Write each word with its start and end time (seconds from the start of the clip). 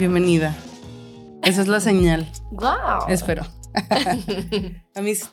bienvenida. 0.00 0.56
Esa 1.42 1.60
es 1.60 1.68
la 1.68 1.78
señal. 1.78 2.26
Wow. 2.52 3.06
Espero. 3.08 3.46
Amistad, 4.94 5.28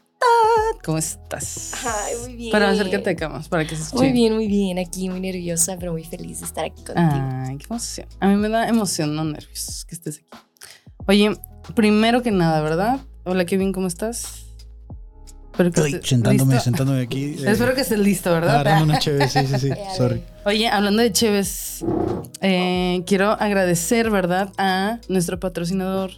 ¿cómo 0.84 0.98
estás? 0.98 1.72
Ay, 1.86 2.16
muy 2.22 2.36
bien. 2.36 2.52
Para 2.52 2.70
acércate 2.70 3.12
acá 3.12 3.42
para 3.50 3.66
que 3.66 3.78
se 3.78 3.84
escuche. 3.84 4.04
Muy 4.04 4.12
bien, 4.12 4.34
muy 4.36 4.48
bien. 4.48 4.78
Aquí 4.78 5.10
muy 5.10 5.22
nerviosa, 5.22 5.78
pero 5.80 5.94
muy 5.94 6.04
feliz 6.04 6.42
de 6.42 6.46
estar 6.48 6.66
aquí 6.66 6.84
contigo. 6.84 7.08
Ay, 7.10 7.58
qué 7.58 7.66
emoción. 7.70 8.08
A 8.20 8.28
mí 8.28 8.36
me 8.36 8.50
da 8.50 8.68
emoción, 8.68 9.16
no 9.16 9.24
nervios, 9.24 9.86
que 9.88 9.96
estés 9.96 10.18
aquí. 10.18 10.38
Oye, 11.08 11.32
primero 11.74 12.22
que 12.22 12.32
nada, 12.32 12.62
¿verdad? 12.62 13.00
Hola, 13.24 13.46
Kevin, 13.46 13.72
¿cómo 13.72 13.88
estás? 13.88 14.48
Espero 15.54 15.72
que 15.72 15.80
estés 15.80 16.10
sentándome, 16.10 16.60
sentándome 16.60 17.02
aquí. 17.02 17.38
Eh, 17.40 17.52
Espero 17.52 17.74
que 17.74 17.82
estés 17.82 18.00
listo, 18.00 18.32
¿verdad? 18.32 18.56
Agarrando 18.60 18.84
una 18.84 19.00
chévere, 19.00 19.30
sí, 19.30 19.48
sí, 19.48 19.60
sí. 19.60 19.70
Sorry. 19.96 20.22
Oye, 20.48 20.70
hablando 20.70 21.02
de 21.02 21.12
chéves, 21.12 21.84
eh, 22.40 23.04
quiero 23.06 23.32
agradecer, 23.32 24.10
¿verdad? 24.10 24.48
A 24.58 25.00
nuestro 25.10 25.42
patrocinador. 25.42 26.12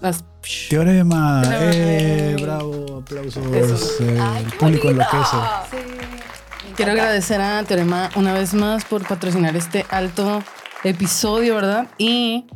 Las 0.00 0.24
Teorema. 0.68 1.40
Eh, 1.48 2.36
bravo, 2.42 3.02
aplausos. 3.02 4.00
Eh, 4.00 4.18
el 4.36 4.52
público 4.54 4.90
enloquece. 4.90 5.36
Sí. 5.70 5.76
Quiero 6.74 6.90
agradecer 6.90 7.40
a 7.40 7.62
Teorema 7.62 8.10
una 8.16 8.34
vez 8.34 8.52
más 8.52 8.84
por 8.84 9.06
patrocinar 9.06 9.54
este 9.54 9.86
alto 9.90 10.42
episodio, 10.82 11.54
¿verdad? 11.54 11.86
Y 11.98 12.46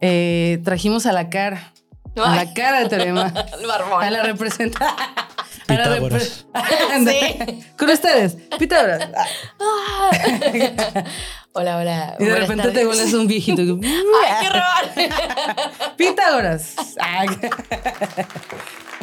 eh, 0.00 0.60
trajimos 0.62 1.04
a 1.06 1.12
la 1.12 1.30
cara. 1.30 1.72
A 2.14 2.36
la 2.36 2.54
cara 2.54 2.78
de 2.78 2.88
Teorema. 2.88 3.22
a 4.00 4.10
la 4.12 4.22
representante. 4.22 4.86
Pitágoras. 5.66 6.46
sí. 7.06 7.64
Con 7.78 7.90
ustedes, 7.90 8.36
Pitágoras. 8.58 9.08
hola, 11.52 11.78
hola. 11.78 12.16
Y 12.18 12.24
de 12.24 12.34
repente 12.36 12.70
te 12.70 12.84
vuelves 12.84 13.12
un 13.14 13.26
viejito. 13.26 13.62
¡Ay, 13.82 14.34
qué 14.40 14.48
horror! 14.48 15.96
Pitágoras. 15.96 16.74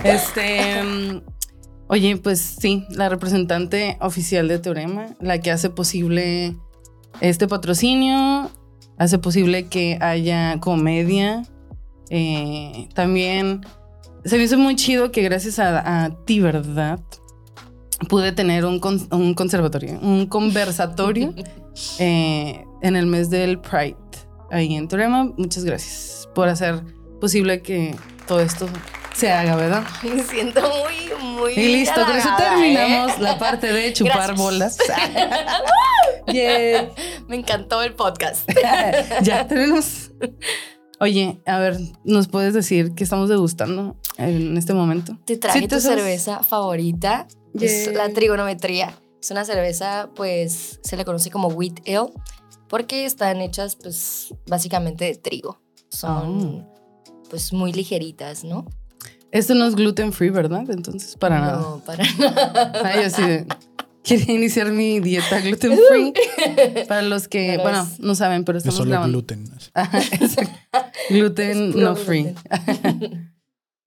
este. 0.04 1.22
Oye, 1.88 2.18
pues 2.18 2.40
sí, 2.40 2.86
la 2.92 3.10
representante 3.10 3.98
oficial 4.00 4.48
de 4.48 4.60
Teorema, 4.60 5.16
la 5.20 5.40
que 5.40 5.50
hace 5.50 5.72
posible 5.72 6.56
este 7.20 7.48
patrocinio, 7.48 8.52
hace 9.00 9.18
posible 9.18 9.68
que 9.68 9.98
haya 10.00 10.60
comedia. 10.60 11.44
Eh, 12.12 12.90
también 12.94 13.66
se 14.26 14.38
me 14.38 14.44
hizo 14.44 14.58
muy 14.58 14.76
chido 14.76 15.12
que 15.12 15.22
gracias 15.22 15.60
a, 15.60 16.06
a 16.06 16.26
ti, 16.26 16.40
¿verdad? 16.40 17.00
Pude 18.08 18.32
tener 18.32 18.66
un, 18.66 18.80
con, 18.80 19.08
un 19.12 19.34
conservatorio, 19.34 20.00
un 20.02 20.26
conversatorio 20.28 21.34
eh, 22.00 22.66
en 22.82 22.96
el 22.96 23.06
mes 23.06 23.30
del 23.30 23.60
Pride 23.60 23.98
ahí 24.52 24.76
en 24.76 24.88
Teorema. 24.88 25.26
Muchas 25.38 25.64
gracias 25.64 26.30
por 26.34 26.48
hacer 26.48 26.82
posible 27.20 27.62
que 27.62 27.96
todo 28.28 28.40
esto 28.40 28.68
se 29.14 29.32
haga, 29.32 29.56
¿verdad? 29.56 29.84
Me 30.04 30.24
siento 30.24 30.62
muy, 30.62 31.12
muy. 31.22 31.54
Y 31.54 31.68
listo, 31.74 32.06
con 32.06 32.16
eso 32.16 32.30
terminamos 32.38 33.12
¿eh? 33.14 33.22
la 33.22 33.38
parte 33.38 33.72
de 33.72 33.92
chupar 33.94 34.36
gracias. 34.36 34.38
bolas. 34.38 34.78
Me 37.28 37.36
encantó 37.36 37.82
el 37.82 37.94
podcast. 37.94 38.50
ya 39.22 39.48
tenemos. 39.48 40.12
Oye, 41.00 41.40
a 41.46 41.60
ver, 41.60 41.78
¿nos 42.04 42.28
puedes 42.28 42.54
decir 42.54 42.94
qué 42.94 43.04
estamos 43.04 43.30
degustando 43.30 43.96
en 44.18 44.58
este 44.58 44.74
momento? 44.74 45.18
Te 45.26 45.38
traje 45.38 45.62
¿Sí 45.62 45.68
tu 45.68 45.80
cerveza 45.80 46.44
favorita. 46.44 47.28
Yeah. 47.54 47.66
Es 47.66 47.94
la 47.94 48.10
trigonometría. 48.10 48.94
Es 49.22 49.32
una 49.32 49.46
cerveza, 49.46 50.10
pues, 50.16 50.80
se 50.84 50.98
le 50.98 51.06
conoce 51.06 51.32
como 51.32 51.48
wheat 51.48 51.80
ale, 51.88 52.12
porque 52.68 53.06
están 53.06 53.42
hechas, 53.42 53.76
pues, 53.76 54.34
básicamente 54.48 55.06
de 55.06 55.16
trigo. 55.16 55.62
Son, 55.90 56.66
oh. 56.68 57.24
pues, 57.30 57.54
muy 57.54 57.72
ligeritas, 57.72 58.44
¿no? 58.44 58.66
Esto 59.32 59.54
no 59.56 59.66
es 59.66 59.76
gluten 59.76 60.12
free, 60.12 60.32
¿verdad? 60.32 60.70
Entonces, 60.70 61.16
para 61.16 61.40
no, 61.40 61.46
nada. 61.46 61.62
No, 61.62 61.80
para 61.86 62.04
nada. 62.20 62.74
Ay, 62.84 63.04
así 63.04 63.22
de, 63.22 63.48
quería 64.10 64.36
iniciar 64.36 64.72
mi 64.72 65.00
dieta 65.00 65.40
gluten 65.44 65.78
free. 65.90 66.14
Para 66.88 67.02
los 67.04 67.28
que, 67.28 67.54
pero 67.58 67.64
bueno, 67.64 67.84
es, 67.84 68.00
no 68.00 68.16
saben, 68.16 68.44
pero 68.44 68.58
estamos 68.58 68.78
solo 68.78 68.90
grabando. 68.92 69.20
gluten. 69.20 69.50
Ajá, 69.74 70.02
gluten 71.10 71.80
no 71.80 71.96
free. 71.96 72.34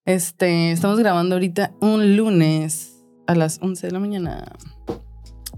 este, 0.04 0.72
estamos 0.72 0.98
grabando 0.98 1.34
ahorita 1.34 1.72
un 1.80 2.16
lunes 2.16 2.96
a 3.26 3.34
las 3.34 3.58
11 3.60 3.86
de 3.88 3.92
la 3.92 3.98
mañana. 3.98 4.52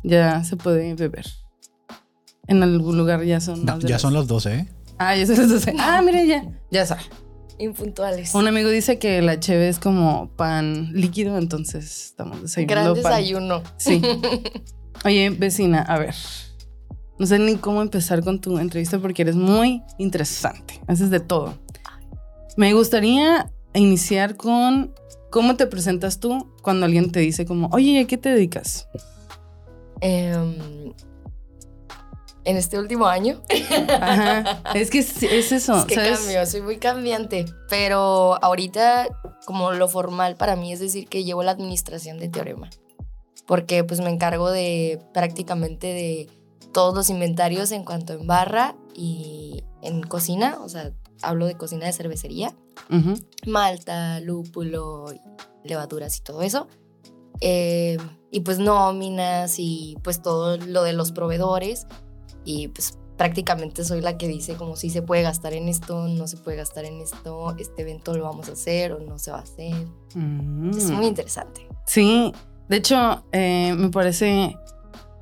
Ya 0.03 0.43
se 0.45 0.57
puede 0.57 0.95
beber. 0.95 1.27
En 2.47 2.63
algún 2.63 2.99
lugar 2.99 3.23
ya 3.25 3.41
son. 3.41 3.65
No, 3.65 3.79
ya 3.79 3.91
las... 3.91 4.03
son 4.03 4.13
las 4.13 4.27
12, 4.27 4.55
¿eh? 4.55 4.69
Ah, 4.99 5.17
ya 5.17 5.27
son 5.27 5.37
las 5.39 5.49
12. 5.49 5.75
Ah, 5.79 6.03
mire, 6.05 6.27
ya. 6.27 6.45
Ya 6.71 6.85
sabe. 6.85 7.03
Impuntuales. 7.59 8.35
Un 8.35 8.49
amigo 8.49 8.69
dice 8.69 8.99
que 8.99 9.23
la 9.23 9.39
cheve 9.39 9.69
es 9.69 9.79
como 9.79 10.29
pan 10.37 10.91
líquido, 10.93 11.39
entonces 11.39 12.07
estamos 12.07 12.43
desayunando 12.43 12.95
Gran 12.95 13.03
pan. 13.03 13.13
desayuno. 13.13 13.63
Sí. 13.77 14.03
Oye, 15.05 15.31
vecina, 15.31 15.83
a 15.83 15.99
ver. 15.99 16.15
No 17.19 17.27
sé 17.27 17.39
ni 17.39 17.57
cómo 17.57 17.81
empezar 17.83 18.25
con 18.25 18.41
tu 18.41 18.59
entrevista 18.59 18.99
porque 18.99 19.23
eres 19.23 19.37
muy 19.37 19.83
interesante. 19.99 20.81
Haces 20.89 21.11
de 21.11 21.21
todo. 21.21 21.55
Me 22.57 22.73
gustaría 22.75 23.51
iniciar 23.73 24.37
con 24.37 24.93
cómo 25.31 25.57
te 25.57 25.67
presentas 25.67 26.19
tú 26.21 26.53
cuando 26.63 26.87
alguien 26.87 27.13
te 27.13 27.21
dice 27.21 27.45
como, 27.47 27.69
oye, 27.73 28.01
¿a 28.01 28.07
qué 28.07 28.17
te 28.17 28.31
dedicas? 28.31 28.89
Um, 30.03 30.93
en 32.45 32.57
este 32.57 32.79
último 32.79 33.07
año. 33.07 33.41
Ajá. 34.01 34.63
Es 34.75 34.91
que 34.91 34.99
es, 34.99 35.23
es 35.23 35.53
eso. 35.53 35.79
Es 35.79 35.85
que 35.85 35.95
¿sabes? 35.95 36.19
cambio, 36.19 36.47
soy 36.47 36.63
muy 36.63 36.79
cambiante. 36.79 37.47
Pero 37.69 38.43
ahorita, 38.43 39.09
como 39.47 39.73
lo 39.73 39.89
formal 39.89 40.37
para 40.37 40.57
mí 40.57 40.73
es 40.73 40.81
decir 40.81 41.09
que 41.09 41.25
llevo 41.25 41.43
la 41.43 41.53
administración 41.53 42.19
de 42.19 42.29
Teorema. 42.29 42.71
Porque 43.47 43.85
pues 43.85 44.01
me 44.01 44.11
encargo 44.11 44.51
de 44.51 45.01
prácticamente 45.13 45.89
de 45.89 46.29
todos 46.73 46.95
los 46.95 47.11
inventarios 47.11 47.71
en 47.73 47.85
cuanto 47.85 48.15
en 48.15 48.27
barra 48.27 48.75
y 48.95 49.65
en 49.83 50.03
cocina. 50.03 50.59
O 50.63 50.69
sea, 50.69 50.93
hablo 51.23 51.47
de 51.47 51.57
cocina 51.57 51.87
de 51.87 51.93
cervecería. 51.93 52.55
Uh 52.91 52.97
-huh. 52.97 53.27
Malta, 53.47 54.21
lúpulo, 54.21 55.07
levaduras 55.63 56.17
y 56.19 56.21
todo 56.23 56.43
eso. 56.43 56.69
Eh, 57.41 57.99
y 58.31 58.41
pues 58.41 58.59
nóminas 58.59 59.57
y 59.59 59.97
pues 60.03 60.23
todo 60.23 60.57
lo 60.57 60.83
de 60.83 60.93
los 60.93 61.13
proveedores 61.13 61.87
y 62.45 62.69
pues 62.69 62.99
prácticamente 63.17 63.85
soy 63.85 64.01
la 64.01 64.19
que 64.19 64.29
dice 64.29 64.55
como 64.55 64.77
si 64.77 64.91
se 64.91 65.03
puede 65.03 65.23
gastar 65.23 65.53
en 65.55 65.69
esto, 65.69 66.09
no 66.09 66.27
se 66.27 66.37
puede 66.37 66.57
gastar 66.57 66.85
en 66.85 67.01
esto, 67.01 67.55
este 67.59 67.83
evento 67.83 68.17
lo 68.17 68.25
vamos 68.25 68.49
a 68.49 68.53
hacer 68.53 68.93
o 68.93 69.01
no 69.01 69.19
se 69.19 69.31
va 69.31 69.39
a 69.39 69.43
hacer. 69.43 69.87
Mm. 70.15 70.71
Es 70.71 70.91
muy 70.91 71.07
interesante. 71.07 71.67
Sí, 71.87 72.33
de 72.69 72.77
hecho 72.77 73.25
eh, 73.33 73.75
me 73.77 73.91
parece 73.91 74.57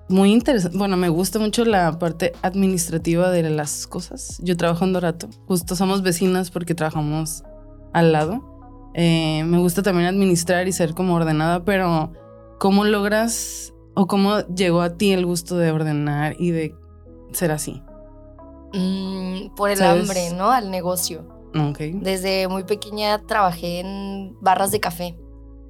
muy 0.08 0.32
interesante, 0.32 0.76
bueno, 0.76 0.96
me 0.96 1.08
gusta 1.08 1.38
mucho 1.38 1.64
la 1.64 1.98
parte 1.98 2.32
administrativa 2.42 3.30
de 3.30 3.48
las 3.50 3.86
cosas. 3.86 4.38
Yo 4.42 4.56
trabajo 4.56 4.84
en 4.84 4.92
Dorato, 4.92 5.28
justo 5.46 5.76
somos 5.76 6.02
vecinas 6.02 6.50
porque 6.50 6.74
trabajamos 6.74 7.44
al 7.92 8.12
lado. 8.12 8.48
Eh, 8.94 9.42
me 9.44 9.58
gusta 9.58 9.82
también 9.82 10.06
administrar 10.06 10.68
y 10.68 10.72
ser 10.72 10.94
como 10.94 11.14
ordenada, 11.14 11.64
pero 11.64 12.12
¿cómo 12.58 12.84
logras 12.84 13.72
o 13.94 14.06
cómo 14.06 14.40
llegó 14.46 14.82
a 14.82 14.96
ti 14.96 15.12
el 15.12 15.24
gusto 15.26 15.56
de 15.56 15.70
ordenar 15.70 16.36
y 16.38 16.50
de 16.50 16.74
ser 17.34 17.50
así? 17.50 17.82
Mm, 18.72 19.54
por 19.54 19.70
el 19.70 19.78
¿Sabes? 19.78 20.02
hambre, 20.02 20.30
¿no? 20.32 20.50
Al 20.50 20.70
negocio. 20.70 21.28
Ok. 21.54 21.78
Desde 21.94 22.48
muy 22.48 22.64
pequeña 22.64 23.18
trabajé 23.26 23.80
en 23.80 24.36
barras 24.40 24.70
de 24.70 24.80
café. 24.80 25.16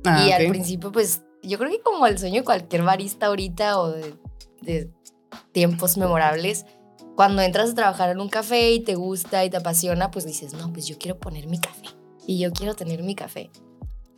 Ah, 0.05 0.25
y 0.25 0.29
ok. 0.29 0.41
al 0.41 0.47
principio, 0.49 0.93
pues, 0.93 1.23
yo 1.43 1.59
creo 1.59 1.71
que 1.71 1.81
como 1.81 2.07
el 2.07 2.19
sueño 2.19 2.41
de 2.41 2.45
cualquier 2.45 2.83
barista 2.83 3.27
ahorita 3.27 3.81
o 3.81 3.91
de, 3.91 4.15
de 4.63 4.91
tiempos 5.53 5.97
memorables, 5.97 6.67
cuando 7.17 7.43
entras 7.43 7.71
a 7.71 7.75
trabajar 7.75 8.11
en 8.11 8.21
un 8.21 8.29
café 8.29 8.73
y 8.73 8.81
te 8.81 8.95
gusta 8.95 9.45
y 9.45 9.51
te 9.51 9.57
apasiona, 9.57 10.11
pues 10.11 10.25
dices, 10.25 10.55
no, 10.55 10.73
pues 10.73 10.87
yo 10.87 10.97
quiero 10.99 11.19
poner 11.19 11.47
mi 11.49 11.59
café 11.59 11.89
y 12.27 12.39
yo 12.39 12.53
quiero 12.53 12.75
tener 12.75 13.03
mi 13.03 13.15
café. 13.15 13.51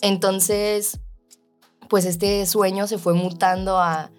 Entonces, 0.01 1.01
pues 1.89 2.05
este 2.05 2.45
sueño 2.47 2.87
se 2.87 2.99
fue 2.99 3.15
mutando 3.15 3.79
a, 3.79 4.11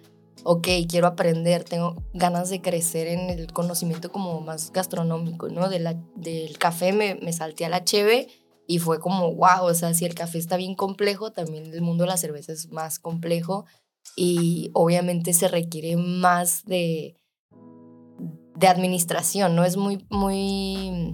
ok, 0.44 0.68
quiero 0.88 1.06
aprender, 1.06 1.64
tengo 1.64 2.02
ganas 2.14 2.50
de 2.50 2.60
crecer 2.60 3.08
en 3.08 3.30
el 3.30 3.52
conocimiento 3.52 4.10
como 4.10 4.40
más 4.40 4.72
gastronómico, 4.72 5.48
¿no? 5.48 5.68
De 5.68 5.78
la, 5.78 5.96
del 6.14 6.58
café 6.58 6.92
me, 6.92 7.16
me 7.16 7.32
salté 7.32 7.64
a 7.64 7.68
la 7.68 7.84
cheve 7.84 8.28
y 8.66 8.78
fue 8.78 8.98
como, 8.98 9.32
wow, 9.34 9.64
o 9.64 9.74
sea, 9.74 9.94
si 9.94 10.04
el 10.04 10.14
café 10.14 10.38
está 10.38 10.56
bien 10.56 10.74
complejo, 10.74 11.32
también 11.32 11.66
el 11.72 11.82
mundo 11.82 12.04
de 12.04 12.10
la 12.10 12.16
cerveza 12.16 12.52
es 12.52 12.70
más 12.70 12.98
complejo 12.98 13.64
y 14.16 14.70
obviamente 14.72 15.32
se 15.32 15.48
requiere 15.48 15.96
más 15.96 16.64
de, 16.64 17.16
de 18.56 18.68
administración, 18.68 19.56
¿no? 19.56 19.64
Es 19.64 19.76
muy, 19.76 20.04
muy, 20.10 21.12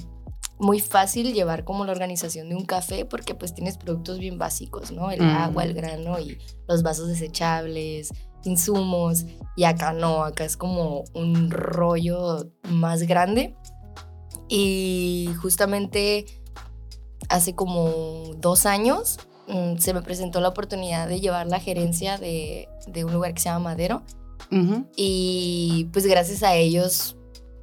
muy 0.62 0.78
fácil 0.80 1.34
llevar 1.34 1.64
como 1.64 1.84
la 1.84 1.90
organización 1.92 2.48
de 2.48 2.54
un 2.54 2.64
café 2.64 3.04
porque 3.04 3.34
pues 3.34 3.52
tienes 3.52 3.76
productos 3.76 4.18
bien 4.20 4.38
básicos, 4.38 4.92
¿no? 4.92 5.10
El 5.10 5.20
Mm. 5.22 5.36
agua, 5.36 5.64
el 5.64 5.74
grano 5.74 6.18
y 6.20 6.38
los 6.68 6.82
vasos 6.84 7.08
desechables, 7.08 8.10
insumos. 8.44 9.24
Y 9.56 9.64
acá 9.64 9.92
no, 9.92 10.22
acá 10.24 10.44
es 10.44 10.56
como 10.56 11.02
un 11.14 11.50
rollo 11.50 12.46
más 12.68 13.02
grande. 13.02 13.56
Y 14.48 15.30
justamente 15.40 16.26
hace 17.28 17.54
como 17.54 18.34
dos 18.38 18.64
años 18.66 19.18
mm, 19.48 19.78
se 19.78 19.92
me 19.94 20.02
presentó 20.02 20.40
la 20.40 20.48
oportunidad 20.48 21.08
de 21.08 21.20
llevar 21.20 21.48
la 21.48 21.58
gerencia 21.58 22.18
de, 22.18 22.68
de 22.86 23.04
un 23.04 23.12
lugar 23.12 23.34
que 23.34 23.40
se 23.40 23.48
llama 23.48 23.70
Madero. 23.70 24.02
Y 24.96 25.88
pues 25.92 26.06
gracias 26.06 26.42
a 26.42 26.54
ellos 26.54 27.16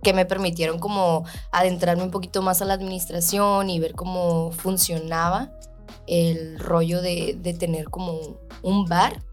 que 0.04 0.14
me 0.14 0.26
permitieron 0.26 0.80
como 0.80 1.26
adentrarme 1.52 2.04
un 2.04 2.12
poquito 2.12 2.42
más 2.42 2.62
a 2.62 2.66
la 2.66 2.74
administración 2.74 3.70
y 3.70 3.80
ver 3.80 3.94
cómo 3.94 4.52
funcionaba 4.52 5.52
el 6.08 6.60
rollo 6.60 7.02
de, 7.02 7.38
de 7.40 7.54
tener 7.54 7.90
como 7.90 8.40
un 8.62 8.86
bar, 8.86 9.24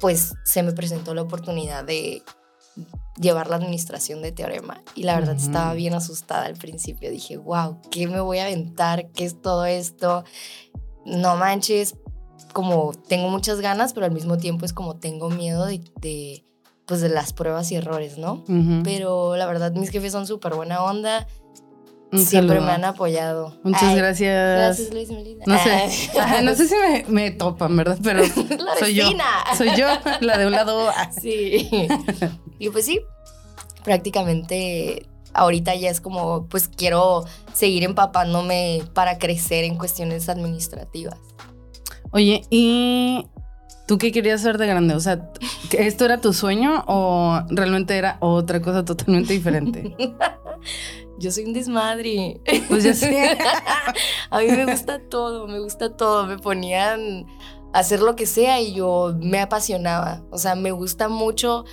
pues 0.00 0.34
se 0.44 0.62
me 0.62 0.72
presentó 0.72 1.14
la 1.14 1.22
oportunidad 1.22 1.84
de 1.84 2.22
llevar 3.16 3.48
la 3.48 3.56
administración 3.56 4.22
de 4.22 4.32
Teorema. 4.32 4.82
Y 4.94 5.04
la 5.04 5.14
verdad 5.14 5.36
estaba 5.36 5.74
bien 5.74 5.94
asustada 5.94 6.46
al 6.46 6.54
principio. 6.54 7.10
Dije, 7.10 7.36
wow, 7.36 7.80
¿qué 7.90 8.06
me 8.08 8.20
voy 8.20 8.38
a 8.38 8.44
aventar? 8.44 9.10
¿Qué 9.12 9.24
es 9.24 9.40
todo 9.40 9.64
esto? 9.64 10.24
No 11.04 11.36
manches, 11.36 11.94
como 12.52 12.92
tengo 12.92 13.28
muchas 13.28 13.60
ganas, 13.60 13.92
pero 13.92 14.06
al 14.06 14.12
mismo 14.12 14.38
tiempo 14.38 14.64
es 14.64 14.72
como 14.72 14.96
tengo 14.96 15.30
miedo 15.30 15.66
de, 15.66 15.80
de 16.00 16.44
pues 16.86 17.00
de 17.00 17.08
las 17.08 17.32
pruebas 17.32 17.70
y 17.72 17.76
errores, 17.76 18.18
¿no? 18.18 18.44
Pero 18.82 19.36
la 19.36 19.46
verdad 19.46 19.72
mis 19.72 19.90
jefes 19.90 20.12
son 20.12 20.26
súper 20.26 20.54
buena 20.54 20.82
onda. 20.82 21.26
Siempre 22.12 22.60
me 22.60 22.70
han 22.70 22.84
apoyado. 22.84 23.58
Muchas 23.64 23.96
gracias. 23.96 24.56
Gracias, 24.56 24.94
Luis 24.94 25.10
Melina. 25.10 25.44
No 25.46 25.58
sé, 25.58 26.10
no 26.42 26.54
sé 26.54 26.68
si 26.68 26.74
me, 27.10 27.30
topan, 27.32 27.76
¿verdad? 27.76 27.98
Pero 28.02 28.22
soy 28.78 28.94
yo. 28.94 29.04
Soy 29.56 29.70
yo, 29.76 29.86
la 30.20 30.38
de 30.38 30.46
un 30.46 30.52
lado. 30.52 30.90
Sí. 31.20 31.68
Y 32.58 32.70
pues 32.70 32.84
sí, 32.84 33.00
prácticamente 33.82 35.08
ahorita 35.32 35.74
ya 35.74 35.90
es 35.90 36.00
como, 36.00 36.46
pues 36.46 36.68
quiero 36.68 37.24
seguir 37.52 37.82
empapándome 37.84 38.82
para 38.94 39.18
crecer 39.18 39.64
en 39.64 39.76
cuestiones 39.76 40.28
administrativas. 40.28 41.18
Oye, 42.12 42.42
¿y 42.50 43.26
tú 43.86 43.98
qué 43.98 44.12
querías 44.12 44.40
ser 44.40 44.58
de 44.58 44.66
grande? 44.66 44.94
O 44.94 45.00
sea, 45.00 45.30
¿esto 45.72 46.04
era 46.04 46.20
tu 46.20 46.32
sueño 46.32 46.84
o 46.86 47.40
realmente 47.50 47.96
era 47.96 48.16
otra 48.20 48.60
cosa 48.60 48.84
totalmente 48.84 49.32
diferente? 49.32 49.94
Yo 51.18 51.30
soy 51.30 51.44
un 51.44 51.52
desmadre. 51.52 52.40
Pues 52.68 52.82
ya 52.82 52.92
sé. 52.92 53.38
a 54.30 54.40
mí 54.40 54.46
me 54.48 54.66
gusta 54.66 54.98
todo, 54.98 55.46
me 55.46 55.60
gusta 55.60 55.96
todo. 55.96 56.26
Me 56.26 56.38
ponían 56.38 57.26
a 57.72 57.78
hacer 57.78 58.00
lo 58.00 58.16
que 58.16 58.26
sea 58.26 58.60
y 58.60 58.74
yo 58.74 59.14
me 59.20 59.40
apasionaba. 59.40 60.24
O 60.30 60.38
sea, 60.38 60.56
me 60.56 60.72
gusta 60.72 61.08
mucho 61.08 61.64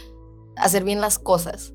hacer 0.57 0.83
bien 0.83 1.01
las 1.01 1.17
cosas. 1.17 1.73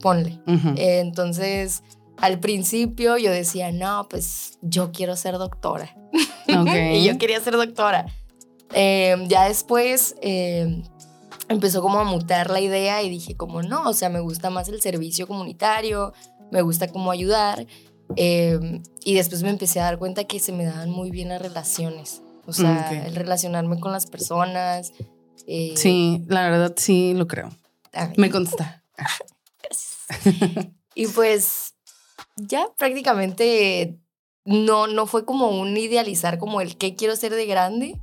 Ponle. 0.00 0.40
entonces, 0.46 1.84
al 2.18 2.40
principio 2.40 3.16
yo 3.16 3.30
decía, 3.30 3.72
no, 3.72 4.06
pues 4.10 4.58
yo 4.60 4.90
quiero 4.92 5.16
ser 5.16 5.38
doctora. 5.38 5.94
y 6.92 7.04
yo 7.04 7.16
quería 7.16 7.40
ser 7.40 7.56
doctora. 7.56 8.06
Em, 8.74 9.28
ya 9.28 9.48
después 9.48 10.16
em, 10.20 10.82
empezó 11.48 11.80
como 11.80 11.98
a 11.98 12.04
mutar 12.04 12.50
la 12.50 12.60
idea 12.60 13.02
y 13.02 13.08
dije 13.08 13.36
como 13.36 13.62
no, 13.62 13.88
o 13.88 13.92
sea, 13.94 14.08
me 14.08 14.20
gusta 14.20 14.50
más 14.50 14.68
el 14.68 14.80
servicio 14.80 15.26
comunitario, 15.26 16.12
me 16.50 16.62
gusta 16.62 16.88
como 16.88 17.10
ayudar. 17.10 17.66
Em, 18.16 18.82
y 19.04 19.14
después 19.14 19.42
me 19.42 19.50
empecé 19.50 19.80
a 19.80 19.84
dar 19.84 19.98
cuenta 19.98 20.24
que 20.24 20.38
se 20.40 20.52
me 20.52 20.64
daban 20.64 20.90
muy 20.90 21.10
bien 21.10 21.28
las 21.30 21.40
relaciones. 21.40 22.22
O 22.46 22.52
sea, 22.52 23.06
el 23.06 23.14
relacionarme 23.14 23.80
con 23.80 23.92
las 23.92 24.06
personas. 24.06 24.92
Eh, 25.46 25.72
sí, 25.76 26.22
la 26.28 26.50
verdad 26.50 26.74
sí 26.76 27.14
lo 27.14 27.26
creo. 27.26 27.50
Me 28.16 28.30
consta. 28.30 28.82
Y 30.94 31.08
pues 31.08 31.74
ya 32.36 32.68
prácticamente 32.76 33.98
no, 34.44 34.86
no 34.86 35.06
fue 35.06 35.24
como 35.24 35.48
un 35.48 35.76
idealizar 35.76 36.38
como 36.38 36.60
el 36.60 36.76
qué 36.76 36.94
quiero 36.94 37.16
ser 37.16 37.34
de 37.34 37.46
grande, 37.46 38.00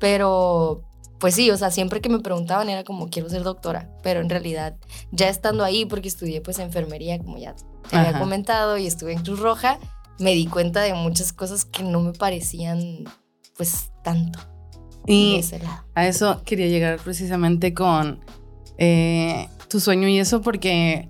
pero 0.00 0.82
pues 1.20 1.34
sí, 1.34 1.50
o 1.50 1.56
sea, 1.56 1.70
siempre 1.70 2.00
que 2.00 2.08
me 2.08 2.18
preguntaban 2.18 2.68
era 2.70 2.82
como 2.82 3.10
quiero 3.10 3.28
ser 3.28 3.42
doctora, 3.42 3.90
pero 4.02 4.20
en 4.20 4.30
realidad 4.30 4.76
ya 5.12 5.28
estando 5.28 5.62
ahí, 5.62 5.84
porque 5.84 6.08
estudié 6.08 6.40
pues 6.40 6.58
enfermería, 6.58 7.18
como 7.18 7.38
ya 7.38 7.54
te 7.88 7.96
había 7.96 8.18
comentado, 8.18 8.78
y 8.78 8.86
estuve 8.86 9.12
en 9.12 9.22
Cruz 9.22 9.38
Roja, 9.38 9.78
me 10.18 10.32
di 10.32 10.46
cuenta 10.46 10.80
de 10.80 10.94
muchas 10.94 11.32
cosas 11.32 11.64
que 11.64 11.82
no 11.82 12.00
me 12.00 12.12
parecían 12.12 13.04
pues 13.56 13.92
tanto. 14.02 14.40
Y 15.06 15.40
a 15.94 16.06
eso 16.06 16.42
quería 16.44 16.68
llegar 16.68 16.98
precisamente 17.00 17.74
con 17.74 18.20
eh, 18.78 19.48
tu 19.68 19.80
sueño 19.80 20.08
y 20.08 20.18
eso, 20.18 20.40
porque, 20.40 21.08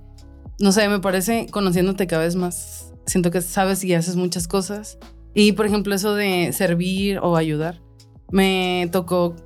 no 0.59 0.73
sé, 0.73 0.89
me 0.89 0.99
parece, 1.01 1.47
conociéndote 1.51 2.07
cada 2.07 2.25
vez 2.25 2.35
más, 2.35 2.93
siento 3.07 3.31
que 3.31 3.43
sabes 3.43 3.85
y 3.85 3.95
haces 3.95 4.17
muchas 4.17 4.49
cosas. 4.49 4.99
Y, 5.35 5.53
por 5.53 5.67
ejemplo, 5.67 5.95
eso 5.95 6.15
de 6.15 6.53
servir 6.53 7.19
o 7.19 7.37
ayudar, 7.37 7.81
me 8.31 8.89
tocó 8.93 9.37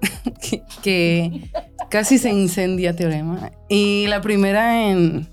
que, 0.83 1.51
casi 1.91 2.19
se 2.19 2.31
incendia 2.31 2.95
Teorema. 2.95 3.51
Y 3.69 4.07
la 4.09 4.21
primera 4.21 4.89
en... 4.89 5.29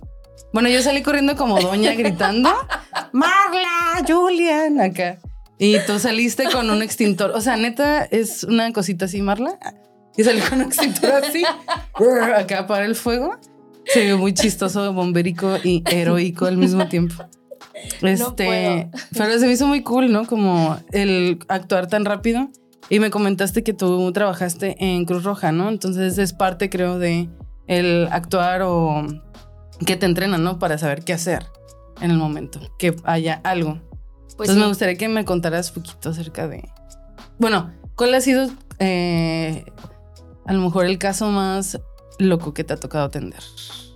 Bueno, 0.53 0.67
yo 0.67 0.81
salí 0.81 1.01
corriendo 1.01 1.37
como 1.37 1.59
doña 1.61 1.93
gritando, 1.93 2.49
Marla, 3.13 4.03
Julian, 4.07 4.81
acá. 4.81 5.17
Y 5.57 5.77
tú 5.85 5.99
saliste 5.99 6.45
con 6.51 6.69
un 6.69 6.81
extintor. 6.81 7.31
O 7.31 7.39
sea, 7.39 7.55
neta, 7.55 8.03
es 8.03 8.43
una 8.43 8.73
cosita 8.73 9.05
así, 9.05 9.21
Marla. 9.21 9.57
Y 10.17 10.23
salí 10.23 10.41
con 10.41 10.59
un 10.59 10.65
extintor 10.65 11.11
así, 11.23 11.43
acá 12.35 12.67
para 12.67 12.85
el 12.85 12.95
fuego. 12.95 13.37
Se 13.85 14.05
vio 14.05 14.17
muy 14.17 14.33
chistoso, 14.33 14.91
bombérico 14.93 15.57
y 15.63 15.83
heroico 15.89 16.45
al 16.45 16.57
mismo 16.57 16.87
tiempo. 16.87 17.15
Este, 18.01 18.89
pero 19.13 19.39
se 19.39 19.47
me 19.47 19.53
hizo 19.53 19.67
muy 19.67 19.81
cool, 19.81 20.11
¿no? 20.11 20.25
Como 20.25 20.77
el 20.91 21.39
actuar 21.47 21.87
tan 21.87 22.05
rápido. 22.05 22.49
Y 22.89 22.99
me 22.99 23.09
comentaste 23.09 23.63
que 23.63 23.73
tú 23.73 24.11
trabajaste 24.11 24.75
en 24.79 25.05
Cruz 25.05 25.23
Roja, 25.23 25.51
¿no? 25.51 25.69
Entonces 25.69 26.17
es 26.17 26.33
parte, 26.33 26.69
creo, 26.69 26.99
de 26.99 27.29
el 27.67 28.07
actuar 28.11 28.61
o 28.63 29.05
que 29.85 29.95
te 29.95 30.05
entrenan, 30.05 30.43
¿no? 30.43 30.59
Para 30.59 30.77
saber 30.77 31.03
qué 31.03 31.13
hacer 31.13 31.45
en 32.01 32.11
el 32.11 32.17
momento, 32.17 32.59
que 32.77 32.95
haya 33.03 33.39
algo. 33.43 33.79
Pues 34.37 34.49
Entonces 34.49 34.57
me 34.57 34.67
gustaría 34.67 34.97
que 34.97 35.07
me 35.07 35.25
contaras 35.25 35.69
un 35.69 35.83
poquito 35.83 36.09
acerca 36.09 36.47
de... 36.47 36.67
Bueno, 37.37 37.71
¿cuál 37.95 38.13
ha 38.13 38.21
sido 38.21 38.49
eh, 38.79 39.65
a 40.45 40.53
lo 40.53 40.61
mejor 40.61 40.85
el 40.85 40.97
caso 40.97 41.29
más 41.29 41.79
loco 42.19 42.53
que 42.53 42.63
te 42.63 42.73
ha 42.73 42.77
tocado 42.77 43.05
atender? 43.05 43.41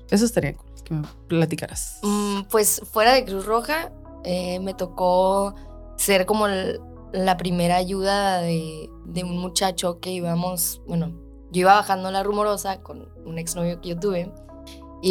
Eso 0.09 0.25
estaría 0.25 0.53
cool, 0.53 0.71
que 0.83 0.93
me 0.93 1.03
platicaras. 1.27 1.99
Mm, 2.03 2.43
pues 2.49 2.81
fuera 2.91 3.13
de 3.13 3.25
Cruz 3.25 3.45
Roja, 3.45 3.91
eh, 4.23 4.59
me 4.59 4.73
tocó 4.73 5.55
ser 5.97 6.25
como 6.25 6.47
el 6.47 6.79
la 7.15 7.37
primera 7.37 7.77
ayuda 7.77 8.41
de, 8.41 8.89
un 9.23 9.37
muchacho 9.37 9.99
que 9.99 10.11
íbamos, 10.11 10.81
bueno, 10.87 11.13
yo 11.51 11.61
iba 11.61 11.75
bajando 11.75 12.11
la 12.11 12.23
rumorosa 12.23 12.81
con 12.81 13.09
un 13.25 13.37
exnovio 13.37 13.79
que 13.81 13.89
yo 13.89 13.99
tuve. 13.99 14.31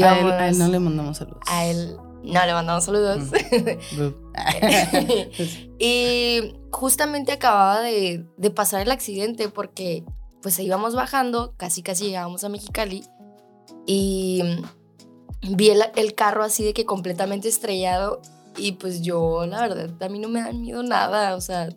a, 0.03 0.49
él, 0.49 0.59
no 0.59 0.69
le 0.69 0.79
mandamos 0.79 1.19
saludos. 1.19 1.41
A 1.47 1.67
él 1.67 1.97
no 2.23 2.47
le 2.47 2.53
mandamos 2.53 2.85
saludos. 2.85 3.19
Mm. 3.93 4.15
y 5.79 6.55
justamente 6.71 7.33
acababa 7.33 7.81
de, 7.81 8.27
pasar 8.55 8.83
el 8.83 8.91
accidente 8.91 9.49
porque 9.49 10.05
pues 10.43 10.59
íbamos 10.59 10.95
bajando, 10.95 11.55
casi 11.57 11.83
casi 11.83 12.07
llegábamos 12.07 12.45
a 12.45 12.51
Mexicali 12.51 13.05
y 13.87 14.43
vi 15.43 15.71
el, 15.71 15.83
el 15.97 16.15
carro 16.15 16.45
así 16.45 16.65
de 16.65 16.75
que 16.75 16.85
completamente 16.85 17.49
estrellado 17.49 18.21
y 18.57 18.73
pues 18.73 19.03
yo 19.03 19.47
la 19.47 19.61
verdad 19.63 19.91
a 20.03 20.09
mí 20.09 20.19
no 20.19 20.29
me 20.29 20.41
da 20.41 20.53
miedo 20.53 20.83
nada, 20.83 21.35
o 21.35 21.41
sea, 21.41 21.69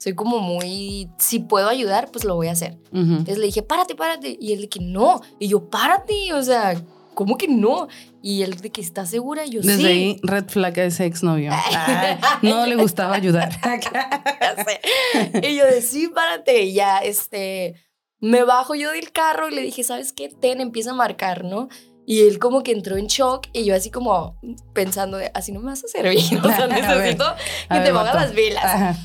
soy 0.00 0.14
como 0.14 0.38
muy, 0.38 1.10
si 1.18 1.40
puedo 1.40 1.68
ayudar, 1.68 2.10
pues 2.10 2.24
lo 2.24 2.34
voy 2.34 2.48
a 2.48 2.52
hacer. 2.52 2.78
Entonces 2.90 3.36
le 3.36 3.46
dije, 3.46 3.62
párate, 3.62 3.94
párate. 3.94 4.38
Y 4.40 4.54
él 4.54 4.62
de 4.62 4.68
que 4.70 4.80
no. 4.80 5.20
Y 5.38 5.48
yo, 5.48 5.68
párate. 5.68 6.32
O 6.32 6.42
sea, 6.42 6.74
¿cómo 7.12 7.36
que 7.36 7.48
no? 7.48 7.86
Y 8.22 8.40
él 8.42 8.56
de 8.56 8.70
que 8.70 8.80
está 8.80 9.04
segura, 9.04 9.44
yo 9.44 9.60
Desde 9.60 9.88
ahí, 9.88 10.18
red 10.22 10.46
flag 10.48 10.80
a 10.80 10.84
ese 10.84 11.04
exnovio. 11.04 11.52
no 12.42 12.64
le 12.66 12.76
gustaba 12.76 13.14
ayudar. 13.14 13.50
y 15.42 15.54
yo 15.54 15.66
de 15.66 15.82
sí, 15.82 16.08
párate. 16.08 16.62
Y 16.62 16.72
ya, 16.72 17.00
este, 17.00 17.74
me 18.20 18.42
bajo 18.44 18.74
yo 18.74 18.92
del 18.92 19.12
carro 19.12 19.50
y 19.50 19.54
le 19.54 19.60
dije, 19.60 19.84
¿sabes 19.84 20.14
qué? 20.14 20.30
Ten, 20.30 20.62
empieza 20.62 20.92
a 20.92 20.94
marcar, 20.94 21.44
¿no? 21.44 21.68
Y 22.06 22.22
él 22.22 22.38
como 22.38 22.62
que 22.62 22.72
entró 22.72 22.96
en 22.96 23.06
shock 23.06 23.48
y 23.52 23.66
yo 23.66 23.74
así 23.74 23.90
como 23.90 24.40
pensando 24.72 25.18
de, 25.18 25.30
así 25.34 25.52
no 25.52 25.60
me 25.60 25.66
vas 25.66 25.84
a 25.84 25.88
servir, 25.88 26.40
o 26.42 26.48
sea, 26.48 26.66
necesito 26.66 27.24
que 27.70 27.80
te 27.80 27.92
pongas 27.92 28.14
las 28.14 28.34
velas. 28.34 28.98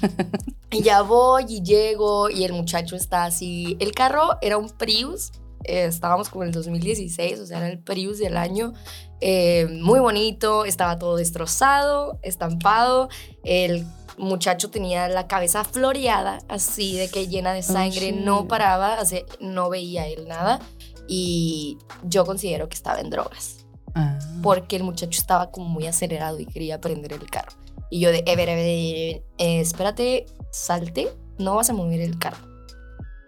Y 0.76 0.82
ya 0.82 1.04
voy 1.04 1.46
y 1.48 1.64
llego 1.64 2.30
y 2.30 2.44
el 2.44 2.52
muchacho 2.52 2.98
está 2.98 3.24
así, 3.24 3.78
el 3.80 3.94
carro 3.94 4.38
era 4.42 4.58
un 4.58 4.70
Prius, 4.70 5.32
eh, 5.64 5.86
estábamos 5.86 6.28
como 6.28 6.44
en 6.44 6.50
el 6.50 6.54
2016, 6.54 7.40
o 7.40 7.46
sea, 7.46 7.60
era 7.60 7.70
el 7.70 7.80
Prius 7.80 8.20
del 8.20 8.36
año, 8.36 8.74
eh, 9.22 9.68
muy 9.72 10.02
bonito, 10.02 10.66
estaba 10.66 11.00
todo 11.00 11.16
destrozado, 11.16 12.20
estampado, 12.24 13.08
el 13.46 13.86
muchacho 14.18 14.70
tenía 14.70 15.08
la 15.08 15.28
cabeza 15.28 15.64
floreada, 15.64 16.40
así 16.50 16.98
de 16.98 17.08
que 17.08 17.30
llena 17.30 17.54
de 17.54 17.60
oh, 17.60 17.64
sangre, 17.64 18.12
no 18.12 18.50
paraba, 18.50 18.96
así, 18.96 19.24
no 19.40 19.70
veía 19.70 20.08
él 20.08 20.28
nada 20.28 20.60
y 21.08 21.78
yo 22.04 22.26
considero 22.26 22.68
que 22.68 22.76
estaba 22.76 23.00
en 23.00 23.12
drogas. 23.12 23.66
Ah. 23.94 24.20
Porque 24.44 24.76
el 24.76 24.84
muchacho 24.84 25.22
estaba 25.22 25.52
como 25.52 25.70
muy 25.70 25.88
acelerado 25.88 26.38
y 26.38 26.46
quería 26.46 26.82
prender 26.82 27.14
el 27.14 27.30
carro. 27.30 27.65
Y 27.90 28.00
yo 28.00 28.12
de, 28.12 28.24
eh, 28.26 28.36
ver, 28.36 29.24
espérate, 29.38 30.26
salte, 30.52 31.10
no 31.38 31.56
vas 31.56 31.70
a 31.70 31.74
mover 31.74 32.02
el 32.02 32.18
carro. 32.18 32.48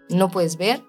No 0.08 0.30
puedes 0.30 0.56
ver, 0.56 0.82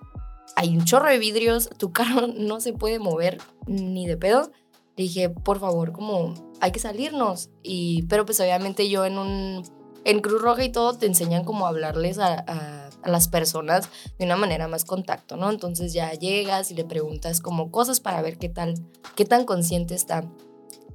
hay 0.55 0.75
un 0.75 0.85
chorro 0.85 1.09
de 1.09 1.19
vidrios, 1.19 1.69
tu 1.77 1.91
carro 1.93 2.27
no 2.27 2.59
se 2.59 2.73
puede 2.73 2.99
mover 2.99 3.37
ni 3.67 4.07
de 4.07 4.17
pedo. 4.17 4.51
Le 4.97 5.03
dije, 5.03 5.29
por 5.29 5.59
favor, 5.59 5.93
como 5.93 6.33
hay 6.59 6.71
que 6.71 6.79
salirnos. 6.79 7.49
Y, 7.63 8.03
pero 8.03 8.25
pues 8.25 8.39
obviamente 8.39 8.89
yo 8.89 9.05
en 9.05 9.17
un, 9.17 9.63
en 10.03 10.19
Cruz 10.19 10.41
Roja 10.41 10.63
y 10.63 10.71
todo 10.71 10.93
te 10.93 11.05
enseñan 11.05 11.45
como 11.45 11.67
hablarles 11.67 12.19
a, 12.19 12.33
a, 12.45 12.89
a, 13.01 13.09
las 13.09 13.29
personas 13.29 13.89
de 14.17 14.25
una 14.25 14.35
manera 14.35 14.67
más 14.67 14.83
contacto, 14.83 15.37
¿no? 15.37 15.49
Entonces 15.49 15.93
ya 15.93 16.11
llegas 16.11 16.71
y 16.71 16.75
le 16.75 16.83
preguntas 16.83 17.39
como 17.39 17.71
cosas 17.71 18.01
para 18.01 18.21
ver 18.21 18.37
qué 18.37 18.49
tal, 18.49 18.73
qué 19.15 19.23
tan 19.23 19.45
consciente 19.45 19.95
está 19.95 20.25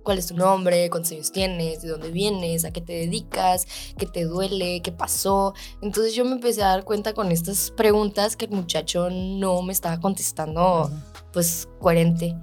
cuál 0.05 0.19
es 0.19 0.29
tu 0.29 0.37
nombre, 0.37 0.89
cuántos 0.91 1.11
años 1.13 1.33
tienes, 1.33 1.83
de 1.83 1.89
dónde 1.89 2.11
vienes, 2.11 2.65
a 2.65 2.71
qué 2.71 2.81
te 2.81 2.93
dedicas, 2.93 3.67
qué 3.99 4.07
te 4.07 4.25
duele, 4.25 4.81
qué 4.83 4.93
pasó. 4.93 5.55
Entonces 5.83 6.15
yo 6.15 6.25
me 6.25 6.33
empecé 6.33 6.63
a 6.63 6.69
dar 6.69 6.85
cuenta 6.85 7.15
con 7.15 7.33
estas 7.33 7.73
preguntas 7.73 8.37
que 8.37 8.45
el 8.45 8.53
muchacho 8.53 9.11
no 9.11 9.63
me 9.63 9.73
estaba 9.73 9.99
contestando 9.99 10.91
pues 11.33 11.69
coherente. 11.81 12.37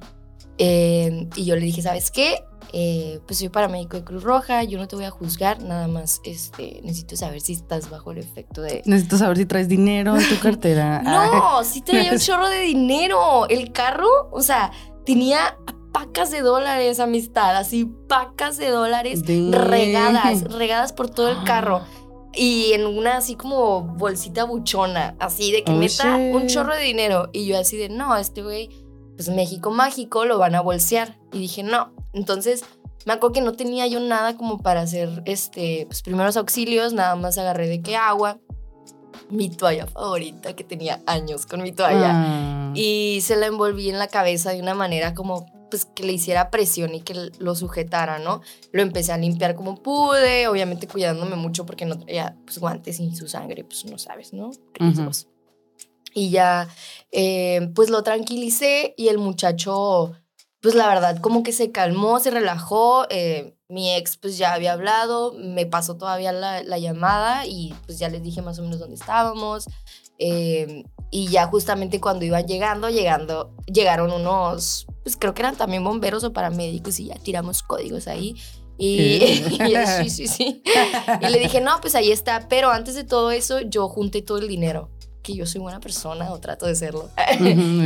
Eh, 0.57 1.29
y 1.35 1.45
yo 1.45 1.55
le 1.55 1.61
dije, 1.61 1.81
¿sabes 1.81 2.11
qué? 2.11 2.43
Eh, 2.73 3.19
pues 3.25 3.39
soy 3.39 3.49
paramédico 3.49 3.97
de 3.97 4.03
Cruz 4.03 4.23
Roja, 4.23 4.63
yo 4.63 4.77
no 4.77 4.87
te 4.87 4.95
voy 4.95 5.05
a 5.05 5.11
juzgar, 5.11 5.61
nada 5.61 5.87
más 5.87 6.21
este, 6.23 6.79
necesito 6.83 7.17
saber 7.17 7.41
si 7.41 7.53
estás 7.53 7.89
bajo 7.89 8.11
el 8.11 8.19
efecto 8.19 8.61
de... 8.61 8.81
Necesito 8.85 9.17
saber 9.17 9.37
si 9.37 9.45
traes 9.45 9.67
dinero 9.67 10.17
en 10.17 10.27
tu 10.29 10.39
cartera. 10.41 11.01
no, 11.01 11.63
sí 11.63 11.81
traía 11.81 12.13
un 12.13 12.19
chorro 12.19 12.47
de 12.47 12.61
dinero. 12.61 13.47
El 13.49 13.71
carro, 13.71 14.29
o 14.31 14.41
sea, 14.41 14.71
tenía 15.05 15.57
pacas 15.91 16.31
de 16.31 16.41
dólares, 16.41 16.99
amistad, 16.99 17.55
así 17.55 17.85
pacas 18.07 18.57
de 18.57 18.69
dólares 18.69 19.23
de... 19.23 19.51
regadas, 19.51 20.43
regadas 20.53 20.93
por 20.93 21.09
todo 21.09 21.29
el 21.29 21.43
carro. 21.43 21.81
Y 22.33 22.71
en 22.73 22.85
una 22.85 23.17
así 23.17 23.35
como 23.35 23.81
bolsita 23.81 24.45
buchona, 24.45 25.15
así 25.19 25.51
de 25.51 25.63
que 25.63 25.73
oh, 25.73 25.75
meta 25.75 26.17
shit. 26.17 26.33
un 26.33 26.47
chorro 26.47 26.73
de 26.73 26.83
dinero. 26.83 27.29
Y 27.33 27.45
yo 27.45 27.59
así 27.59 27.75
de, 27.75 27.89
no, 27.89 28.15
este 28.15 28.41
güey, 28.41 28.69
pues 29.15 29.27
México 29.29 29.69
mágico, 29.69 30.23
lo 30.23 30.37
van 30.37 30.55
a 30.55 30.61
bolsear. 30.61 31.19
Y 31.33 31.39
dije, 31.39 31.63
no. 31.63 31.91
Entonces, 32.13 32.63
me 33.05 33.13
acuerdo 33.13 33.33
que 33.33 33.41
no 33.41 33.51
tenía 33.53 33.85
yo 33.87 33.99
nada 33.99 34.37
como 34.37 34.59
para 34.59 34.81
hacer, 34.81 35.23
este, 35.25 35.85
pues 35.87 36.01
primeros 36.03 36.37
auxilios, 36.37 36.93
nada 36.93 37.15
más 37.15 37.37
agarré 37.37 37.67
de 37.67 37.81
qué 37.81 37.97
agua, 37.97 38.39
mi 39.29 39.49
toalla 39.49 39.87
favorita, 39.87 40.55
que 40.55 40.63
tenía 40.63 41.01
años 41.07 41.45
con 41.45 41.61
mi 41.61 41.73
toalla. 41.73 42.11
Ah. 42.13 42.71
Y 42.75 43.19
se 43.23 43.35
la 43.35 43.47
envolví 43.47 43.89
en 43.89 43.99
la 43.99 44.07
cabeza 44.07 44.51
de 44.51 44.61
una 44.61 44.73
manera 44.73 45.13
como 45.13 45.45
pues 45.71 45.85
que 45.85 46.03
le 46.03 46.13
hiciera 46.13 46.51
presión 46.51 46.93
y 46.93 47.01
que 47.01 47.31
lo 47.39 47.55
sujetara, 47.55 48.19
¿no? 48.19 48.41
Lo 48.71 48.83
empecé 48.83 49.11
a 49.11 49.17
limpiar 49.17 49.55
como 49.55 49.81
pude, 49.81 50.47
obviamente 50.47 50.87
cuidándome 50.87 51.35
mucho 51.35 51.65
porque 51.65 51.85
no 51.85 51.97
traía 51.97 52.37
pues, 52.45 52.59
guantes 52.59 52.99
y 52.99 53.15
su 53.15 53.27
sangre, 53.27 53.63
pues 53.63 53.85
no 53.85 53.97
sabes, 53.97 54.33
¿no? 54.33 54.51
Riesgos. 54.75 55.23
Uh 55.23 55.27
-huh. 55.27 55.31
Y 56.13 56.29
ya, 56.29 56.67
eh, 57.11 57.71
pues 57.73 57.89
lo 57.89 58.03
tranquilicé 58.03 58.93
y 58.97 59.07
el 59.07 59.17
muchacho, 59.17 60.11
pues 60.61 60.75
la 60.75 60.87
verdad, 60.87 61.17
como 61.19 61.41
que 61.41 61.53
se 61.53 61.71
calmó, 61.71 62.19
se 62.19 62.29
relajó. 62.31 63.05
Eh, 63.09 63.55
mi 63.69 63.95
ex, 63.95 64.17
pues 64.17 64.37
ya 64.37 64.53
había 64.53 64.73
hablado, 64.73 65.33
me 65.33 65.65
pasó 65.65 65.95
todavía 65.95 66.33
la, 66.33 66.61
la, 66.61 66.77
llamada 66.77 67.45
y 67.47 67.73
pues 67.85 67.99
ya 67.99 68.09
les 68.09 68.21
dije 68.21 68.41
más 68.41 68.59
o 68.59 68.63
menos 68.63 68.79
dónde 68.79 68.95
estábamos. 68.95 69.65
Eh, 70.19 70.83
y 71.09 71.29
ya 71.29 71.47
justamente 71.47 72.01
cuando 72.01 72.25
iban 72.25 72.45
llegando, 72.45 72.89
llegando, 72.89 73.55
llegaron 73.65 74.11
unos 74.11 74.87
pues 75.03 75.17
creo 75.17 75.33
que 75.33 75.41
eran 75.41 75.55
también 75.55 75.83
bomberos 75.83 76.23
o 76.23 76.33
paramédicos 76.33 76.99
y 76.99 77.05
ya 77.05 77.15
tiramos 77.15 77.63
códigos 77.63 78.07
ahí. 78.07 78.35
Y, 78.77 78.97
y, 78.97 79.59
sí, 80.03 80.09
sí, 80.09 80.27
sí. 80.27 80.63
Y 81.21 81.27
le 81.27 81.39
dije, 81.39 81.61
no, 81.61 81.79
pues 81.81 81.95
ahí 81.95 82.11
está. 82.11 82.47
Pero 82.47 82.71
antes 82.71 82.95
de 82.95 83.03
todo 83.03 83.31
eso, 83.31 83.61
yo 83.61 83.87
junté 83.87 84.21
todo 84.21 84.39
el 84.39 84.47
dinero. 84.47 84.89
Que 85.23 85.35
yo 85.35 85.45
soy 85.45 85.61
buena 85.61 85.79
persona 85.79 86.31
o 86.31 86.39
trato 86.39 86.65
de 86.65 86.75
serlo. 86.75 87.09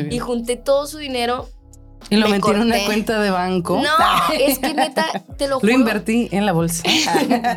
y 0.10 0.20
junté 0.20 0.56
todo 0.56 0.88
su 0.88 0.98
dinero. 0.98 1.50
Y 2.10 2.18
lo 2.18 2.30
metí 2.30 2.50
en 2.52 2.60
una 2.60 2.86
cuenta 2.86 3.20
de 3.20 3.32
banco. 3.32 3.82
No, 3.82 4.34
es 4.40 4.60
que 4.60 4.74
neta, 4.74 5.06
te 5.38 5.48
lo 5.48 5.60
juro. 5.60 5.74
Lo 5.74 5.80
invertí 5.80 6.30
en 6.32 6.46
la 6.46 6.54
bolsa. 6.54 6.84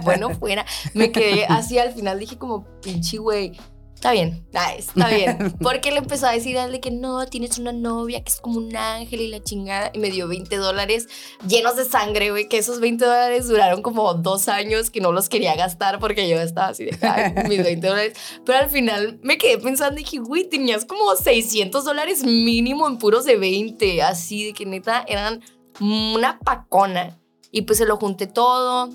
bueno, 0.03 0.31
fuera. 0.31 0.65
Me 0.95 1.12
quedé 1.12 1.45
así 1.47 1.79
al 1.79 1.93
final, 1.93 2.19
dije 2.19 2.38
como, 2.38 2.65
pinche 2.81 3.19
güey 3.19 3.53
está 3.99 4.12
bien, 4.12 4.47
está 4.76 5.09
bien. 5.14 5.57
Porque 5.61 5.90
le 5.90 5.99
empezó 5.99 6.28
a 6.28 6.33
decir 6.33 6.57
a 6.57 6.67
él 6.67 6.73
de 6.73 6.81
que 6.81 6.93
no, 6.93 7.26
tienes 7.26 7.59
una 7.59 7.73
novia 7.73 8.23
que 8.23 8.31
es 8.31 8.40
como 8.40 8.59
un 8.59 8.75
ángel 8.76 9.21
y 9.21 9.28
la 9.28 9.43
chingada. 9.43 9.90
Y 9.93 9.99
me 9.99 10.12
dio 10.12 10.28
20 10.28 10.57
dólares 10.57 11.09
llenos 11.49 11.75
de 11.75 11.85
sangre, 11.85 12.31
güey, 12.31 12.49
que 12.49 12.59
esos 12.59 12.78
20 12.78 13.05
dólares 13.05 13.49
duraron 13.49 13.83
como 13.83 14.14
dos 14.14 14.49
años 14.49 14.90
que 14.90 15.00
no 15.00 15.11
los 15.11 15.28
quería 15.28 15.57
gastar 15.57 15.99
porque 15.99 16.28
yo 16.28 16.40
estaba 16.40 16.69
así 16.69 16.85
de, 16.85 16.99
ay, 17.02 17.35
mis 17.49 17.62
20 17.62 17.87
dólares. 17.88 18.17
Pero 18.47 18.59
al 18.59 18.71
final 18.71 19.19
me 19.25 19.37
quedé 19.37 19.59
pensando 19.59 20.00
y 20.00 20.05
dije, 20.05 20.19
güey, 20.19 20.49
tenías 20.49 20.85
como 20.85 21.17
600 21.17 21.85
dólares 21.85 22.23
mínimo 22.23 22.87
en 22.87 22.99
puros 22.99 23.25
de 23.25 23.37
20. 23.37 24.02
Así 24.02 24.45
de 24.45 24.52
que 24.52 24.64
neta 24.64 25.05
eran 25.09 25.43
una 25.81 26.38
pacona. 26.38 27.19
Y 27.50 27.62
pues 27.62 27.78
se 27.78 27.85
lo 27.85 27.97
junté 27.97 28.28
todo 28.28 28.90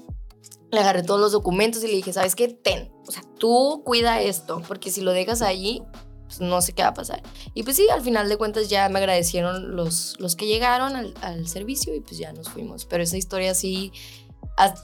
le 0.73 0.79
agarré 0.79 1.03
todos 1.03 1.19
los 1.19 1.31
documentos 1.31 1.83
y 1.83 1.87
le 1.87 1.93
dije, 1.93 2.11
¿sabes 2.13 2.35
qué? 2.35 2.47
Ten, 2.47 2.91
o 3.07 3.11
sea, 3.11 3.23
tú 3.37 3.81
cuida 3.85 4.21
esto, 4.21 4.61
porque 4.67 4.91
si 4.91 5.01
lo 5.01 5.11
dejas 5.11 5.41
allí, 5.41 5.83
pues 6.27 6.39
no 6.39 6.61
sé 6.61 6.73
qué 6.73 6.83
va 6.83 6.89
a 6.89 6.93
pasar. 6.93 7.21
Y 7.53 7.63
pues 7.63 7.75
sí, 7.75 7.87
al 7.89 8.01
final 8.01 8.29
de 8.29 8.37
cuentas 8.37 8.69
ya 8.69 8.89
me 8.89 8.99
agradecieron 8.99 9.75
los, 9.75 10.15
los 10.19 10.35
que 10.35 10.47
llegaron 10.47 10.95
al, 10.95 11.13
al 11.21 11.47
servicio 11.47 11.93
y 11.93 11.99
pues 11.99 12.17
ya 12.17 12.33
nos 12.33 12.49
fuimos. 12.49 12.85
Pero 12.85 13.03
esa 13.03 13.17
historia 13.17 13.53
sí, 13.53 13.91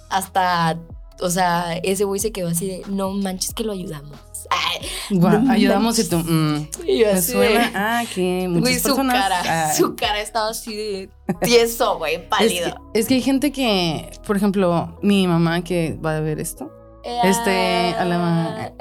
hasta, 0.09 0.79
o 1.21 1.29
sea, 1.29 1.77
ese 1.83 2.03
güey 2.03 2.19
se 2.19 2.31
quedó 2.31 2.49
así 2.49 2.67
de, 2.67 2.81
no 2.87 3.11
manches 3.11 3.53
que 3.53 3.63
lo 3.63 3.71
ayudamos. 3.71 4.19
Ay, 4.49 5.17
wow, 5.17 5.41
no 5.41 5.51
ayudamos 5.51 5.97
manches. 5.97 6.07
y 6.07 6.09
tú, 6.09 6.17
mm, 6.17 6.67
y 6.87 7.03
me 7.03 7.21
suena, 7.21 7.71
ah, 7.75 8.03
que 8.13 8.47
muchas 8.47 8.61
güey, 8.61 8.81
personas... 8.81 9.15
Su 9.15 9.21
cara, 9.21 9.41
ah. 9.45 9.73
su 9.73 9.95
cara 9.95 10.21
estaba 10.21 10.49
así 10.49 10.75
de 10.75 11.09
tieso, 11.41 11.97
güey, 11.97 12.27
pálido. 12.27 12.67
Es 12.67 12.73
que, 12.73 12.99
es 12.99 13.07
que 13.07 13.13
hay 13.15 13.21
gente 13.21 13.51
que, 13.51 14.11
por 14.25 14.37
ejemplo, 14.37 14.97
mi 15.01 15.27
mamá 15.27 15.63
que 15.63 15.97
va 16.03 16.17
a 16.17 16.19
ver 16.19 16.39
esto, 16.39 16.71
este, 17.03 17.93
a 17.97 18.05
la 18.05 18.73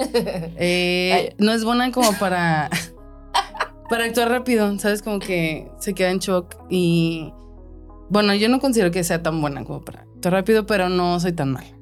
eh, 0.56 1.34
no 1.38 1.52
es 1.52 1.64
buena 1.64 1.92
como 1.92 2.12
para 2.18 2.70
para 3.88 4.04
actuar 4.04 4.30
rápido, 4.30 4.78
sabes 4.78 5.02
como 5.02 5.18
que 5.18 5.70
se 5.78 5.94
queda 5.94 6.10
en 6.10 6.18
shock 6.18 6.56
y 6.68 7.32
bueno, 8.10 8.34
yo 8.34 8.48
no 8.48 8.60
considero 8.60 8.90
que 8.90 9.04
sea 9.04 9.22
tan 9.22 9.40
buena 9.40 9.64
como 9.64 9.84
para 9.84 10.02
actuar 10.02 10.34
rápido, 10.34 10.66
pero 10.66 10.88
no 10.88 11.20
soy 11.20 11.32
tan 11.32 11.52
mala. 11.52 11.78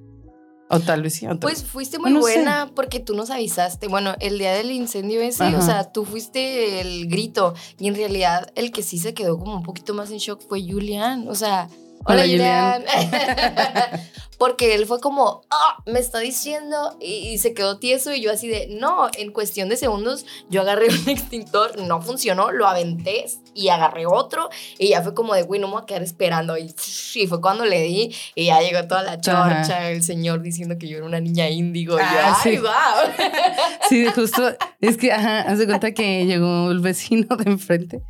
O 0.69 0.81
tal 0.81 1.03
vez 1.03 1.15
sí. 1.15 1.27
Tal 1.27 1.39
pues 1.39 1.63
fuiste 1.63 2.01
muy 2.01 2.13
buena 2.15 2.67
sé. 2.67 2.73
porque 2.75 2.99
tú 2.99 3.15
nos 3.15 3.31
avisaste. 3.31 3.87
Bueno, 3.87 4.17
el 4.19 4.39
día 4.39 4.53
del 4.53 4.73
incendio 4.73 5.21
ese, 5.21 5.45
Ajá. 5.45 5.59
o 5.59 5.63
sea, 5.63 5.93
tú 5.93 6.05
fuiste 6.05 6.81
el 6.81 7.07
grito 7.07 7.55
y 7.79 7.87
en 7.87 7.95
realidad 7.95 8.51
el 8.57 8.73
que 8.73 8.83
sí 8.83 8.99
se 8.99 9.15
quedó 9.15 9.39
como 9.39 9.55
un 9.55 9.63
poquito 9.63 9.95
más 9.95 10.11
en 10.11 10.19
shock 10.19 10.43
fue 10.49 10.61
Julián. 10.61 11.29
O 11.29 11.37
sea, 11.37 11.69
Hola, 12.09 12.23
Hola 12.23 12.23
Julián. 12.23 12.85
Porque 14.39 14.75
él 14.75 14.87
fue 14.87 15.01
como, 15.01 15.43
oh, 15.51 15.83
me 15.91 15.99
está 15.99 16.19
diciendo, 16.19 16.97
y, 17.01 17.29
y, 17.29 17.39
se 17.39 17.55
quedó 17.55 17.79
tieso 17.79 18.13
y 18.13 18.21
yo 18.21 18.31
así 18.31 18.49
de, 18.49 18.69
no, 18.69 19.09
en 19.17 19.33
cuestión 19.33 19.69
de 19.69 19.77
segundos 19.77 20.27
yo 20.51 20.61
agarré 20.63 20.89
un 21.03 21.09
extintor, 21.09 21.81
no 21.83 22.01
funcionó, 22.03 22.53
lo 22.53 22.67
aventé 22.67 23.27
y 23.55 23.69
agarré 23.69 24.07
otro 24.07 24.51
y 24.79 24.91
ya 24.91 25.03
fue 25.03 25.15
como 25.15 25.35
de, 25.35 25.43
güey, 25.43 25.61
no 25.61 25.69
me 25.69 25.75
voy 25.75 25.83
a 25.83 25.87
quedar 25.87 26.03
esperando. 26.03 26.57
Y, 26.59 26.75
y, 27.15 27.27
fue 27.27 27.41
cuando 27.41 27.65
le 27.65 27.83
di 27.83 28.15
y 28.35 28.47
ya 28.47 28.61
llegó 28.61 28.87
toda 28.87 29.03
la 29.03 29.21
chorcha, 29.21 29.79
Ajá. 29.79 29.91
el 29.91 30.03
señor 30.03 30.43
diciendo 30.43 30.77
que 30.79 30.89
yo 30.89 30.99
era 30.99 31.07
una 31.07 31.21
niña 31.21 31.49
índigo. 31.49 31.97
Ah, 32.01 32.37
yo, 32.37 32.43
sí. 32.43 32.49
ay, 32.51 32.59
wow. 32.59 33.27
Sí, 33.89 34.07
justo, 34.15 34.43
es 34.81 34.97
que, 34.97 35.13
ajá, 35.13 35.41
hace 35.43 35.67
cuenta 35.67 35.93
que 35.93 36.27
llegó 36.27 36.71
el 36.71 36.81
vecino 36.81 37.37
de 37.37 37.51
enfrente 37.51 38.03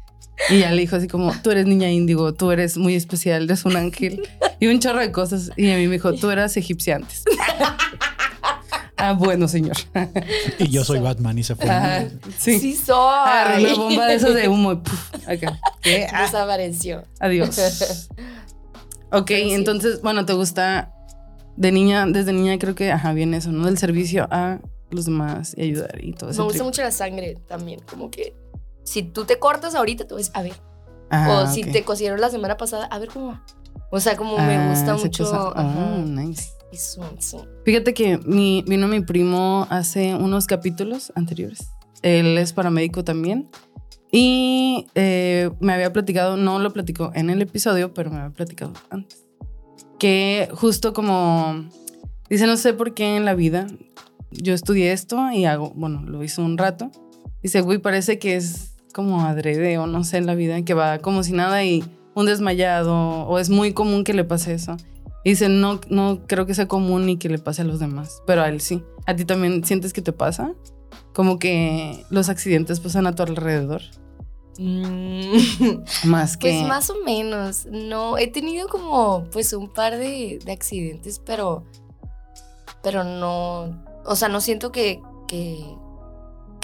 y 0.50 0.60
ya 0.60 0.70
le 0.70 0.82
dijo 0.82 0.96
así 0.96 1.08
como, 1.08 1.32
tú 1.42 1.50
eres 1.50 1.66
niña 1.66 1.90
índigo, 1.90 2.34
tú 2.34 2.50
eres 2.50 2.76
muy 2.76 2.94
especial, 2.94 3.44
eres 3.44 3.64
un 3.64 3.76
ángel. 3.76 4.22
Y 4.60 4.66
un 4.68 4.78
chorro 4.78 5.00
de 5.00 5.10
cosas. 5.12 5.50
Y 5.56 5.70
a 5.70 5.76
mí 5.76 5.86
me 5.86 5.94
dijo, 5.94 6.12
tú 6.14 6.30
eras 6.30 6.56
egipcia 6.56 6.96
antes. 6.96 7.24
ah, 8.96 9.12
bueno, 9.12 9.48
señor. 9.48 9.76
y 10.58 10.68
yo 10.68 10.84
soy 10.84 11.00
Batman 11.00 11.38
y 11.38 11.42
se 11.42 11.56
fue. 11.56 11.68
Ah, 11.68 12.06
sí. 12.38 12.58
Sí 12.58 12.76
soy. 12.76 12.96
Agarré 12.96 13.64
una 13.64 13.74
bomba 13.74 14.06
de 14.06 14.14
esas 14.14 14.34
de 14.34 14.48
humo 14.48 14.72
y 14.72 14.76
puf, 14.76 15.14
acá. 15.26 15.58
¿Qué? 15.82 16.06
Ah. 16.12 16.22
Desapareció. 16.22 17.04
Adiós. 17.20 18.08
Ok, 19.12 19.28
sí. 19.28 19.52
entonces, 19.52 20.02
bueno, 20.02 20.26
¿te 20.26 20.32
gusta 20.32 20.92
de 21.56 21.70
niña, 21.70 22.06
desde 22.06 22.32
niña 22.32 22.58
creo 22.58 22.74
que, 22.74 22.90
ajá, 22.90 23.12
viene 23.12 23.36
eso, 23.36 23.52
¿no? 23.52 23.66
Del 23.66 23.78
servicio 23.78 24.26
a 24.32 24.58
los 24.90 25.04
demás 25.04 25.54
y 25.56 25.62
ayudar 25.62 26.04
y 26.04 26.12
todo 26.12 26.30
eso. 26.30 26.42
Me 26.42 26.48
gusta 26.48 26.64
mucho 26.64 26.82
la 26.82 26.90
sangre 26.90 27.38
también, 27.46 27.80
como 27.88 28.10
que 28.10 28.34
si 28.86 29.02
tú 29.02 29.24
te 29.24 29.38
cortas 29.38 29.74
ahorita, 29.74 30.06
tú 30.06 30.16
ves, 30.16 30.30
a 30.32 30.42
ver. 30.42 30.54
Ah, 31.10 31.44
o 31.44 31.52
si 31.52 31.60
okay. 31.60 31.72
te 31.72 31.84
cosieron 31.84 32.20
la 32.20 32.30
semana 32.30 32.56
pasada, 32.56 32.86
a 32.86 32.98
ver 32.98 33.08
cómo 33.08 33.28
va. 33.28 33.44
O 33.90 34.00
sea, 34.00 34.16
como 34.16 34.38
ah, 34.38 34.46
me 34.46 34.70
gusta 34.70 34.96
mucho. 34.96 35.52
Oh, 35.54 35.98
nice. 35.98 36.50
Eso, 36.72 37.08
eso. 37.16 37.46
Fíjate 37.64 37.94
que 37.94 38.18
mi, 38.18 38.64
vino 38.66 38.88
mi 38.88 39.00
primo 39.00 39.66
hace 39.70 40.14
unos 40.14 40.46
capítulos 40.46 41.12
anteriores. 41.14 41.68
Él 42.02 42.38
es 42.38 42.52
paramédico 42.52 43.04
también. 43.04 43.50
Y 44.10 44.86
eh, 44.94 45.50
me 45.60 45.74
había 45.74 45.92
platicado, 45.92 46.36
no 46.36 46.58
lo 46.58 46.72
platicó 46.72 47.10
en 47.14 47.28
el 47.28 47.42
episodio, 47.42 47.92
pero 47.92 48.10
me 48.10 48.18
había 48.18 48.34
platicado 48.34 48.72
antes. 48.90 49.24
Que 49.98 50.48
justo 50.54 50.92
como 50.92 51.68
Dice, 52.28 52.46
no 52.46 52.56
sé 52.56 52.72
por 52.72 52.94
qué 52.94 53.16
en 53.16 53.24
la 53.24 53.34
vida 53.34 53.66
yo 54.30 54.52
estudié 54.52 54.92
esto 54.92 55.30
y 55.30 55.44
hago, 55.44 55.72
bueno, 55.76 56.02
lo 56.02 56.22
hice 56.24 56.40
un 56.40 56.58
rato. 56.58 56.90
Dice, 57.42 57.60
güey, 57.60 57.78
parece 57.78 58.18
que 58.18 58.36
es 58.36 58.75
como 58.96 59.20
adrede 59.20 59.76
o 59.76 59.86
no 59.86 60.04
sé 60.04 60.16
en 60.16 60.24
la 60.24 60.34
vida, 60.34 60.62
que 60.62 60.72
va 60.72 61.00
como 61.00 61.22
si 61.22 61.32
nada 61.32 61.62
y 61.62 61.84
un 62.14 62.24
desmayado 62.24 63.26
o 63.26 63.38
es 63.38 63.50
muy 63.50 63.74
común 63.74 64.04
que 64.04 64.14
le 64.14 64.24
pase 64.24 64.54
eso. 64.54 64.78
Y 65.22 65.30
dice, 65.30 65.50
no, 65.50 65.80
no 65.90 66.22
creo 66.26 66.46
que 66.46 66.54
sea 66.54 66.66
común 66.66 67.04
ni 67.04 67.18
que 67.18 67.28
le 67.28 67.36
pase 67.36 67.60
a 67.60 67.66
los 67.66 67.78
demás, 67.78 68.22
pero 68.26 68.40
a 68.40 68.48
él 68.48 68.62
sí. 68.62 68.82
¿A 69.04 69.14
ti 69.14 69.26
también 69.26 69.64
sientes 69.64 69.92
que 69.92 70.00
te 70.00 70.12
pasa? 70.12 70.54
Como 71.12 71.38
que 71.38 72.06
los 72.08 72.30
accidentes 72.30 72.80
pasan 72.80 73.06
a 73.06 73.14
tu 73.14 73.22
alrededor. 73.22 73.82
Mm. 74.58 75.34
Más 76.04 76.36
que... 76.38 76.48
Pues 76.48 76.66
más 76.66 76.88
o 76.88 76.94
menos. 77.04 77.66
No, 77.70 78.16
he 78.16 78.28
tenido 78.28 78.66
como 78.66 79.24
pues 79.30 79.52
un 79.52 79.68
par 79.68 79.98
de, 79.98 80.38
de 80.42 80.52
accidentes, 80.52 81.18
pero 81.18 81.64
pero 82.82 83.02
no, 83.02 83.84
o 84.04 84.14
sea, 84.14 84.28
no 84.28 84.40
siento 84.40 84.70
que, 84.70 85.02
que, 85.26 85.76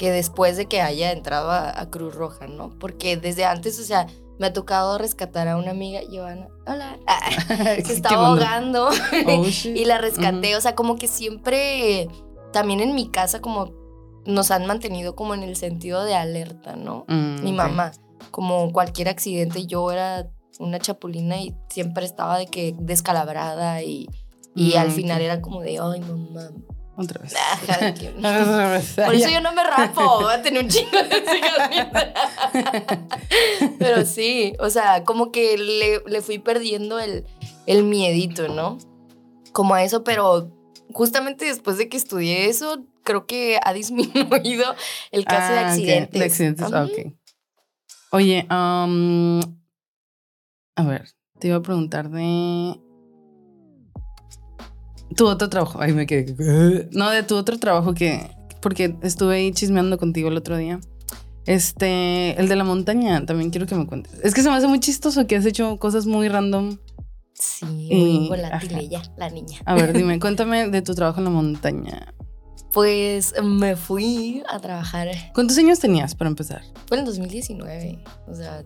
que 0.02 0.10
después 0.10 0.56
de 0.56 0.66
que 0.66 0.80
haya 0.80 1.12
entrado 1.12 1.52
a, 1.52 1.88
Cruz 1.88 2.12
Roja, 2.12 2.48
¿no? 2.48 2.76
Porque 2.80 3.16
desde 3.16 3.44
antes, 3.44 3.78
o 3.78 3.84
sea, 3.84 4.08
me 4.40 4.48
ha 4.48 4.52
tocado 4.52 4.98
rescatar 4.98 5.46
a 5.46 5.56
una 5.56 5.70
amiga, 5.70 6.00
Giovanna, 6.10 6.48
hola, 6.66 6.98
se 7.84 7.92
estaba 7.92 8.26
ahogando 8.26 8.88
oh, 9.28 9.46
y 9.64 9.84
la 9.84 9.98
rescaté, 9.98 10.56
o 10.56 10.60
sea, 10.60 10.74
como 10.74 10.96
que 10.96 11.06
siempre, 11.06 12.08
también 12.52 12.80
en 12.80 12.96
mi 12.96 13.10
casa, 13.12 13.40
como 13.40 13.70
nos 14.26 14.50
han 14.50 14.66
mantenido 14.66 15.14
como 15.14 15.34
en 15.34 15.44
el 15.44 15.54
sentido 15.54 16.02
de 16.02 16.16
alerta, 16.16 16.74
¿no? 16.74 17.04
Mm, 17.06 17.44
mi 17.44 17.52
mamá, 17.52 17.92
como 18.32 18.72
cualquier 18.72 19.08
accidente, 19.08 19.66
yo 19.66 19.92
era 19.92 20.28
una 20.58 20.80
chapulina 20.80 21.40
y 21.40 21.54
siempre 21.68 22.06
estaba 22.06 22.38
de 22.38 22.46
que 22.46 22.74
descalabrada 22.76 23.84
y 23.84 24.08
y 24.54 24.74
al 24.74 24.90
final 24.90 25.22
era 25.22 25.40
como 25.40 25.62
de, 25.62 25.78
ay, 25.78 26.00
mamá. 26.00 26.50
Otra 26.96 27.22
vez. 27.22 27.34
Por 28.94 29.14
eso 29.14 29.28
yo 29.30 29.40
no 29.40 29.52
me 29.52 29.64
rapo, 29.64 30.20
voy 30.20 30.34
a 30.34 30.42
tener 30.42 30.62
un 30.62 30.68
chingo 30.68 30.90
de. 30.90 31.22
Pero 33.78 34.04
sí, 34.04 34.52
o 34.58 34.68
sea, 34.70 35.04
como 35.04 35.32
que 35.32 35.56
le, 35.56 36.02
le 36.06 36.22
fui 36.22 36.38
perdiendo 36.38 36.98
el, 36.98 37.24
el 37.66 37.84
miedito, 37.84 38.48
¿no? 38.48 38.78
Como 39.52 39.74
a 39.74 39.82
eso, 39.84 40.04
pero 40.04 40.50
justamente 40.92 41.46
después 41.46 41.78
de 41.78 41.88
que 41.88 41.96
estudié 41.96 42.46
eso, 42.48 42.84
creo 43.04 43.26
que 43.26 43.58
ha 43.64 43.72
disminuido 43.72 44.74
el 45.10 45.24
caso 45.24 45.52
de 45.52 45.58
Ah, 45.60 45.70
accidentes. 45.70 46.18
De 46.18 46.24
accidentes, 46.26 46.66
ok. 46.72 47.14
Oye, 48.10 48.46
um, 48.50 49.40
a 50.76 50.84
ver, 50.84 51.08
te 51.38 51.48
iba 51.48 51.56
a 51.56 51.62
preguntar 51.62 52.10
de 52.10 52.78
tu 55.12 55.26
otro 55.26 55.48
trabajo. 55.48 55.80
Ay, 55.80 55.92
me 55.92 56.06
quedé. 56.06 56.88
No, 56.92 57.10
de 57.10 57.22
tu 57.22 57.36
otro 57.36 57.58
trabajo 57.58 57.94
que. 57.94 58.30
Porque 58.60 58.96
estuve 59.02 59.36
ahí 59.36 59.52
chismeando 59.52 59.98
contigo 59.98 60.28
el 60.28 60.36
otro 60.36 60.56
día. 60.56 60.78
Este, 61.46 62.38
el 62.40 62.48
de 62.48 62.54
la 62.56 62.62
montaña, 62.64 63.26
también 63.26 63.50
quiero 63.50 63.66
que 63.66 63.74
me 63.74 63.86
cuentes. 63.86 64.12
Es 64.22 64.32
que 64.34 64.42
se 64.42 64.48
me 64.48 64.54
hace 64.56 64.68
muy 64.68 64.78
chistoso 64.78 65.26
que 65.26 65.34
has 65.36 65.44
hecho 65.46 65.78
cosas 65.78 66.06
muy 66.06 66.28
random. 66.28 66.78
Sí, 67.34 67.66
Y- 67.90 68.18
muy 68.20 68.28
volátil 68.28 68.78
ella, 68.78 69.02
la 69.16 69.28
niña. 69.30 69.58
A 69.64 69.74
ver, 69.74 69.92
dime, 69.92 70.20
cuéntame 70.20 70.68
de 70.68 70.82
tu 70.82 70.94
trabajo 70.94 71.18
en 71.18 71.24
la 71.24 71.30
montaña. 71.30 72.14
Pues 72.72 73.34
me 73.42 73.74
fui 73.76 74.42
a 74.48 74.58
trabajar. 74.60 75.08
¿Cuántos 75.34 75.58
años 75.58 75.78
tenías 75.80 76.14
para 76.14 76.30
empezar? 76.30 76.62
Fue 76.86 76.96
en 76.96 77.00
el 77.00 77.06
2019. 77.06 77.98
O 78.28 78.34
sea, 78.34 78.62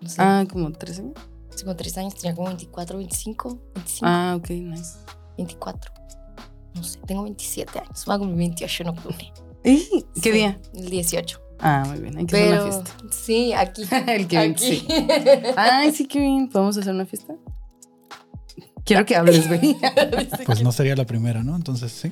no 0.00 0.08
sé. 0.08 0.16
Ah, 0.18 0.44
como 0.50 0.70
tres 0.72 1.00
años. 1.00 1.14
Como 1.62 1.76
tres 1.76 1.98
años 1.98 2.14
tenía 2.14 2.34
como 2.34 2.46
24, 2.48 2.96
25, 2.96 3.60
25, 3.74 4.06
Ah, 4.06 4.36
ok, 4.38 4.48
nice. 4.50 4.94
24. 5.44 5.92
No 6.74 6.82
sé, 6.84 6.98
tengo 7.06 7.22
27 7.24 7.78
años. 7.78 8.04
Voy 8.06 8.14
a 8.14 8.18
cumplir 8.18 8.38
28 8.38 8.82
en 8.84 8.88
octubre. 8.90 9.32
¿Y 9.64 10.04
qué 10.14 10.20
Sí, 10.22 10.30
día? 10.30 10.58
El 10.74 10.88
18. 10.90 11.40
Ah, 11.62 11.84
muy 11.86 11.98
bien, 12.00 12.16
hay 12.16 12.24
que 12.26 12.36
hacer 12.36 12.52
una 12.60 12.62
fiesta. 12.72 12.90
sí, 13.10 13.52
aquí. 13.52 13.82
El 14.06 14.26
Kevin, 14.28 14.52
aquí. 14.52 14.76
sí. 14.80 14.86
Ay, 15.56 15.92
sí, 15.92 16.06
Kevin, 16.06 16.48
¿podemos 16.48 16.76
hacer 16.78 16.94
una 16.94 17.04
fiesta? 17.04 17.34
Quiero 18.84 19.04
que 19.04 19.14
hables, 19.14 19.46
güey. 19.46 19.76
Pues 20.46 20.62
no 20.62 20.72
sería 20.72 20.96
la 20.96 21.04
primera, 21.04 21.42
¿no? 21.44 21.54
Entonces 21.54 21.92
sí. 21.92 22.10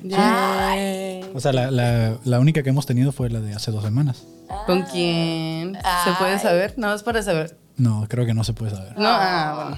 O 1.33 1.39
sea, 1.39 1.51
la, 1.51 1.71
la- 1.71 2.17
la 2.23 2.39
única 2.39 2.61
que 2.63 2.69
hemos 2.69 2.85
tenido 2.85 3.11
fue 3.11 3.29
la 3.29 3.39
de 3.39 3.53
hace 3.55 3.71
dos 3.71 3.83
semanas. 3.83 4.23
¿Con 4.67 4.83
quién? 4.83 5.75
¿Se 6.03 6.11
puede 6.19 6.37
saber? 6.39 6.75
Nada 6.77 6.93
más 6.93 7.03
para 7.03 7.23
saber. 7.23 7.59
No, 7.77 8.05
creo 8.07 8.25
que 8.25 8.33
no 8.33 8.43
se 8.43 8.53
puede 8.53 8.71
saber. 8.71 8.93
No, 8.97 9.07
ah, 9.07 9.77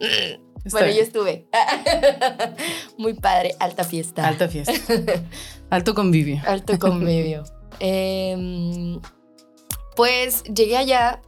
bueno. 0.00 0.43
Bueno, 0.70 0.88
yo 0.88 1.02
estuve. 1.02 1.46
Muy 2.98 3.14
padre, 3.14 3.54
alta 3.60 3.84
fiesta. 3.84 4.26
Alta 4.26 4.48
fiesta. 4.48 4.72
Alto 5.70 5.94
convivio. 5.94 6.40
Alto 6.46 6.78
convivio. 6.78 7.42
Em, 7.80 9.00
pues 9.96 10.44
llegué 10.44 10.76
allá 10.76 11.20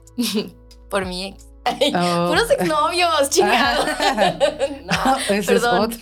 por 0.89 1.05
mi 1.07 1.25
ex. 1.27 1.45
Ay, 1.65 1.93
Oh. 1.97 2.29
Puros 2.29 2.49
exnovios, 2.53 3.29
chingados. 3.31 3.85
no, 4.85 5.35
Ese 5.35 5.57
es 5.57 5.65
otro. 5.65 5.99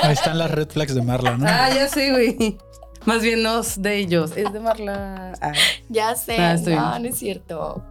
Ahí 0.00 0.12
están 0.12 0.38
las 0.38 0.52
red 0.52 0.68
flags 0.68 0.94
de 0.94 1.02
Marla, 1.02 1.36
¿no? 1.36 1.46
Ah, 1.48 1.68
ya 1.74 1.88
sé, 1.88 2.12
güey. 2.12 2.56
Más 3.06 3.22
bien 3.22 3.42
no 3.42 3.60
es 3.60 3.82
de 3.82 3.96
ellos, 3.96 4.36
es 4.36 4.52
de 4.52 4.60
Marla. 4.60 5.32
Ah. 5.40 5.52
Ya 5.88 6.14
sé, 6.14 6.36
Ah, 6.38 6.54
no, 6.54 6.62
bien. 6.64 6.78
no 7.02 7.08
es 7.08 7.18
cierto. 7.18 7.84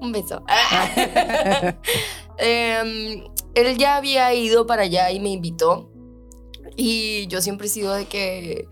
Un 0.00 0.10
beso. 0.10 0.42
Em, 2.38 3.22
él 3.54 3.78
ya 3.78 3.96
había 3.96 4.32
ido 4.34 4.66
para 4.66 4.82
allá 4.82 5.10
y 5.10 5.20
me 5.20 5.30
invitó. 5.30 5.90
Y 6.76 7.26
yo 7.28 7.40
siempre 7.40 7.66
he 7.66 7.70
sido 7.70 7.92
de 7.94 8.06
que 8.06 8.66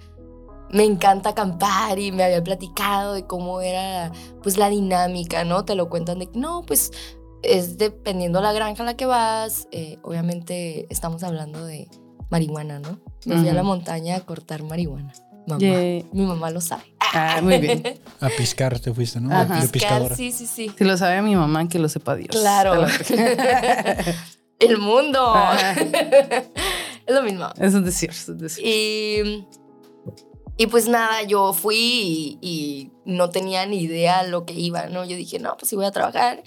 me 0.71 0.85
encanta 0.85 1.31
acampar 1.31 1.99
y 1.99 2.13
me 2.13 2.25
había 2.25 2.43
platicado 2.43 3.15
de 3.15 3.27
cómo 3.27 3.61
era 3.61 4.11
pues 4.43 4.57
la 4.57 4.71
dinámica, 4.71 5.45
¿no? 5.45 5.65
Te 5.65 5.75
lo 5.75 5.89
cuentan 5.89 6.19
de 6.19 6.27
que 6.27 6.39
no, 6.39 6.63
pues 6.67 6.91
es 7.43 7.77
dependiendo 7.79 8.41
la 8.41 8.53
granja 8.53 8.83
a 8.83 8.87
la 8.87 8.97
que 8.97 9.07
vas. 9.07 9.69
eh, 9.71 9.99
obviamente 10.03 10.87
estamos 10.91 11.23
hablando 11.23 11.65
de 11.65 11.89
marihuana, 12.31 12.79
¿no? 12.81 12.99
Me 13.27 13.39
fui 13.39 13.49
a 13.49 13.53
la 13.53 13.63
montaña 13.63 14.17
a 14.17 14.21
cortar 14.21 14.63
marihuana. 14.63 15.13
Mamá. 15.47 15.61
Mi 15.61 16.25
mamá 16.25 16.51
lo 16.51 16.61
sabe. 16.61 16.85
Ah, 17.15 17.41
muy 17.43 17.59
bien. 17.59 17.83
A 18.21 18.29
piscar 18.31 18.79
te 18.81 18.95
fuiste, 18.95 19.21
¿no? 19.21 19.29
Pescar, 19.29 19.71
pescadora. 19.71 20.17
sí, 20.17 20.33
sí, 20.33 20.47
sí. 20.47 20.71
Si 20.77 20.85
lo 20.85 20.97
sabe 20.97 21.21
mi 21.21 21.37
mamá, 21.37 21.69
que 21.69 21.79
lo 21.79 21.89
sepa 21.89 22.17
Dios. 22.17 22.31
Claro. 22.31 22.87
El 24.63 24.79
mundo. 24.79 25.21
Ajá. 25.35 25.73
es 27.07 27.15
lo 27.15 27.23
mismo. 27.23 27.47
Es 27.59 27.73
decir, 27.85 28.11
es 28.11 28.39
decir. 28.39 28.65
Y, 28.67 29.47
y 30.57 30.67
pues 30.67 30.89
nada, 30.89 31.23
yo 31.23 31.53
fui 31.53 31.77
y, 31.77 32.39
y 32.41 32.93
no 33.05 33.31
tenía 33.31 33.67
ni 33.67 33.81
idea 33.83 34.23
lo 34.23 34.45
que 34.47 34.55
iba, 34.55 34.87
¿no? 34.87 35.05
Yo 35.05 35.17
dije, 35.17 35.39
no, 35.39 35.57
pues 35.57 35.69
si 35.71 35.77
voy 35.77 35.87
a 35.87 35.91
trabajar, 35.91 36.43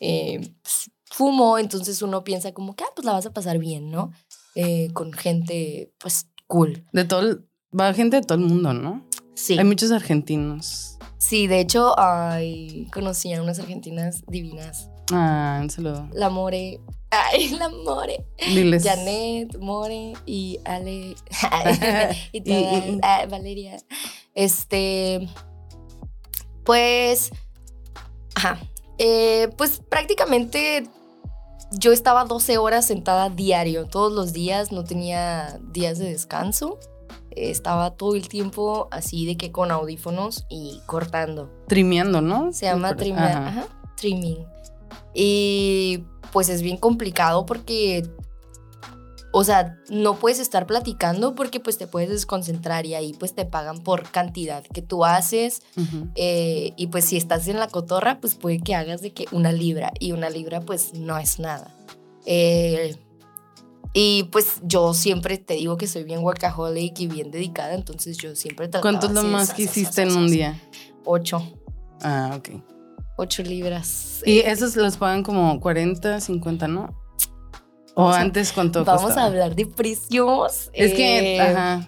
eh, 0.00 0.40
pues, 0.62 0.90
fumo, 1.06 1.58
entonces 1.58 2.02
uno 2.02 2.24
piensa 2.24 2.52
como 2.52 2.74
que, 2.74 2.84
ah, 2.84 2.88
pues 2.94 3.04
la 3.04 3.12
vas 3.12 3.26
a 3.26 3.32
pasar 3.32 3.58
bien, 3.58 3.90
¿no? 3.90 4.12
Eh, 4.54 4.88
con 4.92 5.12
gente, 5.12 5.92
pues, 5.98 6.26
cool. 6.46 6.84
De 6.92 7.04
todo, 7.04 7.20
el- 7.20 7.46
va 7.78 7.92
gente 7.94 8.16
de 8.16 8.22
todo 8.22 8.38
el 8.38 8.44
mundo, 8.44 8.72
¿no? 8.72 9.06
Sí. 9.34 9.58
Hay 9.58 9.64
muchos 9.64 9.90
argentinos. 9.92 10.96
Sí, 11.18 11.46
de 11.46 11.60
hecho, 11.60 11.94
ay, 11.98 12.88
conocí 12.92 13.32
a 13.34 13.42
unas 13.42 13.58
argentinas 13.58 14.22
divinas. 14.26 14.88
Ah, 15.12 15.58
un 15.62 15.70
saludo. 15.70 16.08
La 16.12 16.30
More. 16.30 16.80
Ay, 17.10 17.48
la 17.58 17.68
More. 17.68 18.24
Diles. 18.38 18.84
Janet, 18.84 19.58
More 19.58 20.12
y 20.26 20.58
Ale. 20.64 21.14
y 22.32 22.38
Y- 22.38 22.40
todas, 22.42 22.86
y- 22.86 22.98
ah, 23.02 23.26
Valeria. 23.28 23.76
Este. 24.34 25.28
Pues. 26.64 27.30
Ajá. 28.34 28.58
Eh, 28.98 29.48
pues 29.56 29.80
prácticamente 29.88 30.86
yo 31.72 31.92
estaba 31.92 32.24
12 32.24 32.58
horas 32.58 32.84
sentada 32.86 33.30
diario, 33.30 33.86
todos 33.86 34.12
los 34.12 34.32
días, 34.32 34.72
no 34.72 34.84
tenía 34.84 35.58
días 35.72 35.98
de 35.98 36.10
descanso. 36.10 36.78
Estaba 37.30 37.92
todo 37.92 38.14
el 38.16 38.28
tiempo 38.28 38.88
así 38.90 39.24
de 39.24 39.36
que 39.36 39.52
con 39.52 39.70
audífonos 39.70 40.46
y 40.50 40.80
cortando. 40.86 41.48
Trimeando, 41.68 42.20
¿no? 42.20 42.52
Se 42.52 42.66
llama 42.66 42.96
trimar, 42.96 43.30
Ajá. 43.32 43.46
ajá, 43.48 43.66
trimming. 43.96 44.44
Y 45.14 46.04
pues 46.32 46.48
es 46.48 46.62
bien 46.62 46.76
complicado 46.76 47.46
porque, 47.46 48.08
o 49.32 49.44
sea, 49.44 49.78
no 49.88 50.16
puedes 50.16 50.38
estar 50.38 50.66
platicando 50.66 51.34
porque 51.34 51.60
pues 51.60 51.78
te 51.78 51.86
puedes 51.86 52.10
desconcentrar 52.10 52.86
y 52.86 52.94
ahí 52.94 53.14
pues 53.18 53.34
te 53.34 53.44
pagan 53.44 53.78
por 53.78 54.10
cantidad 54.10 54.64
que 54.64 54.82
tú 54.82 55.04
haces. 55.04 55.62
Eh, 56.14 56.72
y 56.76 56.88
pues 56.88 57.04
si 57.04 57.16
estás 57.16 57.48
en 57.48 57.58
la 57.58 57.68
cotorra, 57.68 58.20
pues 58.20 58.34
puede 58.34 58.60
que 58.60 58.74
hagas 58.74 59.02
de 59.02 59.12
que 59.12 59.26
una 59.32 59.52
libra 59.52 59.92
y 59.98 60.12
una 60.12 60.30
libra 60.30 60.60
pues 60.60 60.94
no 60.94 61.18
es 61.18 61.38
nada. 61.38 61.74
Eh, 62.26 62.96
y 63.92 64.24
pues 64.24 64.60
yo 64.62 64.94
siempre 64.94 65.38
te 65.38 65.54
digo 65.54 65.76
que 65.76 65.88
soy 65.88 66.04
bien 66.04 66.20
workaholic 66.20 67.00
y 67.00 67.06
bien 67.08 67.30
dedicada, 67.30 67.74
entonces 67.74 68.18
yo 68.18 68.36
siempre 68.36 68.68
trataba 68.68 68.82
¿Cuánto 68.82 69.06
es 69.06 69.12
lo 69.12 69.24
más 69.24 69.52
que 69.52 69.62
hiciste 69.62 70.02
en 70.02 70.16
un 70.16 70.30
día? 70.30 70.60
Ocho. 71.04 71.42
Ah, 72.00 72.36
ok. 72.36 72.69
Ocho 73.20 73.42
libras. 73.42 74.22
Y 74.24 74.38
esos 74.38 74.76
los 74.76 74.96
pagan 74.96 75.22
como 75.22 75.60
40, 75.60 76.20
50, 76.20 76.68
¿no? 76.68 76.98
¿O 77.94 78.08
antes 78.08 78.50
cuánto 78.50 78.82
Vamos 78.82 79.14
a 79.18 79.26
hablar 79.26 79.54
de 79.54 79.66
precios. 79.66 80.70
Es 80.72 80.94
que, 80.94 81.36
Eh, 81.36 81.40
ajá. 81.40 81.86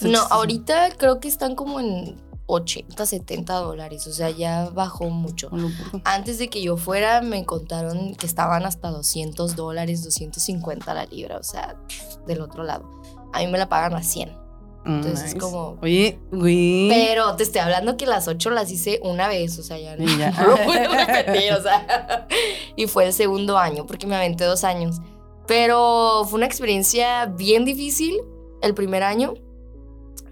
No, 0.00 0.18
ahorita 0.30 0.96
creo 0.96 1.20
que 1.20 1.28
están 1.28 1.54
como 1.54 1.78
en 1.78 2.16
80, 2.46 3.06
70 3.06 3.54
dólares. 3.54 4.08
O 4.08 4.12
sea, 4.12 4.30
ya 4.30 4.70
bajó 4.70 5.08
mucho. 5.08 5.50
Antes 6.02 6.38
de 6.38 6.48
que 6.48 6.60
yo 6.60 6.76
fuera, 6.76 7.20
me 7.20 7.44
contaron 7.44 8.16
que 8.16 8.26
estaban 8.26 8.66
hasta 8.66 8.90
200 8.90 9.54
dólares, 9.54 10.02
250 10.02 10.94
la 10.94 11.04
libra. 11.04 11.36
O 11.36 11.44
sea, 11.44 11.76
del 12.26 12.40
otro 12.40 12.64
lado. 12.64 12.90
A 13.32 13.38
mí 13.38 13.46
me 13.46 13.56
la 13.58 13.68
pagan 13.68 13.94
a 13.94 14.02
100. 14.02 14.41
Entonces 14.84 15.18
es 15.18 15.34
Nice. 15.34 15.38
como... 15.38 15.78
Oye, 15.80 16.18
güey. 16.30 16.88
Pero 16.88 17.36
te 17.36 17.44
estoy 17.44 17.60
hablando 17.60 17.96
que 17.96 18.06
las 18.06 18.26
8 18.26 18.50
las 18.50 18.70
hice 18.70 19.00
una 19.04 19.28
vez, 19.28 19.58
o 19.58 19.62
sea, 19.62 19.78
ya 19.78 19.96
no, 19.96 20.04
ya. 20.18 20.30
no 20.32 20.48
lo 20.48 20.56
puedo 20.56 20.92
repetir, 20.92 21.52
o 21.52 21.62
sea. 21.62 22.26
Y 22.76 22.86
fue 22.86 23.06
el 23.06 23.12
segundo 23.12 23.58
año, 23.58 23.86
porque 23.86 24.06
me 24.06 24.16
aventé 24.16 24.44
dos 24.44 24.64
años. 24.64 24.96
Pero 25.46 26.24
fue 26.28 26.38
una 26.38 26.46
experiencia 26.46 27.26
bien 27.26 27.64
difícil 27.64 28.20
el 28.62 28.74
primer 28.74 29.02
año, 29.02 29.34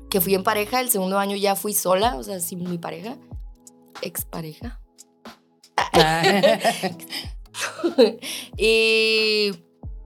que 0.09 0.21
fui 0.21 0.35
en 0.35 0.43
pareja, 0.43 0.81
el 0.81 0.91
segundo 0.91 1.19
año 1.19 1.37
ya 1.37 1.57
fui 1.57 1.75
sola, 1.75 2.17
o 2.17 2.23
sea, 2.23 2.41
sin 2.41 2.69
mi 2.69 2.79
pareja, 2.79 3.17
expareja. 4.03 4.81
y 8.57 9.51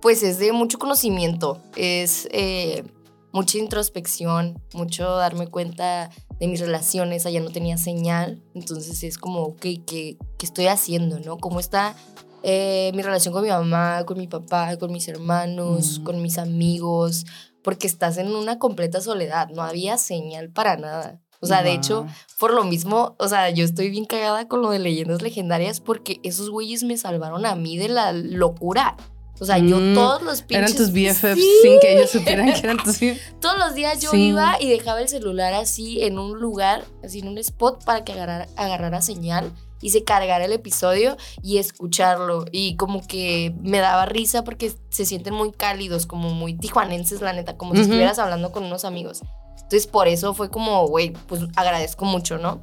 pues 0.00 0.22
es 0.22 0.38
de 0.38 0.52
mucho 0.52 0.78
conocimiento, 0.78 1.60
es 1.76 2.28
eh, 2.30 2.84
mucha 3.34 3.58
introspección, 3.58 4.62
mucho 4.72 5.16
darme 5.16 5.48
cuenta 5.48 6.08
de 6.38 6.46
mis 6.48 6.60
relaciones, 6.60 7.26
allá 7.26 7.40
no 7.40 7.50
tenía 7.50 7.76
señal, 7.76 8.40
entonces 8.54 9.02
es 9.02 9.18
como, 9.18 9.40
ok, 9.42 9.60
¿qué, 9.60 10.16
qué 10.38 10.46
estoy 10.46 10.68
haciendo, 10.68 11.18
no? 11.18 11.36
¿Cómo 11.36 11.58
está 11.60 11.94
eh, 12.44 12.92
mi 12.94 13.02
relación 13.02 13.34
con 13.34 13.42
mi 13.42 13.48
mamá, 13.50 14.04
con 14.06 14.18
mi 14.18 14.28
papá, 14.28 14.76
con 14.78 14.92
mis 14.92 15.08
hermanos, 15.08 15.98
Mm. 15.98 16.04
con 16.04 16.22
mis 16.22 16.38
amigos? 16.38 17.26
Porque 17.62 17.86
estás 17.88 18.18
en 18.18 18.34
una 18.34 18.58
completa 18.58 19.00
soledad, 19.00 19.48
no 19.48 19.62
había 19.62 19.98
señal 19.98 20.50
para 20.50 20.76
nada. 20.76 21.20
O 21.40 21.46
sea, 21.46 21.62
de 21.62 21.72
hecho, 21.74 22.06
por 22.38 22.54
lo 22.54 22.64
mismo, 22.64 23.16
o 23.18 23.28
sea, 23.28 23.50
yo 23.50 23.64
estoy 23.64 23.90
bien 23.90 24.04
cagada 24.06 24.48
con 24.48 24.62
lo 24.62 24.70
de 24.70 24.78
leyendas 24.78 25.20
legendarias 25.22 25.80
porque 25.80 26.20
esos 26.22 26.48
güeyes 26.50 26.84
me 26.84 26.96
salvaron 26.96 27.44
a 27.44 27.54
mí 27.54 27.76
de 27.76 27.88
la 27.88 28.12
locura. 28.12 28.96
O 29.40 29.44
sea, 29.44 29.58
yo 29.58 29.78
Mm, 29.78 29.94
todos 29.94 30.22
los 30.22 30.42
pinches... 30.42 30.70
Eran 30.70 30.76
tus 30.76 30.92
BFFs 30.92 31.34
Sí. 31.34 31.50
sin 31.62 31.80
que 31.80 31.96
ellos 31.96 32.10
supieran 32.10 32.52
que 32.52 32.58
eran 32.60 32.76
tus 32.76 32.98
BFFs. 33.00 33.34
Todos 33.40 33.58
los 33.58 33.74
días 33.74 34.00
yo 34.00 34.10
Sí. 34.10 34.28
iba 34.28 34.56
y 34.60 34.68
dejaba 34.68 35.00
el 35.00 35.08
celular 35.08 35.52
así 35.54 36.02
en 36.02 36.18
un 36.18 36.38
lugar, 36.38 36.84
así 37.02 37.18
en 37.18 37.28
un 37.28 37.38
spot 37.38 37.84
para 37.84 38.04
que 38.04 38.12
agarrara, 38.12 38.46
agarrara 38.56 39.02
señal 39.02 39.50
y 39.82 39.90
se 39.90 40.04
cargara 40.04 40.44
el 40.44 40.52
episodio 40.52 41.16
y 41.42 41.58
escucharlo. 41.58 42.44
Y 42.52 42.76
como 42.76 43.06
que 43.06 43.54
me 43.60 43.78
daba 43.80 44.06
risa 44.06 44.44
porque 44.44 44.72
se 44.88 45.04
sienten 45.04 45.34
muy 45.34 45.50
cálidos, 45.52 46.06
como 46.06 46.30
muy 46.30 46.54
tijuanenses, 46.54 47.20
la 47.20 47.32
neta, 47.32 47.56
como 47.56 47.74
si 47.74 47.80
estuvieras 47.82 48.18
hablando 48.18 48.52
con 48.52 48.64
unos 48.64 48.84
amigos. 48.84 49.20
Entonces 49.56 49.86
por 49.86 50.08
eso 50.08 50.32
fue 50.32 50.48
como, 50.48 50.86
güey, 50.86 51.12
pues 51.26 51.42
agradezco 51.56 52.04
mucho, 52.04 52.38
¿no? 52.38 52.62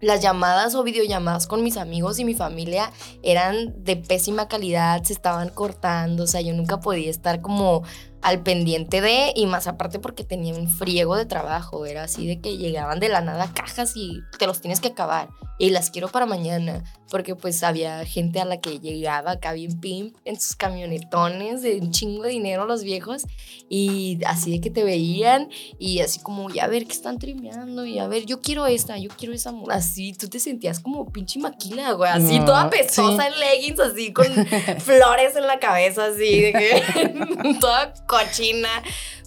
Las 0.00 0.22
llamadas 0.22 0.76
o 0.76 0.84
videollamadas 0.84 1.48
con 1.48 1.64
mis 1.64 1.76
amigos 1.76 2.20
y 2.20 2.24
mi 2.24 2.34
familia 2.34 2.92
eran 3.22 3.82
de 3.82 3.96
pésima 3.96 4.46
calidad, 4.46 5.02
se 5.02 5.12
estaban 5.12 5.48
cortando, 5.48 6.22
o 6.22 6.26
sea, 6.28 6.40
yo 6.40 6.54
nunca 6.54 6.78
podía 6.78 7.10
estar 7.10 7.40
como 7.40 7.82
al 8.22 8.42
pendiente 8.42 9.00
de, 9.00 9.32
y 9.34 9.46
más 9.46 9.66
aparte 9.66 9.98
porque 9.98 10.22
tenía 10.22 10.54
un 10.54 10.68
friego 10.68 11.16
de 11.16 11.26
trabajo, 11.26 11.84
era 11.84 12.04
así 12.04 12.26
de 12.26 12.40
que 12.40 12.56
llegaban 12.56 13.00
de 13.00 13.08
la 13.08 13.20
nada 13.20 13.52
cajas 13.52 13.96
y 13.96 14.20
te 14.38 14.46
los 14.46 14.60
tienes 14.60 14.80
que 14.80 14.88
acabar, 14.88 15.30
y 15.58 15.70
las 15.70 15.90
quiero 15.90 16.08
para 16.08 16.26
mañana, 16.26 16.84
porque 17.10 17.34
pues 17.34 17.62
había 17.62 18.04
gente 18.04 18.40
a 18.40 18.44
la 18.44 18.60
que 18.60 18.80
llegaba 18.80 19.32
acá 19.32 19.52
bien 19.52 19.78
pimp 19.80 20.16
en 20.24 20.38
sus 20.40 20.56
camionetones 20.56 21.62
de 21.62 21.78
un 21.80 21.90
chingo 21.90 22.22
de 22.24 22.30
dinero 22.30 22.66
los 22.66 22.82
viejos, 22.82 23.24
y 23.68 24.18
así 24.26 24.50
de 24.50 24.60
que 24.60 24.70
te 24.70 24.84
veían, 24.84 25.48
y 25.78 26.00
así 26.00 26.20
como, 26.20 26.50
ya 26.50 26.64
a 26.64 26.68
ver 26.68 26.86
qué 26.86 26.92
están 26.92 27.18
trimeando, 27.18 27.84
y 27.84 27.98
a 27.98 28.08
ver, 28.08 28.24
yo 28.26 28.40
quiero 28.40 28.66
esta, 28.66 28.98
yo 28.98 29.10
quiero 29.10 29.34
esa, 29.34 29.52
mu-". 29.52 29.70
así, 29.70 30.12
tú 30.12 30.28
te 30.28 30.40
sentías 30.40 30.80
como 30.80 31.10
pinche 31.10 31.38
maquila, 31.38 31.92
güey, 31.92 32.10
así 32.10 32.38
No, 32.38 32.44
toda 32.46 32.70
pestosa 32.70 33.22
sí. 33.22 33.28
en 33.32 33.40
leggings, 33.40 33.80
así 33.80 34.12
con 34.12 34.26
flores 34.78 35.36
en 35.36 35.46
la 35.46 35.58
cabeza, 35.58 36.06
así, 36.06 36.40
de 36.40 36.52
que 36.52 37.54
toda 37.60 37.92
cochina. 38.06 38.68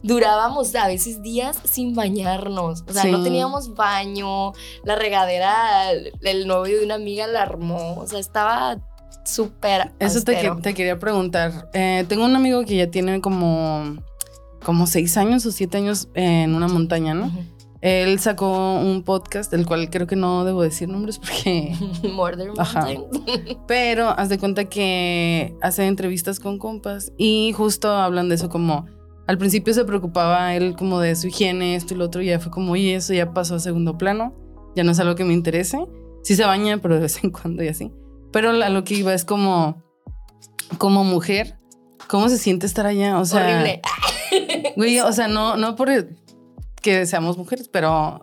Durábamos 0.04 0.74
a 0.76 0.88
veces 0.88 1.22
días 1.22 1.58
sin 1.64 1.96
bañarnos, 1.96 2.84
o 2.88 2.94
sea, 2.94 3.06
no 3.06 3.24
teníamos 3.24 3.76
baño, 3.76 4.54
la 4.84 4.96
regadera, 4.96 5.92
el, 5.92 6.12
el 6.22 6.48
novio 6.48 6.80
de 6.80 6.86
una 6.86 6.96
amiga 6.96 7.28
la 7.28 7.44
armó, 7.44 7.96
o 7.96 8.08
sea, 8.08 8.20
estaba 8.20 8.78
súper 9.24 9.92
Eso 10.00 10.22
te, 10.24 10.52
te 10.62 10.74
quería 10.74 11.00
preguntar. 11.00 11.70
Eh, 11.74 12.06
tengo 12.08 12.26
un 12.26 12.36
amigo 12.36 12.64
que 12.66 12.76
ya 12.76 12.88
tiene 12.88 13.22
como, 13.22 13.98
como 14.64 14.88
seis 14.88 15.18
años 15.18 15.46
o 15.46 15.52
siete 15.52 15.78
años 15.78 16.08
en 16.14 16.56
una 16.56 16.68
montaña, 16.68 17.14
¿no? 17.14 17.32
Él 17.82 18.20
sacó 18.20 18.76
un 18.76 19.02
podcast, 19.02 19.52
del 19.52 19.66
cual 19.66 19.90
creo 19.90 20.06
que 20.06 20.16
no 20.16 20.46
debo 20.46 20.62
decir 20.62 20.88
nombres 20.88 21.18
porque... 21.18 21.76
Murder. 22.14 22.52
Mountain. 22.54 23.06
Pero 23.68 24.10
haz 24.10 24.30
de 24.30 24.38
cuenta 24.38 24.66
que 24.66 25.56
hace 25.62 25.88
entrevistas 25.88 26.40
con 26.40 26.60
compas 26.60 27.12
y 27.18 27.54
justo 27.54 27.90
hablan 27.90 28.30
de 28.30 28.36
eso 28.36 28.50
como... 28.50 28.86
Al 29.32 29.38
principio 29.38 29.74
se 29.74 29.86
preocupaba 29.86 30.54
él 30.56 30.76
como 30.76 31.00
de 31.00 31.16
su 31.16 31.28
higiene, 31.28 31.78
esto 31.78 31.94
y 31.94 31.98
lo 31.98 32.04
otro, 32.04 32.22
y 32.22 32.26
ya 32.26 32.40
fue 32.42 32.52
como, 32.52 32.74
oye, 32.74 32.96
eso 32.96 33.14
ya 33.14 33.32
pasó 33.32 33.56
a 33.56 33.60
segundo 33.62 33.98
plano, 33.98 34.36
ya 34.76 34.84
no 34.84 34.92
es 34.92 35.00
algo 35.00 35.16
que 35.16 35.24
me 35.24 35.34
interese. 35.34 35.88
Sí 36.22 36.36
se 36.36 36.44
baña, 36.44 36.80
pero 36.80 36.96
de 36.96 37.00
vez 37.00 37.24
en 37.24 37.32
cuando 37.32 37.64
y 37.64 37.70
así. 37.70 37.94
Pero 38.34 38.50
a 38.50 38.68
lo 38.68 38.84
que 38.84 38.96
iba 38.96 39.14
es 39.14 39.24
como, 39.24 39.82
como 40.78 41.06
mujer, 41.06 41.58
¿cómo 42.10 42.28
se 42.28 42.38
siente 42.38 42.66
estar 42.66 42.86
allá? 42.86 43.18
O 43.20 43.24
sea, 43.24 43.42
Horrible. 43.46 43.82
Güey, 44.76 45.00
o 45.00 45.14
sea, 45.14 45.30
no, 45.30 45.56
no 45.56 45.78
por 45.78 45.88
que 46.82 47.06
seamos 47.06 47.38
mujeres, 47.38 47.70
pero 47.70 48.22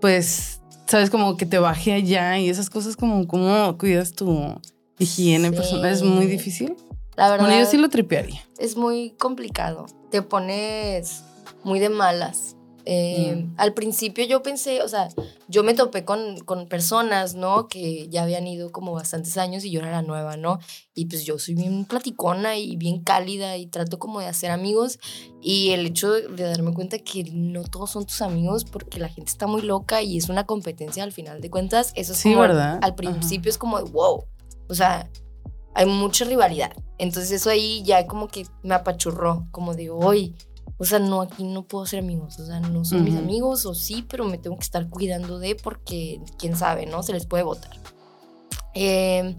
pues, 0.00 0.62
sabes, 0.88 1.10
como 1.10 1.36
que 1.36 1.46
te 1.46 1.60
baje 1.60 1.92
allá 1.92 2.40
y 2.40 2.48
esas 2.48 2.70
cosas 2.70 2.96
como 2.96 3.28
cómo 3.28 3.78
cuidas 3.78 4.14
tu 4.14 4.60
higiene 4.98 5.50
Sí. 5.50 5.54
personal. 5.54 5.92
Es 5.92 6.02
muy 6.02 6.26
difícil. 6.26 6.74
La 7.14 7.30
verdad 7.30 7.46
Bueno, 7.46 7.62
yo 7.62 7.70
sí 7.70 7.76
lo 7.76 7.88
tripearía. 7.88 8.40
Es 8.60 8.76
muy 8.76 9.10
complicado. 9.18 9.86
Te 10.10 10.22
pones 10.22 11.22
muy 11.64 11.78
de 11.80 11.88
malas. 11.88 12.56
Eh, 12.86 13.34
Mm. 13.36 13.54
Al 13.58 13.74
principio 13.74 14.24
yo 14.24 14.42
pensé, 14.42 14.82
o 14.82 14.88
sea, 14.88 15.08
yo 15.48 15.62
me 15.62 15.74
topé 15.74 16.04
con, 16.06 16.40
con 16.40 16.66
personas, 16.66 17.34
¿no? 17.34 17.68
Que 17.68 18.08
ya 18.08 18.22
habían 18.22 18.46
ido 18.46 18.72
como 18.72 18.92
bastantes 18.92 19.36
años 19.36 19.64
y 19.64 19.70
yo 19.70 19.80
era 19.80 19.90
la 19.90 20.00
nueva, 20.02 20.38
¿no? 20.38 20.58
Y 20.94 21.04
pues 21.06 21.24
yo 21.24 21.38
soy 21.38 21.54
bien 21.54 21.84
platicona 21.84 22.56
y 22.56 22.76
bien 22.76 23.00
cálida 23.04 23.58
y 23.58 23.66
trato 23.66 23.98
como 23.98 24.18
de 24.20 24.26
hacer 24.26 24.50
amigos. 24.50 24.98
Y 25.42 25.70
el 25.70 25.86
hecho 25.86 26.10
de, 26.10 26.28
de 26.28 26.42
darme 26.44 26.72
cuenta 26.72 26.98
que 26.98 27.24
no 27.30 27.64
todos 27.64 27.90
son 27.90 28.06
tus 28.06 28.22
amigos 28.22 28.64
porque 28.64 28.98
la 28.98 29.08
gente 29.08 29.30
está 29.30 29.46
muy 29.46 29.60
loca 29.62 30.00
y 30.02 30.16
es 30.16 30.28
una 30.30 30.46
competencia 30.46 31.04
al 31.04 31.12
final 31.12 31.42
de 31.42 31.50
cuentas, 31.50 31.92
eso 31.96 32.12
es 32.12 32.18
Sí, 32.18 32.30
como, 32.30 32.40
¿verdad? 32.42 32.76
al 32.76 32.90
Ajá. 32.90 32.96
principio 32.96 33.50
es 33.50 33.58
como 33.58 33.76
de 33.80 33.90
wow. 33.90 34.24
O 34.68 34.74
sea, 34.74 35.08
hay 35.74 35.86
mucha 35.86 36.24
rivalidad. 36.24 36.72
Entonces 36.98 37.32
eso 37.32 37.50
ahí 37.50 37.82
ya 37.84 38.06
como 38.06 38.28
que 38.28 38.46
me 38.62 38.74
apachurró, 38.74 39.46
como 39.50 39.74
digo, 39.74 39.98
hoy, 39.98 40.34
o 40.78 40.84
sea, 40.84 40.98
no, 40.98 41.20
aquí 41.20 41.44
no 41.44 41.62
puedo 41.64 41.86
ser 41.86 42.00
amigos, 42.00 42.38
o 42.38 42.46
sea, 42.46 42.60
no 42.60 42.84
son 42.84 43.04
mis 43.04 43.16
amigos, 43.16 43.66
o 43.66 43.74
sí, 43.74 44.04
pero 44.08 44.24
me 44.24 44.38
tengo 44.38 44.56
que 44.56 44.64
estar 44.64 44.88
cuidando 44.88 45.38
de 45.38 45.54
porque, 45.54 46.20
quién 46.38 46.56
sabe, 46.56 46.86
¿no? 46.86 47.02
Se 47.02 47.12
les 47.12 47.26
puede 47.26 47.42
votar. 47.42 47.76
Eh, 48.74 49.36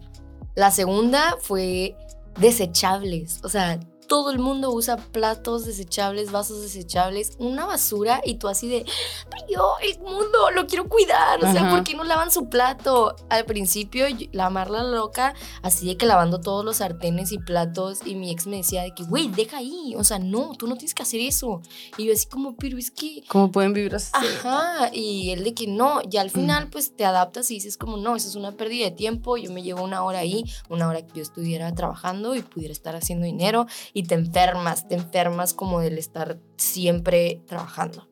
la 0.56 0.72
segunda 0.72 1.38
fue 1.40 1.96
desechables, 2.40 3.40
o 3.44 3.50
sea, 3.50 3.80
todo 4.08 4.32
el 4.32 4.40
mundo 4.40 4.72
usa 4.72 4.98
platos 4.98 5.66
desechables, 5.66 6.32
vasos 6.32 6.62
desechables, 6.62 7.34
una 7.40 7.66
basura 7.66 8.22
y 8.26 8.36
tú 8.36 8.48
así 8.48 8.68
de, 8.68 8.86
pero 9.30 9.46
yo, 9.50 9.74
el 9.82 10.00
mundo, 10.00 10.52
lo 10.54 10.68
quiero 10.68 10.88
cuidar, 10.90 11.40
o 11.40 11.52
sea, 11.52 11.62
Ajá. 11.62 11.70
¿por 11.70 11.84
qué 11.84 11.96
no 11.96 12.04
lavan 12.04 12.32
su 12.32 12.50
plato? 12.50 13.16
Al 13.30 13.46
principio, 13.46 14.08
yo- 14.10 14.28
la 14.32 14.50
Marla 14.50 14.84
loca, 14.84 15.34
así 15.62 15.88
de 15.88 15.98
que 15.98 16.06
lavando 16.06 16.42
todos 16.42 16.66
los 16.66 16.78
sartenes 16.78 17.32
y 17.32 17.38
platos 17.38 18.00
y 18.06 18.16
mi 18.16 18.32
ex 18.32 18.48
me 18.48 18.58
decía 18.58 18.82
de 18.84 18.94
que, 18.94 19.04
güey, 19.04 19.30
deja 19.30 19.58
ahí, 19.58 19.94
o 19.98 20.04
sea, 20.04 20.20
no, 20.20 20.54
tú 20.58 20.68
no 20.68 20.76
tienes 20.76 20.94
que 20.94 21.04
hacer 21.04 21.20
eso. 21.22 21.62
Y 21.98 22.06
yo 22.06 22.14
así 22.14 22.28
como, 22.28 22.56
pero 22.56 22.78
es 22.78 22.92
que... 22.92 23.24
¿Cómo 23.30 23.52
pueden 23.52 23.74
vivir 23.74 23.96
así? 23.96 24.12
Ajá, 24.14 24.90
y 24.94 25.32
él 25.32 25.44
de 25.44 25.54
que 25.54 25.68
no, 25.68 26.02
y 26.10 26.18
al 26.18 26.30
final 26.30 26.70
pues 26.70 26.96
te 26.96 27.06
adaptas 27.06 27.50
y 27.52 27.56
dices 27.56 27.78
como 27.78 27.98
no, 27.98 28.16
eso 28.16 28.28
es 28.28 28.36
una 28.36 28.52
pérdida 28.54 28.86
de 28.86 28.92
tiempo, 28.92 29.38
yo 29.38 29.52
me 29.52 29.64
llevo 29.64 29.84
una 29.84 30.04
hora 30.04 30.20
ahí, 30.20 30.44
una 30.70 30.88
hora 30.88 31.06
que 31.06 31.14
yo 31.16 31.22
estuviera 31.22 31.74
trabajando 31.74 32.36
y 32.36 32.42
pudiera 32.42 32.72
estar 32.72 32.96
haciendo 32.96 33.26
dinero 33.26 33.66
y 33.94 34.01
te 34.04 34.16
enfermas, 34.16 34.88
te 34.88 34.96
enfermas 34.96 35.54
como 35.54 35.80
del 35.80 35.98
estar 35.98 36.40
siempre 36.58 37.42
trabajando. 37.48 38.08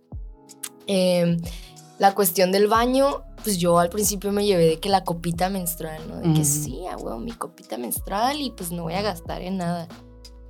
Eh, 0.87 1.37
la 1.99 2.15
cuestión 2.15 2.51
del 2.51 2.67
baño, 2.67 3.23
pues 3.43 3.57
yo 3.57 3.77
al 3.79 3.89
principio 3.89 4.31
me 4.31 4.45
llevé 4.45 4.65
de 4.65 4.79
que 4.79 4.89
la 4.89 5.03
copita 5.03 5.49
menstrual, 5.49 6.01
¿no? 6.07 6.17
De 6.17 6.33
que 6.33 6.45
sí, 6.45 6.81
ah, 6.89 6.97
huevo, 6.97 7.19
mi 7.19 7.31
copita 7.31 7.77
menstrual 7.77 8.41
y 8.41 8.51
pues 8.51 8.71
no 8.71 8.83
voy 8.83 8.93
a 8.93 9.01
gastar 9.01 9.41
en 9.41 9.57
nada. 9.57 9.87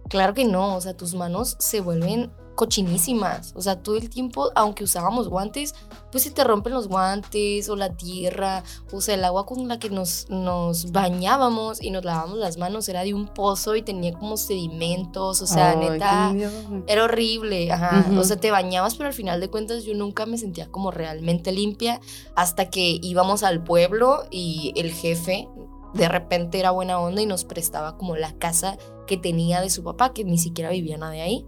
Claro 0.10 0.34
que 0.34 0.45
no, 0.45 0.75
o 0.75 0.82
sea, 0.82 0.95
tus 0.95 1.13
manos 1.13 1.56
se 1.60 1.82
vuelven 1.82 2.32
cochinísimas. 2.60 3.54
O 3.56 3.62
sea, 3.62 3.82
todo 3.82 3.95
el 3.95 4.10
tiempo, 4.10 4.52
aunque 4.54 4.84
usábamos 4.84 5.30
guantes, 5.30 5.74
pues 6.12 6.26
se 6.26 6.32
te 6.32 6.43
rompen 6.43 6.74
los 6.74 6.89
guantes 6.89 7.69
o 7.69 7.78
la 7.78 7.95
tierra. 7.95 8.65
O 8.91 9.00
sea, 9.00 9.15
el 9.15 9.24
agua 9.24 9.45
con 9.45 9.65
la 9.69 9.80
que 9.80 9.89
nos, 9.89 10.30
nos 10.30 10.91
bañábamos 10.91 11.82
y 11.82 11.89
nos 11.89 12.04
lavábamos 12.04 12.38
las 12.38 12.58
manos 12.58 12.89
era 12.89 13.06
de 13.06 13.13
un 13.13 13.28
pozo 13.28 13.78
y 13.78 13.82
tenía 13.82 14.12
como 14.12 14.36
sedimentos. 14.36 15.41
O 15.41 15.48
sea, 15.48 15.74
neta, 15.78 16.36
era 16.86 17.06
horrible. 17.06 17.72
Ajá. 17.72 18.06
O 18.17 18.26
sea, 18.26 18.36
te 18.36 18.52
bañabas, 18.52 18.95
pero 18.95 19.08
al 19.08 19.15
final 19.15 19.39
de 19.39 19.50
cuentas 19.50 19.86
yo 19.86 19.93
nunca 19.93 20.26
me 20.26 20.38
sentía 20.38 20.69
como 20.69 20.91
realmente 20.91 21.54
limpia 21.54 22.02
hasta 22.36 22.69
que 22.69 23.00
íbamos 23.02 23.43
al 23.43 23.63
pueblo 23.63 24.26
y 24.32 24.74
el 24.76 24.91
jefe 24.91 25.48
de 25.93 26.10
repente 26.10 26.60
era 26.60 26.72
buena 26.72 27.00
onda 27.00 27.22
y 27.22 27.26
nos 27.26 27.45
prestaba 27.45 27.98
como 27.98 28.17
la 28.17 28.34
casa 28.34 28.78
que 29.08 29.15
tenía 29.15 29.62
de 29.62 29.69
su 29.69 29.82
papá, 29.82 30.13
que 30.13 30.26
ni 30.26 30.38
siquiera 30.38 30.72
vivía 30.72 30.98
nadie 30.98 31.22
ahí. 31.22 31.45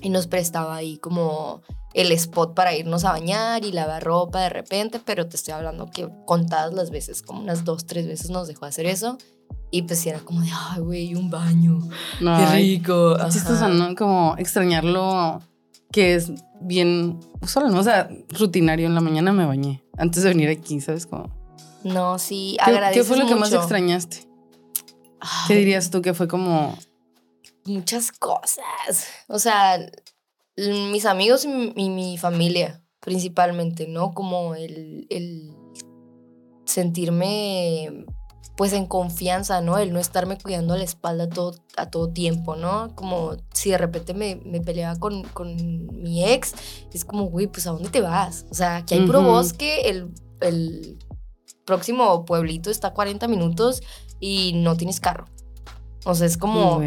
Y 0.00 0.10
nos 0.10 0.26
prestaba 0.26 0.76
ahí 0.76 0.98
como 0.98 1.62
el 1.92 2.12
spot 2.12 2.54
para 2.54 2.74
irnos 2.74 3.04
a 3.04 3.12
bañar 3.12 3.64
y 3.64 3.72
lavar 3.72 4.02
ropa 4.02 4.40
de 4.40 4.48
repente, 4.48 5.00
pero 5.04 5.26
te 5.26 5.36
estoy 5.36 5.54
hablando 5.54 5.90
que 5.90 6.08
contadas 6.24 6.72
las 6.72 6.90
veces, 6.90 7.22
como 7.22 7.40
unas 7.42 7.64
dos, 7.64 7.86
tres 7.86 8.06
veces 8.06 8.30
nos 8.30 8.48
dejó 8.48 8.66
hacer 8.66 8.86
eso. 8.86 9.18
Y 9.72 9.82
pues 9.82 10.04
era 10.06 10.18
como 10.20 10.40
de, 10.40 10.48
ay, 10.52 10.80
güey, 10.80 11.14
un 11.14 11.30
baño. 11.30 11.78
qué 12.18 12.46
rico. 12.52 13.16
Chistoso, 13.30 13.68
¿no? 13.68 13.94
Como 13.94 14.34
extrañarlo, 14.36 15.40
que 15.92 16.14
es 16.14 16.32
bien 16.60 17.20
usual, 17.40 17.72
¿no? 17.72 17.78
O 17.78 17.84
sea, 17.84 18.08
rutinario. 18.30 18.86
En 18.86 18.94
la 18.94 19.00
mañana 19.00 19.32
me 19.32 19.46
bañé 19.46 19.84
antes 19.96 20.24
de 20.24 20.30
venir 20.30 20.48
aquí, 20.48 20.80
¿sabes? 20.80 21.06
Como 21.06 21.40
no, 21.84 22.18
sí, 22.18 22.56
¿Qué, 22.64 22.80
¿Qué 22.92 23.04
fue 23.04 23.16
lo 23.16 23.26
que 23.26 23.34
más 23.34 23.52
extrañaste? 23.52 24.28
¿Qué 25.46 25.54
dirías 25.54 25.90
tú 25.90 26.02
que 26.02 26.14
fue 26.14 26.28
como...? 26.28 26.76
Muchas 27.64 28.12
cosas. 28.12 29.06
O 29.28 29.38
sea, 29.38 29.78
mis 30.56 31.06
amigos 31.06 31.44
y 31.44 31.48
mi, 31.88 32.18
familia, 32.18 32.82
principalmente, 33.00 33.86
¿no? 33.86 34.12
Como 34.12 34.54
el, 34.54 35.06
el 35.10 35.54
sentirme 36.64 38.06
pues 38.60 38.74
en 38.74 38.84
confianza, 38.84 39.62
¿no? 39.62 39.78
El 39.78 39.90
no 39.90 39.98
estarme 39.98 40.36
cuidando 40.36 40.76
la 40.76 40.84
espalda 40.84 41.30
todo, 41.30 41.54
a 41.78 41.88
todo 41.88 42.10
tiempo, 42.10 42.56
¿no? 42.56 42.94
Como 42.94 43.36
si 43.54 43.70
de 43.70 43.78
repente 43.78 44.12
me, 44.12 44.36
me 44.44 44.60
peleaba 44.60 44.98
con, 44.98 45.22
con, 45.22 45.86
mi 46.02 46.30
ex, 46.30 46.52
es 46.92 47.06
como, 47.06 47.24
güey, 47.30 47.46
pues 47.46 47.66
¿a 47.66 47.70
dónde 47.70 47.88
te 47.88 48.02
vas? 48.02 48.44
O 48.50 48.54
sea, 48.54 48.84
que 48.84 48.96
hay 48.96 49.06
puro 49.06 49.22
bosque, 49.22 49.88
el, 49.88 50.10
el 50.42 50.98
próximo 51.64 52.26
pueblito 52.26 52.68
está 52.68 52.88
a 52.88 52.92
40 52.92 53.28
minutos 53.28 53.82
y 54.20 54.52
no 54.56 54.76
tienes 54.76 55.00
carro. 55.00 55.24
O 56.04 56.14
sea, 56.14 56.26
es 56.26 56.38
como, 56.38 56.80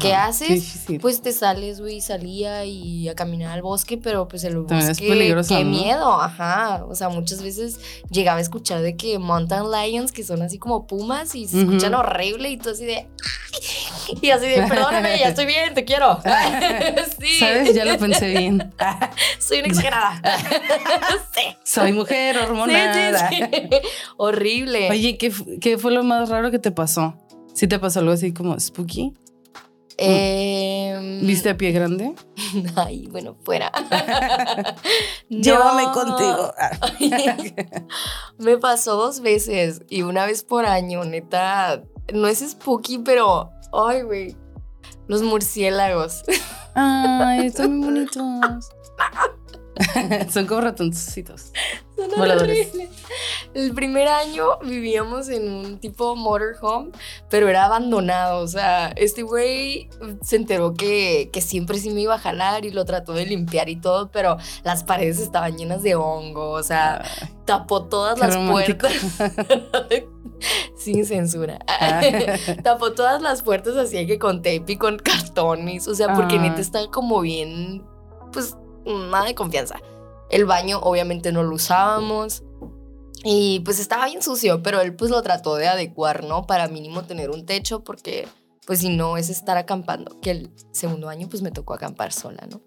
¿qué 0.00 0.14
haces? 0.14 0.86
Pues 1.00 1.22
te 1.22 1.30
sales, 1.32 1.80
güey, 1.80 2.00
salía 2.00 2.64
y 2.64 3.08
a 3.08 3.14
caminar 3.14 3.52
al 3.52 3.62
bosque, 3.62 3.98
pero 3.98 4.26
pues 4.26 4.42
el 4.42 4.58
bosque, 4.58 4.90
es 4.90 5.00
peligroso, 5.00 5.56
qué 5.56 5.64
miedo, 5.64 6.20
ajá. 6.20 6.84
O 6.88 6.96
sea, 6.96 7.08
muchas 7.08 7.40
veces 7.40 7.78
llegaba 8.10 8.38
a 8.38 8.42
escuchar 8.42 8.82
de 8.82 8.96
que 8.96 9.20
mountain 9.20 9.70
lions, 9.70 10.10
que 10.10 10.24
son 10.24 10.42
así 10.42 10.58
como 10.58 10.88
pumas 10.88 11.36
y 11.36 11.46
se 11.46 11.60
escuchan 11.60 11.94
horrible 11.94 12.50
y 12.50 12.56
tú 12.56 12.70
así 12.70 12.84
de... 12.84 13.06
Y 14.22 14.30
así 14.30 14.46
de, 14.46 14.62
perdóname, 14.62 15.18
ya 15.18 15.28
estoy 15.28 15.44
bien, 15.44 15.74
te 15.74 15.84
quiero. 15.84 16.18
sí. 17.20 17.38
¿Sabes? 17.38 17.74
Ya 17.74 17.84
lo 17.84 17.98
pensé 17.98 18.30
bien. 18.30 18.72
Soy 19.38 19.58
una 19.58 19.68
exagerada. 19.68 20.20
sí. 21.34 21.56
Soy 21.62 21.92
mujer 21.92 22.38
hormonada. 22.38 23.30
Horrible. 24.16 24.88
Oye, 24.90 25.18
¿qué, 25.18 25.30
¿qué 25.60 25.76
fue 25.76 25.92
lo 25.92 26.04
más 26.04 26.30
raro 26.30 26.50
que 26.50 26.58
te 26.58 26.70
pasó? 26.70 27.14
¿Sí 27.58 27.66
te 27.66 27.80
pasó 27.80 27.98
algo 27.98 28.12
así 28.12 28.32
como 28.32 28.58
spooky? 28.60 29.14
Eh, 29.96 31.18
¿Viste 31.24 31.50
a 31.50 31.56
pie 31.56 31.72
grande? 31.72 32.14
Ay, 32.76 33.08
bueno, 33.10 33.36
fuera. 33.42 33.72
Llévame 35.28 35.86
contigo. 35.92 36.54
me 38.38 38.58
pasó 38.58 38.94
dos 38.94 39.18
veces 39.18 39.82
y 39.88 40.02
una 40.02 40.24
vez 40.24 40.44
por 40.44 40.66
año, 40.66 41.02
neta. 41.02 41.82
No 42.14 42.28
es 42.28 42.48
spooky, 42.48 42.98
pero. 42.98 43.50
Ay, 43.72 44.02
güey. 44.02 44.36
Los 45.08 45.22
murciélagos. 45.22 46.22
Ay, 46.76 47.46
están 47.46 47.76
muy 47.76 47.86
bonitos. 47.88 48.68
Son 50.30 50.46
como 50.46 50.60
ratoncitos. 50.60 51.50
Son 51.98 52.10
voladores. 52.16 52.72
El 53.54 53.74
primer 53.74 54.06
año 54.06 54.58
vivíamos 54.62 55.28
en 55.28 55.50
un 55.50 55.78
tipo 55.78 56.14
motorhome, 56.14 56.92
pero 57.28 57.48
era 57.48 57.64
abandonado. 57.64 58.40
O 58.40 58.46
sea, 58.46 58.88
este 58.90 59.22
güey 59.22 59.88
se 60.22 60.36
enteró 60.36 60.74
que, 60.74 61.30
que 61.32 61.40
siempre 61.40 61.78
sí 61.78 61.90
me 61.90 62.02
iba 62.02 62.14
a 62.14 62.18
jalar 62.18 62.64
y 62.64 62.70
lo 62.70 62.84
trató 62.84 63.14
de 63.14 63.26
limpiar 63.26 63.68
y 63.68 63.76
todo, 63.76 64.10
pero 64.12 64.36
las 64.62 64.84
paredes 64.84 65.18
estaban 65.18 65.56
llenas 65.58 65.82
de 65.82 65.96
hongo. 65.96 66.50
O 66.50 66.62
sea, 66.62 67.02
tapó 67.44 67.84
todas 67.84 68.18
las 68.18 68.36
puertas. 68.36 68.92
Sin 70.76 71.04
censura. 71.04 71.58
Ah. 71.66 72.00
tapó 72.62 72.92
todas 72.92 73.20
las 73.20 73.42
puertas 73.42 73.76
así 73.76 74.06
que 74.06 74.20
con 74.20 74.36
tape 74.38 74.64
y 74.68 74.76
con 74.76 74.98
cartones. 74.98 75.88
O 75.88 75.94
sea, 75.94 76.14
porque 76.14 76.36
ah. 76.36 76.42
neta 76.42 76.60
está 76.60 76.86
como 76.92 77.22
bien, 77.22 77.82
pues 78.32 78.56
nada 78.84 79.24
de 79.24 79.34
confianza. 79.34 79.80
El 80.30 80.44
baño 80.44 80.78
obviamente 80.80 81.32
no 81.32 81.42
lo 81.42 81.54
usábamos. 81.54 82.42
Y 83.24 83.60
pues 83.60 83.80
estaba 83.80 84.06
bien 84.06 84.22
sucio, 84.22 84.62
pero 84.62 84.80
él 84.80 84.94
pues 84.94 85.10
lo 85.10 85.20
trató 85.22 85.56
de 85.56 85.66
adecuar, 85.66 86.24
¿no? 86.24 86.46
Para 86.46 86.68
mínimo 86.68 87.02
tener 87.02 87.30
un 87.30 87.46
techo, 87.46 87.82
porque 87.82 88.28
pues 88.66 88.80
si 88.80 88.90
no 88.90 89.16
es 89.16 89.28
estar 89.28 89.56
acampando. 89.56 90.20
Que 90.20 90.30
el 90.30 90.50
segundo 90.72 91.08
año 91.08 91.28
pues 91.28 91.42
me 91.42 91.50
tocó 91.50 91.74
acampar 91.74 92.12
sola, 92.12 92.46
¿no? 92.50 92.60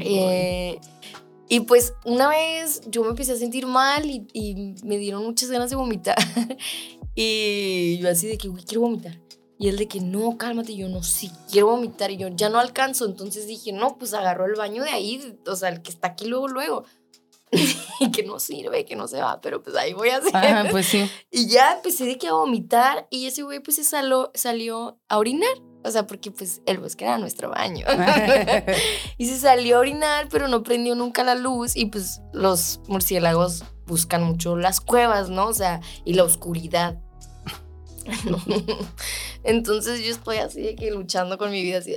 Eh, 0.00 0.80
y 1.48 1.60
pues 1.60 1.92
una 2.04 2.28
vez 2.28 2.80
yo 2.88 3.02
me 3.02 3.10
empecé 3.10 3.32
a 3.32 3.36
sentir 3.36 3.66
mal 3.66 4.06
y, 4.06 4.26
y 4.32 4.74
me 4.82 4.96
dieron 4.96 5.24
muchas 5.24 5.50
ganas 5.50 5.70
de 5.70 5.76
vomitar. 5.76 6.16
y 7.14 7.98
yo 7.98 8.08
así 8.08 8.26
de 8.26 8.38
que, 8.38 8.50
quiero 8.66 8.80
vomitar. 8.80 9.20
Y 9.64 9.68
él 9.68 9.78
de 9.78 9.88
que, 9.88 9.98
no, 9.98 10.36
cálmate, 10.36 10.76
yo 10.76 10.90
no, 10.90 11.02
sí, 11.02 11.30
quiero 11.50 11.68
vomitar. 11.68 12.10
Y 12.10 12.18
yo, 12.18 12.28
ya 12.28 12.50
no 12.50 12.58
alcanzo. 12.58 13.06
Entonces 13.06 13.46
dije, 13.46 13.72
no, 13.72 13.96
pues 13.96 14.12
agarró 14.12 14.44
el 14.44 14.56
baño 14.56 14.82
de 14.82 14.90
ahí, 14.90 15.38
o 15.46 15.56
sea, 15.56 15.70
el 15.70 15.80
que 15.80 15.90
está 15.90 16.08
aquí 16.08 16.26
luego, 16.26 16.48
luego. 16.48 16.84
y 18.00 18.10
que 18.10 18.24
no 18.24 18.38
sirve, 18.40 18.84
que 18.84 18.94
no 18.94 19.08
se 19.08 19.22
va, 19.22 19.40
pero 19.40 19.62
pues 19.62 19.74
ahí 19.74 19.94
voy 19.94 20.10
a 20.10 20.18
hacer. 20.18 20.36
Ajá, 20.36 20.66
pues 20.70 20.84
sí. 20.84 21.10
Y 21.30 21.48
ya 21.48 21.76
empecé 21.76 22.04
de 22.04 22.18
que 22.18 22.28
a 22.28 22.34
vomitar 22.34 23.06
y 23.08 23.24
ese 23.24 23.42
güey 23.42 23.60
pues 23.60 23.76
se 23.76 23.84
salió, 23.84 24.30
salió 24.34 25.00
a 25.08 25.16
orinar. 25.16 25.56
O 25.82 25.90
sea, 25.90 26.06
porque 26.06 26.30
pues 26.30 26.60
el 26.66 26.76
bosque 26.76 27.06
era 27.06 27.16
nuestro 27.16 27.48
baño. 27.48 27.86
y 29.16 29.24
se 29.24 29.38
salió 29.38 29.76
a 29.76 29.80
orinar, 29.80 30.28
pero 30.30 30.46
no 30.46 30.62
prendió 30.62 30.94
nunca 30.94 31.24
la 31.24 31.36
luz. 31.36 31.74
Y 31.74 31.86
pues 31.86 32.20
los 32.34 32.80
murciélagos 32.86 33.64
buscan 33.86 34.24
mucho 34.24 34.58
las 34.58 34.82
cuevas, 34.82 35.30
¿no? 35.30 35.46
O 35.46 35.54
sea, 35.54 35.80
y 36.04 36.12
la 36.12 36.24
oscuridad. 36.24 37.00
Entonces 39.44 40.00
yo 40.04 40.10
estoy 40.10 40.38
así 40.38 40.62
de 40.62 40.76
que 40.76 40.90
luchando 40.90 41.38
con 41.38 41.50
mi 41.50 41.62
vida 41.62 41.78
así 41.78 41.96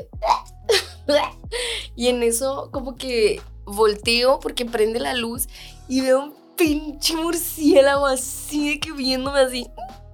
y 1.96 2.08
en 2.08 2.24
eso 2.24 2.70
como 2.72 2.96
que 2.96 3.42
volteo 3.66 4.40
porque 4.40 4.66
prende 4.66 5.00
la 5.00 5.14
luz 5.14 5.48
y 5.88 6.02
veo 6.02 6.24
un 6.24 6.36
pinche 6.56 7.16
murciélago 7.16 8.06
así 8.06 8.70
de 8.70 8.80
que 8.80 8.92
viéndome 8.92 9.40
así. 9.40 9.68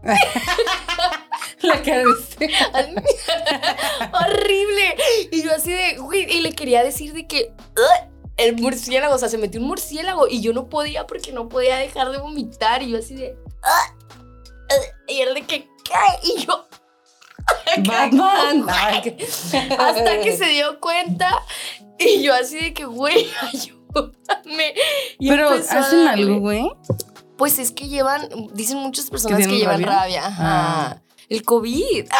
la 1.62 1.82
cara 1.82 2.03
de 2.03 2.49
Horrible. 4.12 4.95
Y 5.32 5.43
yo 5.43 5.51
así 5.56 5.71
de, 5.71 5.97
y 6.29 6.41
le 6.41 6.53
quería 6.53 6.84
decir 6.84 7.13
de 7.13 7.25
que 7.25 7.53
el 8.38 8.56
murciélago, 8.58 9.15
o 9.15 9.17
sea, 9.17 9.29
se 9.29 9.38
metió 9.38 9.62
un 9.62 9.67
murciélago 9.67 10.27
y 10.27 10.41
yo 10.41 10.53
no 10.53 10.67
podía 10.67 11.08
porque 11.08 11.32
no 11.32 11.47
podía 11.47 11.77
dejar 11.77 12.12
de 12.12 12.17
vomitar 12.17 12.84
y 12.84 12.91
yo 12.91 12.97
así 12.97 13.15
de, 13.15 13.38
y 15.08 15.21
él 15.21 15.34
de 15.34 15.43
que, 15.43 15.67
y 16.23 16.45
yo. 16.45 16.65
Batman. 17.85 18.65
Hasta 18.69 20.21
que 20.21 20.37
se 20.37 20.45
dio 20.45 20.79
cuenta 20.79 21.43
y 21.99 22.21
yo 22.21 22.33
así 22.33 22.59
de 22.59 22.73
que, 22.73 22.85
güey, 22.85 23.27
ayúdame. 23.41 24.73
Pero 25.19 25.49
hacen 25.49 26.07
algo, 26.07 26.39
güey. 26.39 26.71
Pues 27.37 27.59
es 27.59 27.71
que 27.71 27.87
llevan, 27.87 28.29
dicen 28.53 28.77
muchas 28.77 29.09
personas 29.09 29.47
que, 29.47 29.57
llevan 29.57 29.83
rabia. 29.83 30.23
Ah. 30.25 30.97
El 31.29 31.43
COVID. 31.43 32.05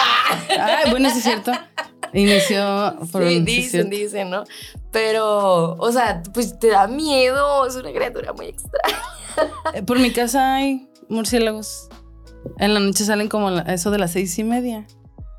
Ah, 0.60 0.84
bueno, 0.89 1.10
sí 1.10 1.17
es 1.17 1.23
cierto. 1.23 1.52
Inició 2.13 2.95
por 3.12 3.28
sí, 3.28 3.39
dicen, 3.41 3.89
dicen, 3.89 4.30
¿no? 4.30 4.43
Pero, 4.91 5.76
o 5.76 5.91
sea, 5.91 6.21
pues 6.34 6.60
te 6.60 6.67
da 6.69 6.88
miedo. 6.88 7.65
Es 7.65 7.76
una 7.76 7.91
criatura 7.91 8.34
muy 8.34 8.47
extraña. 8.47 9.02
Eh, 9.73 9.82
por 9.84 9.99
mi 9.99 10.12
casa 10.12 10.56
hay 10.56 10.88
murciélagos. 11.10 11.89
En 12.60 12.74
la 12.74 12.80
noche 12.80 13.06
salen 13.06 13.28
como 13.30 13.50
eso 13.50 13.92
de 13.92 13.98
las 13.98 14.12
seis 14.12 14.38
y 14.40 14.44
media. 14.44 14.86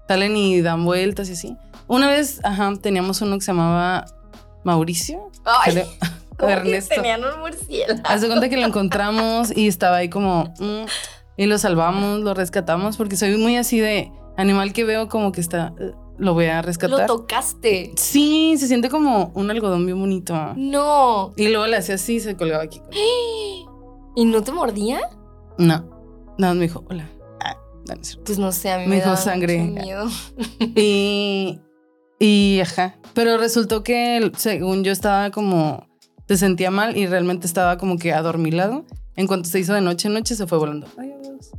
Salen 0.08 0.36
y 0.36 0.60
dan 0.60 0.84
vueltas 0.84 1.28
y 1.28 1.32
así. 1.32 1.56
Una 1.86 2.08
vez, 2.08 2.40
ajá, 2.44 2.72
teníamos 2.80 3.20
uno 3.20 3.36
que 3.36 3.42
se 3.44 3.52
llamaba 3.52 4.06
Mauricio. 4.64 5.30
Ay, 5.44 5.82
Ernesto. 6.38 6.94
tenían 6.94 7.22
un 7.24 7.40
murciélago. 7.40 8.00
Hace 8.04 8.26
cuenta 8.26 8.48
que 8.48 8.56
lo 8.56 8.66
encontramos 8.66 9.56
y 9.56 9.68
estaba 9.68 9.98
ahí 9.98 10.08
como... 10.08 10.52
Mm, 10.58 10.86
y 11.36 11.46
lo 11.46 11.58
salvamos, 11.58 12.20
lo 12.20 12.32
rescatamos, 12.34 12.96
porque 12.96 13.16
soy 13.16 13.36
muy 13.36 13.56
así 13.56 13.80
de 13.80 14.12
animal 14.36 14.72
que 14.72 14.84
veo 14.84 15.08
como 15.08 15.32
que 15.32 15.40
está... 15.40 15.74
lo 16.16 16.34
voy 16.34 16.46
a 16.46 16.62
rescatar. 16.62 17.00
Lo 17.00 17.06
tocaste. 17.06 17.92
Sí, 17.96 18.56
se 18.58 18.66
siente 18.68 18.88
como 18.88 19.32
un 19.34 19.50
algodón 19.50 19.84
bien 19.86 19.98
bonito. 19.98 20.34
No. 20.56 21.32
Y 21.36 21.48
luego 21.48 21.66
le 21.66 21.76
hacía 21.76 21.96
así 21.96 22.16
y 22.16 22.20
se 22.20 22.36
colgaba 22.36 22.62
aquí. 22.64 22.80
¿Y 24.16 24.24
no 24.24 24.42
te 24.42 24.52
mordía? 24.52 25.00
No. 25.58 25.93
Nada, 26.38 26.54
me 26.54 26.62
dijo, 26.62 26.84
hola. 26.88 27.08
Ah, 27.40 27.56
no, 27.88 27.94
no 27.94 28.00
es 28.00 28.08
cierto. 28.08 28.24
Pues 28.24 28.38
no 28.38 28.52
sé, 28.52 28.70
a 28.72 28.78
mí 28.78 28.84
Me 28.84 28.88
me, 28.90 28.94
dijo 28.96 29.10
da 29.10 29.16
sangre. 29.16 29.58
mucho 29.58 29.82
miedo. 29.84 30.08
Y, 30.76 31.60
y 32.18 32.60
ajá. 32.60 32.96
Pero 33.14 33.38
resultó 33.38 33.82
que 33.82 34.32
según 34.36 34.82
yo 34.84 34.92
estaba 34.92 35.30
como, 35.30 35.86
se 36.28 36.36
sentía 36.36 36.70
mal 36.70 36.96
y 36.96 37.06
realmente 37.06 37.46
estaba 37.46 37.76
como 37.78 37.98
que 37.98 38.12
adormilado. 38.12 38.84
En 39.16 39.26
cuanto 39.28 39.48
se 39.48 39.60
hizo 39.60 39.74
de 39.74 39.80
noche, 39.80 40.08
noche 40.08 40.34
se 40.34 40.46
fue 40.46 40.58
volando. 40.58 40.88
Adiós. 40.96 41.50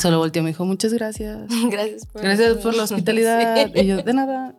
Solo 0.00 0.18
volteó 0.18 0.40
y 0.40 0.44
me 0.44 0.50
dijo, 0.50 0.64
muchas 0.64 0.92
gracias. 0.92 1.48
Gracias 1.70 2.06
por 2.06 2.22
Gracias 2.22 2.58
por 2.58 2.74
la 2.74 2.82
hospitalidad. 2.84 3.66
Sí. 3.66 3.80
Y 3.80 3.86
yo, 3.86 4.02
de 4.02 4.12
nada. 4.14 4.54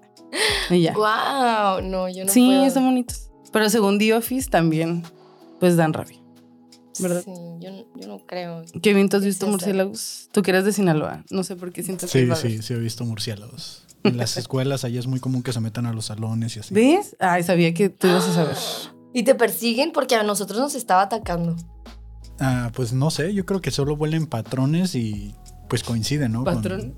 Y 0.70 0.82
ya. 0.82 0.94
Wow, 0.94 1.82
no, 1.84 2.10
yo 2.10 2.26
no 2.26 2.32
sí, 2.32 2.48
puedo. 2.48 2.66
están 2.66 2.86
bonitos. 2.86 3.30
Pero 3.52 3.70
según 3.70 3.98
The 4.00 4.13
Office 4.16 4.50
también, 4.50 5.04
pues 5.60 5.78
dan 5.78 5.94
rabia. 5.94 6.18
¿Verdad? 7.02 7.24
Sí, 7.26 7.32
yo, 7.60 7.72
no- 7.72 7.86
yo 8.00 8.08
no 8.08 8.26
creo. 8.26 8.64
Kevin, 8.82 9.10
¿tú 9.10 9.18
has 9.18 9.26
visto 9.26 9.48
murciélagos? 9.48 10.30
Tú 10.32 10.42
que 10.42 10.52
eres 10.52 10.66
de 10.66 10.74
Sinaloa. 10.74 11.24
No 11.30 11.44
sé 11.44 11.56
por 11.56 11.72
qué 11.72 11.84
siento 11.84 12.08
que 12.08 12.12
Sí, 12.12 12.28
sí, 12.50 12.62
sí 12.62 12.74
he 12.74 12.78
visto 12.78 13.06
murciélagos. 13.06 13.84
En 14.04 14.18
las 14.18 14.38
escuelas 14.38 14.84
allá 14.86 15.00
es 15.00 15.08
muy 15.08 15.20
común 15.20 15.44
que 15.44 15.52
se 15.52 15.60
metan 15.60 15.86
a 15.86 15.94
los 15.94 16.06
salones 16.06 16.56
y 16.56 16.60
así. 16.60 16.74
¿Ves? 16.74 17.16
Ay, 17.20 17.44
sabía 17.44 17.74
que 17.74 17.90
tú 17.90 18.08
ibas 18.08 18.28
a 18.28 18.34
saber. 18.34 18.56
Y 19.14 19.24
te 19.24 19.36
persiguen 19.36 19.92
porque 19.92 20.16
a 20.16 20.24
nosotros 20.24 20.60
nos 20.60 20.76
estaba 20.76 21.02
atacando. 21.02 21.56
Ah, 22.40 22.72
pues 22.76 22.94
no 22.94 23.10
sé, 23.10 23.34
yo 23.34 23.46
creo 23.46 23.62
que 23.62 23.72
solo 23.72 23.96
vuelen 23.98 24.28
patrones 24.28 24.94
y 24.96 25.34
pues 25.70 25.84
coinciden, 25.84 26.32
¿no? 26.34 26.44
Con- 26.44 26.56
¿Patrón? 26.56 26.94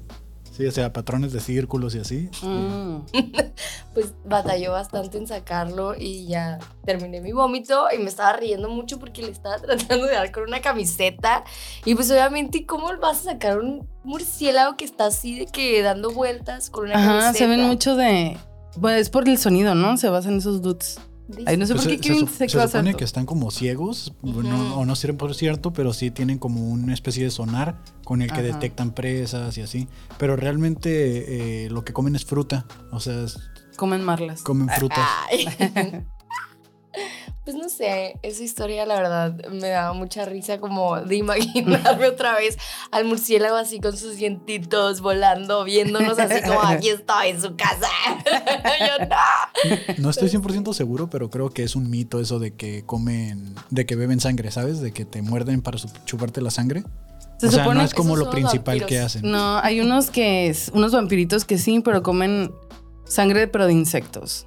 Sí, 0.60 0.68
o 0.68 0.72
sea, 0.72 0.92
patrones 0.92 1.32
de 1.32 1.40
círculos 1.40 1.96
y 1.96 2.00
así. 2.00 2.30
Mm. 2.44 2.98
Pues 3.94 4.14
batalló 4.24 4.72
bastante 4.72 5.18
en 5.18 5.26
sacarlo 5.26 5.96
y 5.98 6.28
ya 6.28 6.60
terminé 6.86 7.22
mi 7.22 7.32
vómito 7.32 7.88
y 7.94 7.98
me 7.98 8.08
estaba 8.08 8.34
riendo 8.34 8.70
mucho 8.70 9.00
porque 9.00 9.24
le 9.24 9.32
estaba 9.32 9.58
tratando 9.62 10.06
de 10.06 10.14
dar 10.14 10.32
con 10.32 10.44
una 10.44 10.62
camiseta. 10.62 11.44
Y 11.86 11.96
pues 11.96 12.10
obviamente, 12.12 12.66
¿cómo 12.66 12.88
vas 13.02 13.22
a 13.22 13.32
sacar 13.32 13.60
un 13.60 13.88
murciélago 14.04 14.78
que 14.78 14.86
está 14.86 15.08
así 15.08 15.40
de 15.40 15.46
que 15.48 15.82
dando 15.82 16.12
vueltas 16.12 16.70
con 16.70 16.86
una 16.86 16.96
Ajá, 16.96 17.20
camiseta? 17.20 17.34
se 17.34 17.48
ven 17.48 17.64
mucho 17.68 17.96
de. 17.96 18.38
Bueno, 18.78 19.00
es 19.00 19.10
por 19.10 19.28
el 19.28 19.38
sonido, 19.38 19.74
¿no? 19.76 19.98
Se 19.98 20.08
basan 20.10 20.34
en 20.34 20.38
esos 20.40 20.62
dudes. 20.62 21.00
Ay, 21.46 21.58
no 21.58 21.66
sé 21.66 21.74
Pues 21.76 21.86
por 21.88 22.00
qué 22.00 22.14
se, 22.16 22.28
se, 22.28 22.50
se, 22.50 22.68
supone 22.68 22.96
que 22.96 23.04
están 23.04 23.26
como 23.26 23.52
ciegos, 23.52 24.14
no- 24.24 24.76
o 24.78 24.86
no 24.86 24.96
sirven 24.96 25.18
por 25.18 25.36
cierto, 25.36 25.72
pero 25.74 25.94
sí 25.94 26.10
tienen 26.12 26.40
como 26.40 26.68
una 26.70 26.94
especie 26.94 27.24
de 27.24 27.30
sonar 27.32 27.80
con 28.04 28.22
el 28.22 28.30
que 28.30 28.40
Ajá. 28.42 28.44
detectan 28.44 28.92
presas 28.94 29.58
y 29.58 29.62
así. 29.62 29.88
Pero 30.18 30.36
realmente 30.36 31.66
eh, 31.66 31.70
lo 31.70 31.84
que 31.86 31.94
comen 31.94 32.16
es 32.16 32.26
fruta, 32.26 32.66
o 32.92 33.00
sea, 33.00 33.24
es- 33.24 33.38
Comen 33.78 34.04
marlas. 34.04 34.42
comen 34.42 34.70
frutas. 34.70 35.08
Pues 37.50 37.64
no 37.64 37.68
sé, 37.68 38.20
esa 38.22 38.44
historia 38.44 38.86
la 38.86 38.94
verdad 38.94 39.50
me 39.50 39.70
daba 39.70 39.94
mucha 39.94 40.24
risa 40.24 40.60
como 40.60 41.02
de 41.02 41.16
imaginarme 41.16 42.06
otra 42.06 42.36
vez 42.36 42.60
al 42.92 43.06
murciélago 43.06 43.56
así 43.56 43.80
con 43.80 43.98
sus 43.98 44.18
dientitos 44.18 45.02
volando, 45.02 45.64
viéndonos 45.64 46.20
así 46.20 46.44
como 46.44 46.62
aquí 46.62 46.90
estoy 46.90 47.30
en 47.30 47.42
su 47.42 47.56
casa. 47.56 47.88
Yo 48.80 49.04
no. 49.08 49.98
No 49.98 50.10
estoy 50.12 50.30
100% 50.30 50.74
seguro, 50.74 51.10
pero 51.10 51.32
creo 51.32 51.50
que 51.50 51.64
es 51.64 51.76
un 51.76 51.90
mito 51.90 52.20
eso 52.20 52.38
de 52.38 52.54
que 52.54 52.84
comen, 52.86 53.56
de 53.72 53.88
que 53.88 53.96
beben 53.96 54.20
sangre, 54.20 54.52
¿sabes? 54.52 54.80
De 54.80 54.92
que 54.92 55.06
te 55.06 55.24
muerden 55.24 55.64
para 55.64 55.80
chuparte 56.06 56.42
la 56.42 56.52
sangre. 56.52 56.84
Se 57.40 57.48
o 57.48 57.50
sea, 57.50 57.64
supone 57.64 57.80
no 57.80 57.86
es 57.88 57.96
como 57.96 58.16
lo 58.16 58.30
principal 58.30 58.86
que 58.86 59.00
hacen. 59.00 59.24
No, 59.24 59.58
hay 59.58 59.82
unos 59.82 60.12
que 60.12 60.50
es, 60.50 60.70
unos 60.76 60.92
vampiritos 60.92 61.46
que 61.46 61.58
sí, 61.58 61.80
pero 61.80 62.04
comen 62.04 62.52
sangre, 63.06 63.48
pero 63.48 63.66
de 63.66 63.74
insectos. 63.74 64.46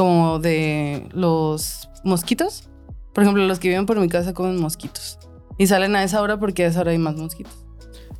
Como 0.00 0.38
de 0.38 1.06
los 1.12 1.90
mosquitos. 2.04 2.70
Por 3.12 3.22
ejemplo, 3.22 3.44
los 3.46 3.58
que 3.58 3.68
viven 3.68 3.84
por 3.84 4.00
mi 4.00 4.08
casa 4.08 4.32
comen 4.32 4.58
mosquitos. 4.58 5.18
Y 5.58 5.66
salen 5.66 5.94
a 5.94 6.02
esa 6.02 6.22
hora 6.22 6.40
porque 6.40 6.64
a 6.64 6.68
esa 6.68 6.80
hora 6.80 6.92
hay 6.92 6.96
más 6.96 7.16
mosquitos. 7.16 7.52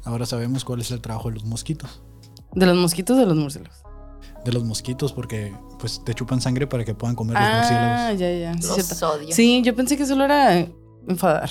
Ahora 0.05 0.27
sabemos 0.27 0.63
cuál 0.63 0.83
es 0.83 0.91
el 0.91 1.01
trabajo 1.01 1.29
de 1.31 1.37
los 1.37 1.45
mosquitos. 1.47 2.03
¿De 2.55 2.67
los 2.67 2.77
mosquitos 2.77 3.17
o 3.17 3.21
de 3.21 3.25
los 3.25 3.35
murciélagos? 3.35 3.79
De 4.45 4.53
los 4.53 4.63
mosquitos, 4.63 5.15
porque 5.15 5.55
pues 5.79 6.05
te 6.05 6.13
chupan 6.13 6.43
sangre 6.43 6.67
para 6.67 6.85
que 6.85 6.95
puedan 6.95 7.17
comer 7.17 7.39
los 7.39 7.49
Ah, 7.49 7.57
murciélagos. 7.57 8.19
ya, 8.21 8.31
ya. 8.31 8.53
Sí, 8.61 8.69
Los 8.87 9.03
odio. 9.03 9.35
Sí, 9.35 9.63
yo 9.65 9.75
pensé 9.75 9.97
que 9.97 10.05
solo 10.05 10.25
era 10.25 10.67
enfadar. 11.09 11.49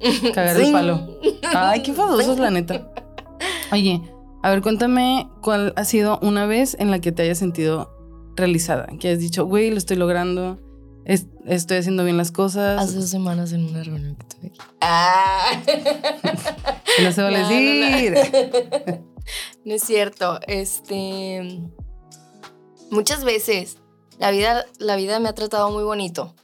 Cagar 0.34 0.56
el 0.56 0.64
Sí. 0.68 0.72
palo. 0.72 1.18
Ay, 1.54 1.82
qué 1.82 1.90
enfadosos, 1.90 2.38
la 2.38 2.50
neta. 2.50 2.90
Oye, 3.72 4.00
a 4.42 4.48
ver, 4.48 4.62
cuéntame 4.62 5.28
cuál 5.42 5.74
ha 5.76 5.84
sido 5.84 6.18
una 6.22 6.46
vez 6.46 6.78
en 6.80 6.90
la 6.90 6.98
que 7.00 7.12
te 7.12 7.24
hayas 7.24 7.36
sentido 7.36 7.94
realizada. 8.36 8.86
Que 9.00 9.10
has 9.12 9.18
dicho, 9.18 9.44
güey, 9.46 9.70
lo 9.70 9.78
estoy 9.78 9.96
logrando, 9.96 10.58
es- 11.04 11.26
estoy 11.46 11.78
haciendo 11.78 12.04
bien 12.04 12.16
las 12.16 12.32
cosas. 12.32 12.80
Hace 12.82 12.96
dos 12.96 13.08
semanas 13.10 13.52
en 13.52 13.64
una 13.66 13.82
reunión 13.82 14.16
que 14.16 14.26
tuve 14.26 14.46
aquí. 14.48 14.58
Ah. 14.80 15.62
no 17.02 17.12
se 17.12 17.22
vale 17.22 17.38
No, 17.40 17.50
no, 17.50 17.54
no. 17.90 17.96
decir. 17.96 19.02
No 19.64 19.74
es 19.74 19.82
cierto. 19.82 20.38
Este. 20.46 21.60
Muchas 22.90 23.24
veces 23.24 23.78
la 24.18 24.30
vida, 24.30 24.64
la 24.78 24.94
vida 24.96 25.18
me 25.18 25.28
ha 25.28 25.34
tratado 25.34 25.70
muy 25.72 25.82
bonito. 25.82 26.34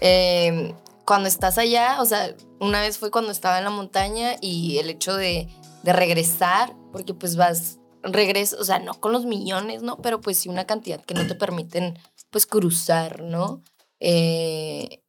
Eh, 0.00 0.74
cuando 1.04 1.28
estás 1.28 1.58
allá, 1.58 1.98
o 2.00 2.04
sea, 2.04 2.34
una 2.60 2.80
vez 2.80 2.98
fue 2.98 3.12
cuando 3.12 3.30
estaba 3.30 3.58
en 3.58 3.64
la 3.64 3.70
montaña 3.70 4.32
y 4.40 4.78
el 4.78 4.90
hecho 4.90 5.14
de, 5.14 5.48
de 5.84 5.92
regresar, 5.92 6.74
porque 6.92 7.14
pues 7.14 7.36
vas, 7.36 7.78
regreso, 8.04 8.56
o 8.60 8.64
sea, 8.64 8.78
no 8.78 8.94
con 8.94 9.12
los 9.12 9.24
millones, 9.26 9.82
¿no? 9.82 9.96
Pero 9.98 10.20
pues 10.20 10.38
sí 10.38 10.48
una 10.48 10.66
cantidad 10.66 11.00
que 11.00 11.14
no 11.14 11.26
te 11.26 11.34
permiten 11.34 11.98
pues 12.30 12.46
cruzar, 12.46 13.22
¿no? 13.22 13.62
Eh, 14.00 15.02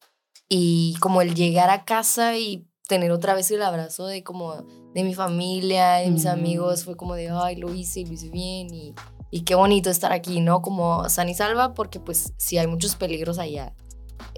y 0.47 0.95
como 0.99 1.21
el 1.21 1.35
llegar 1.35 1.69
a 1.69 1.85
casa 1.85 2.37
y 2.37 2.67
tener 2.87 3.11
otra 3.11 3.33
vez 3.33 3.49
el 3.51 3.61
abrazo 3.63 4.05
de 4.05 4.23
como 4.23 4.63
de 4.93 5.03
mi 5.03 5.13
familia, 5.13 5.95
de 5.95 6.11
mis 6.11 6.25
Mm. 6.25 6.29
amigos, 6.29 6.83
fue 6.85 6.95
como 6.95 7.15
de, 7.15 7.29
ay, 7.29 7.55
lo 7.55 7.73
hice 7.73 8.01
y 8.01 8.05
lo 8.05 8.13
hice 8.13 8.29
bien 8.29 8.73
y, 8.73 8.93
y 9.31 9.41
qué 9.41 9.55
bonito 9.55 9.89
estar 9.89 10.13
aquí, 10.13 10.39
¿no? 10.39 10.61
Como 10.61 11.09
san 11.09 11.27
y 11.27 11.33
salva, 11.33 11.73
porque 11.73 11.99
pues 11.99 12.33
sí 12.37 12.57
hay 12.57 12.67
muchos 12.67 12.95
peligros 12.95 13.39
allá. 13.39 13.73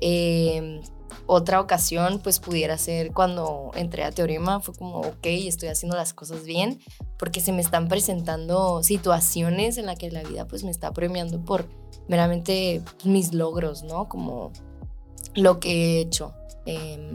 Eh, 0.02 0.82
otra 1.28 1.60
ocasión, 1.60 2.20
pues 2.24 2.40
pudiera 2.40 2.78
ser 2.78 3.12
cuando 3.12 3.72
entré 3.76 4.06
a 4.06 4.12
Teorema, 4.12 4.62
fue 4.62 4.74
como, 4.74 5.02
ok, 5.02 5.26
estoy 5.26 5.70
haciendo 5.70 5.98
las 5.98 6.14
cosas 6.14 6.44
bien, 6.46 6.80
porque 7.20 7.42
se 7.42 7.52
me 7.52 7.62
están 7.62 7.90
presentando 7.90 8.82
situaciones 8.82 9.78
en 9.78 9.86
las 9.86 10.00
que 10.00 10.10
la 10.10 10.24
vida 10.24 10.48
pues 10.48 10.64
me 10.64 10.72
está 10.72 10.92
premiando 10.94 11.44
por 11.44 11.68
meramente 12.08 12.82
mis 13.04 13.34
logros, 13.34 13.84
¿no? 13.84 14.08
Como 14.08 14.52
lo 15.36 15.60
que 15.60 15.72
he 15.72 16.00
hecho. 16.00 16.34
Eh, 16.66 17.12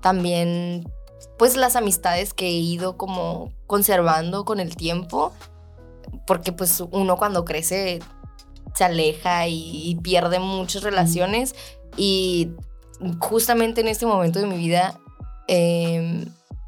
también, 0.00 0.92
pues 1.38 1.56
las 1.56 1.76
amistades 1.76 2.34
que 2.34 2.48
he 2.48 2.58
ido 2.58 2.96
como 2.96 3.52
conservando 3.68 4.44
con 4.44 4.58
el 4.58 4.74
tiempo, 4.74 5.32
porque 6.26 6.52
pues 6.52 6.82
uno 6.90 7.16
cuando 7.16 7.44
crece 7.44 8.00
se 8.74 8.84
aleja 8.84 9.46
y, 9.46 9.90
y 9.90 9.94
pierde 9.96 10.40
muchas 10.40 10.82
relaciones 10.82 11.54
y 11.96 12.52
justamente 13.20 13.80
en 13.80 13.88
este 13.88 14.06
momento 14.06 14.38
de 14.38 14.46
mi 14.46 14.56
vida, 14.56 14.98
eh, 15.46 16.26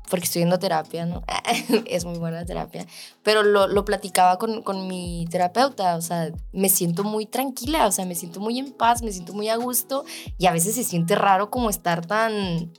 porque 0.09 0.25
estoy 0.25 0.43
yendo 0.43 0.59
terapia, 0.59 1.07
¿no? 1.07 1.23
es 1.87 2.05
muy 2.05 2.19
buena 2.19 2.45
terapia, 2.45 2.87
pero 3.23 3.43
lo, 3.43 3.69
lo 3.69 3.85
platicaba 3.85 4.39
con, 4.39 4.63
con 4.63 4.89
mi 4.89 5.27
terapeuta, 5.31 5.97
o 5.97 6.03
sea, 6.03 6.31
me 6.53 6.69
siento 6.69 7.05
muy 7.05 7.27
tranquila, 7.27 7.87
o 7.87 7.93
sea, 7.93 8.05
me 8.05 8.15
siento 8.15 8.41
muy 8.41 8.59
en 8.59 8.73
paz, 8.73 9.03
me 9.03 9.13
siento 9.13 9.33
muy 9.33 9.49
a 9.49 9.57
gusto 9.57 10.05
y 10.37 10.47
a 10.47 10.53
veces 10.53 10.75
se 10.75 10.85
siente 10.85 11.15
raro 11.15 11.51
como 11.51 11.71
estar 11.71 12.05
tan, 12.05 12.73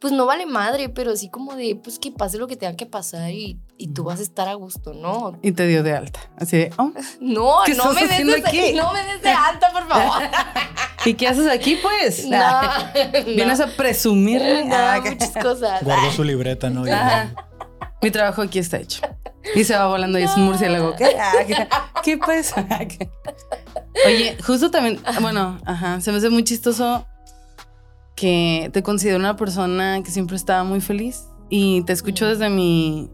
pues 0.00 0.12
no 0.12 0.26
vale 0.26 0.46
madre, 0.46 0.88
pero 0.88 1.16
sí 1.16 1.28
como 1.28 1.56
de, 1.56 1.76
pues 1.82 1.98
que 1.98 2.12
pase 2.12 2.38
lo 2.38 2.46
que 2.46 2.56
tenga 2.56 2.76
que 2.76 2.86
pasar 2.86 3.30
y, 3.30 3.58
y 3.76 3.88
tú 3.88 4.04
vas 4.04 4.20
a 4.20 4.22
estar 4.22 4.48
a 4.48 4.54
gusto, 4.54 4.94
¿no? 4.94 5.38
Y 5.42 5.52
te 5.52 5.66
dio 5.66 5.82
de 5.82 5.94
alta. 5.94 6.20
Así 6.36 6.56
de, 6.56 6.72
oh, 6.78 6.92
No, 7.20 7.58
¿Qué 7.66 7.74
no 7.74 7.92
me, 7.92 8.06
des 8.06 8.26
de, 8.26 8.42
aquí? 8.46 8.72
no 8.76 8.92
me 8.92 9.04
des 9.04 9.22
de 9.22 9.30
alta, 9.30 9.72
por 9.72 9.88
favor. 9.88 10.22
¿y 11.04 11.14
qué 11.14 11.26
haces 11.26 11.48
aquí, 11.48 11.78
pues? 11.82 12.26
No, 12.26 12.38
Vienes 13.26 13.60
a 13.60 13.66
presumirme. 13.68 14.64
no, 14.66 14.76
Ah, 14.76 15.00
muchas 15.04 15.32
cosas. 15.42 15.82
Guardó 15.82 16.12
su 16.12 16.22
libreta, 16.22 16.70
¿no? 16.70 16.84
Mi 18.00 18.10
trabajo 18.12 18.42
aquí 18.42 18.60
está 18.60 18.78
hecho. 18.78 19.02
Y 19.54 19.64
se 19.64 19.74
va 19.74 19.88
volando 19.88 20.18
y 20.18 20.22
es 20.22 20.36
un 20.36 20.44
murciélago. 20.44 20.94
¿Qué? 20.94 21.16
Ah, 21.18 21.32
¿Qué, 21.44 21.66
qué 22.04 22.18
¿qué? 22.18 23.10
Oye, 24.06 24.36
justo 24.46 24.70
también, 24.70 25.00
bueno, 25.20 25.58
ajá, 25.64 26.00
se 26.00 26.12
me 26.12 26.18
hace 26.18 26.30
muy 26.30 26.44
chistoso 26.44 27.06
que 28.18 28.70
te 28.72 28.82
considero 28.82 29.16
una 29.16 29.36
persona 29.36 30.02
que 30.02 30.10
siempre 30.10 30.34
estaba 30.34 30.64
muy 30.64 30.80
feliz 30.80 31.28
y 31.48 31.82
te 31.82 31.92
escucho 31.92 32.26
desde 32.26 32.50
mi 32.50 33.10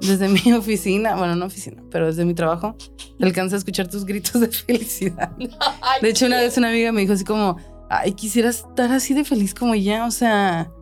desde 0.00 0.28
mi 0.28 0.52
oficina, 0.56 1.14
bueno, 1.14 1.36
no 1.36 1.46
oficina, 1.46 1.82
pero 1.90 2.06
desde 2.06 2.24
mi 2.24 2.34
trabajo, 2.34 2.74
te 3.18 3.24
alcanza 3.24 3.54
a 3.56 3.58
escuchar 3.58 3.88
tus 3.88 4.04
gritos 4.04 4.40
de 4.40 4.48
felicidad. 4.66 5.30
De 6.02 6.08
hecho, 6.08 6.26
una 6.26 6.40
vez 6.40 6.56
una 6.58 6.70
amiga 6.70 6.90
me 6.90 7.02
dijo 7.02 7.12
así 7.12 7.24
como, 7.24 7.58
ay, 7.90 8.12
quisiera 8.12 8.48
estar 8.48 8.90
así 8.90 9.14
de 9.14 9.24
feliz 9.24 9.54
como 9.54 9.74
ella, 9.74 10.06
o 10.06 10.10
sea, 10.10 10.72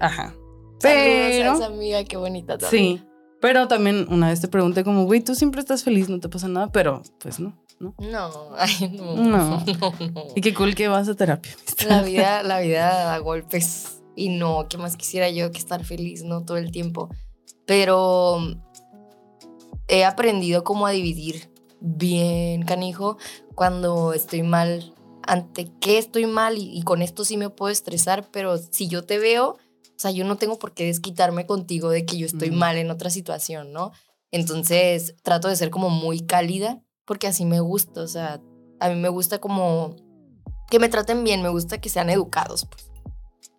ajá. 0.00 0.34
Saludos 0.80 1.06
a 1.06 1.28
Pero 1.28 1.54
esa 1.54 1.66
amiga, 1.66 2.04
qué 2.04 2.16
bonita 2.16 2.58
también. 2.58 2.98
Sí, 2.98 3.04
Pero 3.40 3.68
también 3.68 4.06
una 4.10 4.28
vez 4.30 4.40
te 4.40 4.48
pregunté 4.48 4.82
como, 4.82 5.04
güey, 5.04 5.20
tú 5.20 5.34
siempre 5.34 5.60
estás 5.60 5.84
feliz, 5.84 6.08
no 6.08 6.18
te 6.18 6.28
pasa 6.28 6.48
nada, 6.48 6.72
pero 6.72 7.02
pues 7.20 7.38
no, 7.38 7.56
¿no? 7.78 7.94
No, 7.98 8.50
ay, 8.56 8.90
no. 8.92 9.16
No. 9.16 9.64
no, 9.64 9.64
no. 9.64 10.26
Y 10.34 10.40
qué 10.40 10.54
cool 10.54 10.74
que 10.74 10.88
vas 10.88 11.08
a 11.08 11.14
terapia. 11.14 11.54
La 11.88 12.02
vida, 12.02 12.42
la 12.42 12.60
vida 12.60 13.04
da 13.04 13.18
golpes 13.18 14.02
y 14.16 14.28
no, 14.28 14.66
¿qué 14.68 14.78
más 14.78 14.96
quisiera 14.96 15.28
yo 15.30 15.50
que 15.50 15.58
estar 15.58 15.84
feliz, 15.84 16.22
no? 16.24 16.44
Todo 16.44 16.56
el 16.56 16.70
tiempo. 16.70 17.08
Pero 17.66 18.38
he 19.88 20.04
aprendido 20.04 20.64
cómo 20.64 20.86
a 20.86 20.90
dividir 20.90 21.50
bien, 21.80 22.62
canijo, 22.62 23.18
cuando 23.54 24.12
estoy 24.12 24.42
mal, 24.42 24.94
ante 25.22 25.70
qué 25.80 25.98
estoy 25.98 26.26
mal 26.26 26.56
y, 26.56 26.76
y 26.76 26.82
con 26.82 27.02
esto 27.02 27.24
sí 27.24 27.36
me 27.36 27.50
puedo 27.50 27.70
estresar, 27.70 28.28
pero 28.30 28.56
si 28.58 28.88
yo 28.88 29.04
te 29.04 29.18
veo, 29.18 29.50
o 29.50 29.98
sea, 29.98 30.10
yo 30.10 30.24
no 30.24 30.36
tengo 30.36 30.58
por 30.58 30.72
qué 30.72 30.84
desquitarme 30.86 31.46
contigo 31.46 31.90
de 31.90 32.04
que 32.04 32.16
yo 32.16 32.26
estoy 32.26 32.50
mal 32.50 32.76
en 32.76 32.90
otra 32.90 33.10
situación, 33.10 33.72
¿no? 33.72 33.92
Entonces 34.30 35.14
trato 35.22 35.48
de 35.48 35.56
ser 35.56 35.70
como 35.70 35.90
muy 35.90 36.26
cálida 36.26 36.82
porque 37.06 37.26
así 37.26 37.44
me 37.44 37.60
gusta, 37.60 38.02
o 38.02 38.08
sea, 38.08 38.40
a 38.80 38.88
mí 38.88 38.96
me 38.96 39.08
gusta 39.08 39.38
como 39.40 39.96
que 40.70 40.78
me 40.78 40.88
traten 40.88 41.24
bien, 41.24 41.42
me 41.42 41.48
gusta 41.48 41.78
que 41.78 41.88
sean 41.88 42.10
educados, 42.10 42.66
pues. 42.66 42.90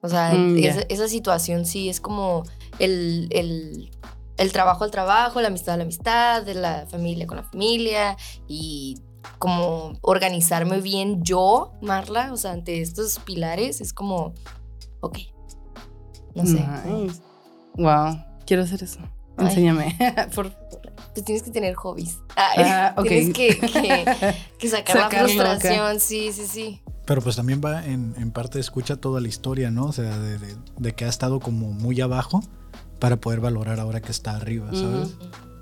O 0.01 0.09
sea, 0.09 0.33
Mm, 0.33 0.57
esa, 0.57 0.81
esa 0.81 1.07
situación 1.07 1.65
sí 1.65 1.89
es 1.89 1.99
como 1.99 2.43
el, 2.79 3.27
el, 3.31 3.91
el 4.37 4.51
trabajo 4.51 4.83
al 4.83 4.91
trabajo, 4.91 5.41
la 5.41 5.47
amistad 5.47 5.75
a 5.75 5.77
la 5.77 5.83
amistad, 5.83 6.43
de 6.43 6.53
la 6.55 6.85
familia 6.87 7.25
con 7.25 7.37
la 7.37 7.43
familia 7.43 8.17
y 8.47 8.99
como 9.39 9.93
organizarme 10.01 10.81
bien 10.81 11.23
yo, 11.23 11.73
Marla, 11.81 12.31
o 12.31 12.37
sea, 12.37 12.51
ante 12.51 12.81
estos 12.81 13.17
pilares 13.19 13.81
es 13.81 13.93
como, 13.93 14.33
ok, 15.01 15.19
no 16.35 16.45
sé, 16.45 16.65
Nice. 16.85 17.21
Wow, 17.75 18.23
quiero 18.45 18.63
hacer 18.63 18.83
eso. 18.83 18.99
Ay. 19.37 19.47
Enséñame. 19.47 19.97
Por 20.35 20.51
tú 21.15 21.21
tienes 21.23 21.41
que 21.43 21.51
tener 21.51 21.73
hobbies. 21.75 22.19
Ay, 22.35 22.63
Ah, 22.65 22.93
ok. 22.97 23.07
Tienes 23.07 23.33
que, 23.33 23.57
que, 23.57 24.05
que 24.59 24.69
sacar 24.69 24.95
la 24.97 25.09
frustración, 25.09 25.99
sí, 25.99 26.31
sí, 26.31 26.45
sí. 26.47 26.81
Pero 27.05 27.21
pues 27.21 27.35
también 27.35 27.61
va 27.63 27.85
en, 27.85 28.13
en 28.17 28.31
parte, 28.31 28.59
escucha 28.59 28.95
toda 28.97 29.21
la 29.21 29.27
historia, 29.27 29.71
¿no? 29.71 29.85
O 29.85 29.93
sea, 29.93 30.17
de, 30.17 30.37
de- 30.39 30.55
de 30.77 30.91
que 30.93 31.05
ha 31.05 31.09
estado 31.09 31.39
como 31.39 31.71
muy 31.71 32.01
abajo 32.01 32.43
para 32.99 33.17
poder 33.17 33.39
valorar 33.39 33.79
ahora 33.79 34.01
que 34.01 34.11
está 34.11 34.35
arriba, 34.35 34.69
¿sabes? 34.73 35.15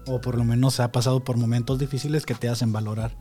O 0.07 0.19
por 0.21 0.37
lo 0.37 0.43
menos 0.43 0.79
ha 0.79 0.91
pasado 0.91 1.23
por 1.23 1.37
momentos 1.37 1.79
difíciles 1.79 2.25
que 2.25 2.33
te 2.35 2.47
hacen 2.49 2.71
valorar. 2.71 3.15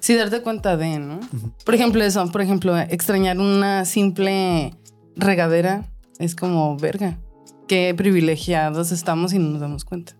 Sí, 0.00 0.14
darte 0.16 0.42
cuenta 0.42 0.76
de, 0.76 0.98
¿no? 0.98 1.20
Por 1.64 1.74
ejemplo, 1.74 2.02
eso, 2.04 2.26
por 2.32 2.42
ejemplo, 2.42 2.76
extrañar 2.78 3.38
una 3.38 3.84
simple 3.84 4.74
regadera 5.16 5.84
es 6.18 6.34
como 6.34 6.76
verga. 6.76 7.18
Qué 7.68 7.94
privilegiados 7.96 8.92
estamos 8.92 9.32
y 9.32 9.38
no 9.38 9.50
nos 9.50 9.60
damos 9.60 9.84
cuenta. 9.84 10.14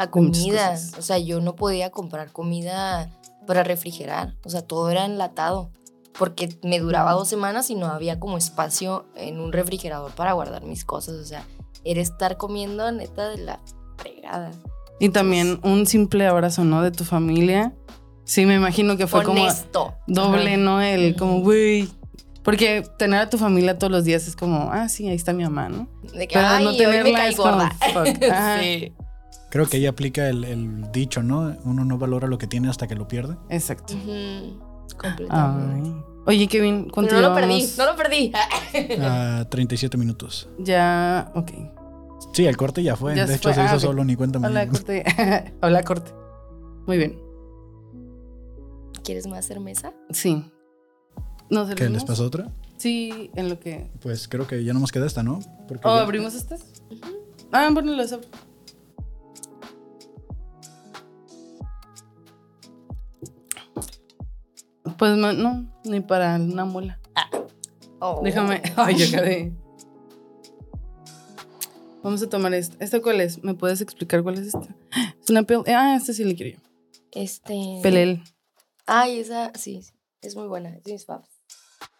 La 0.00 0.10
comida, 0.10 0.78
o 0.98 1.02
sea, 1.02 1.18
yo 1.18 1.42
no 1.42 1.56
podía 1.56 1.90
comprar 1.90 2.32
comida 2.32 3.10
para 3.46 3.62
refrigerar, 3.64 4.34
o 4.44 4.48
sea, 4.48 4.62
todo 4.62 4.88
era 4.88 5.04
enlatado, 5.04 5.70
porque 6.18 6.48
me 6.62 6.78
duraba 6.78 7.12
dos 7.12 7.28
semanas 7.28 7.68
y 7.68 7.74
no 7.74 7.84
había 7.86 8.18
como 8.18 8.38
espacio 8.38 9.04
en 9.14 9.38
un 9.38 9.52
refrigerador 9.52 10.10
para 10.12 10.32
guardar 10.32 10.64
mis 10.64 10.86
cosas, 10.86 11.16
o 11.16 11.24
sea, 11.26 11.44
era 11.84 12.00
estar 12.00 12.38
comiendo 12.38 12.90
neta 12.92 13.28
de 13.28 13.44
la 13.44 13.60
fregada. 13.98 14.52
Y 15.00 15.10
también 15.10 15.60
un 15.64 15.86
simple 15.86 16.26
abrazo, 16.26 16.64
¿no? 16.64 16.80
De 16.80 16.92
tu 16.92 17.04
familia. 17.04 17.74
Sí, 18.24 18.46
me 18.46 18.54
imagino 18.54 18.96
que 18.96 19.06
fue 19.06 19.22
como 19.22 19.42
Honesto. 19.42 19.94
doble, 20.06 20.54
Ajá. 20.54 20.56
¿no? 20.56 20.80
El 20.80 21.14
como, 21.14 21.40
güey. 21.40 21.90
Porque 22.42 22.88
tener 22.98 23.20
a 23.20 23.28
tu 23.28 23.36
familia 23.36 23.78
todos 23.78 23.90
los 23.90 24.04
días 24.04 24.26
es 24.26 24.34
como, 24.34 24.70
ah, 24.72 24.88
sí, 24.88 25.06
ahí 25.08 25.16
está 25.16 25.34
mi 25.34 25.42
mamá, 25.42 25.68
¿no? 25.68 25.88
De 26.14 26.26
que, 26.26 26.36
Pero 26.36 26.46
ay, 26.46 26.64
no 26.64 26.70
hoy 26.70 26.78
me 26.78 26.84
tenerla 26.84 27.18
caí 27.18 27.30
es 27.32 27.36
como, 27.36 27.60
fuck. 27.92 28.06
Sí. 28.60 28.94
Creo 29.50 29.66
que 29.66 29.76
ahí 29.78 29.86
aplica 29.86 30.28
el, 30.28 30.44
el 30.44 30.90
dicho, 30.92 31.22
¿no? 31.22 31.56
Uno 31.64 31.84
no 31.84 31.98
valora 31.98 32.28
lo 32.28 32.38
que 32.38 32.46
tiene 32.46 32.68
hasta 32.68 32.86
que 32.86 32.94
lo 32.94 33.08
pierde. 33.08 33.36
Exacto. 33.48 33.94
Ujú, 33.94 34.58
Completamente. 34.96 35.90
Ay. 35.90 36.04
Oye, 36.26 36.46
Kevin, 36.48 36.88
¿cuánto 36.90 37.14
no 37.14 37.20
lo 37.28 37.34
perdí, 37.34 37.66
no 37.78 37.86
lo 37.86 37.96
perdí. 37.96 38.32
A 39.00 39.46
37 39.50 39.96
minutos. 39.96 40.48
Ya, 40.58 41.32
ok. 41.34 41.50
Sí, 42.32 42.46
el 42.46 42.56
corte 42.56 42.82
ya 42.82 42.94
fue. 42.94 43.16
Ya 43.16 43.26
de 43.26 43.34
hecho, 43.34 43.48
fue. 43.48 43.54
se 43.54 43.64
hizo 43.64 43.74
Ah, 43.76 43.80
solo, 43.80 44.04
ni 44.04 44.14
cuenta 44.14 44.38
Hola, 44.38 44.68
corte. 44.68 45.04
Hola, 45.62 45.82
corte. 45.82 46.12
Muy 46.86 46.98
bien. 46.98 47.18
¿Quieres 49.02 49.26
más 49.26 49.46
cerveza? 49.46 49.92
Sí. 50.10 50.44
¿Nos 51.48 51.74
¿Qué 51.74 51.88
les 51.88 52.04
pasó 52.04 52.24
otra? 52.26 52.52
Sí, 52.76 53.30
en 53.34 53.48
lo 53.48 53.58
que... 53.58 53.90
Pues 54.00 54.28
creo 54.28 54.46
que 54.46 54.62
ya 54.62 54.72
no 54.72 54.80
nos 54.80 54.92
queda 54.92 55.06
esta, 55.06 55.22
¿no? 55.22 55.40
Porque 55.66 55.88
¿O 55.88 55.96
ya- 55.96 56.02
abrimos 56.02 56.34
estas? 56.34 56.64
Ah, 57.50 57.68
bueno, 57.72 57.92
las 57.94 58.12
abro. 58.12 58.28
Pues 64.98 65.16
no, 65.16 65.32
no, 65.32 65.70
ni 65.84 66.00
para 66.00 66.36
una 66.36 66.64
muela. 66.64 67.00
Oh. 68.00 68.20
Déjame. 68.22 68.62
Ay, 68.76 68.96
yo 68.96 69.10
quedé. 69.10 69.52
Vamos 72.02 72.22
a 72.22 72.28
tomar 72.28 72.54
esta. 72.54 72.82
¿Esta 72.82 73.00
cuál 73.00 73.20
es? 73.20 73.42
¿Me 73.44 73.54
puedes 73.54 73.80
explicar 73.80 74.22
cuál 74.22 74.38
es 74.38 74.46
esta? 74.46 74.74
Es 75.22 75.28
una 75.28 75.42
pel... 75.42 75.62
Ah, 75.66 75.96
esta 75.96 76.12
sí 76.12 76.24
le 76.24 76.34
quiero 76.34 76.56
yo. 76.56 76.70
Este. 77.12 77.80
Pelel. 77.82 78.22
Ay, 78.86 79.20
esa, 79.20 79.52
sí, 79.54 79.82
sí, 79.82 79.92
es 80.22 80.34
muy 80.34 80.48
buena, 80.48 80.70
es 80.70 80.82
de 80.82 80.92
mis 80.92 81.06
faves. 81.06 81.28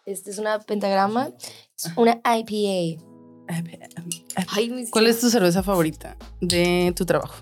Este 0.05 0.31
es 0.31 0.39
una 0.39 0.59
pentagrama, 0.59 1.29
es 1.77 1.91
una 1.95 2.19
IPA. 2.25 3.01
Ay, 4.49 4.87
¿Cuál 4.89 5.07
es 5.07 5.19
tu 5.19 5.29
cerveza 5.29 5.63
favorita 5.63 6.17
de 6.39 6.93
tu 6.95 7.05
trabajo? 7.05 7.35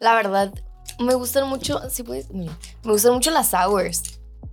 La 0.00 0.14
verdad, 0.14 0.52
me 0.98 1.14
gustan 1.14 1.48
mucho, 1.48 1.80
sí 1.90 2.02
puedes, 2.02 2.30
mira, 2.30 2.56
me 2.84 2.92
gustan 2.92 3.12
mucho 3.14 3.30
las 3.30 3.48
sours. 3.50 4.02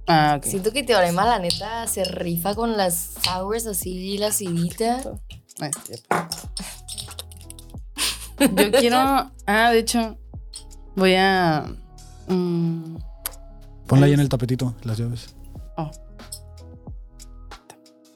Ah, 0.07 0.35
ok. 0.37 0.43
Siento 0.45 0.71
que 0.73 0.83
Teorema, 0.83 1.25
la 1.25 1.39
neta, 1.39 1.87
se 1.87 2.03
rifa 2.03 2.55
con 2.55 2.75
las 2.77 3.13
sours 3.23 3.65
así, 3.67 4.17
la 4.17 4.27
acidita. 4.27 5.01
Yo 8.39 8.71
quiero. 8.71 8.97
Ah, 9.45 9.69
de 9.71 9.79
hecho, 9.79 10.17
voy 10.95 11.15
a. 11.15 11.65
mm, 12.27 12.97
Ponla 13.87 14.05
ahí 14.07 14.13
en 14.13 14.19
el 14.19 14.29
tapetito, 14.29 14.73
las 14.83 14.97
llaves. 14.97 15.35
oh, 15.77 15.89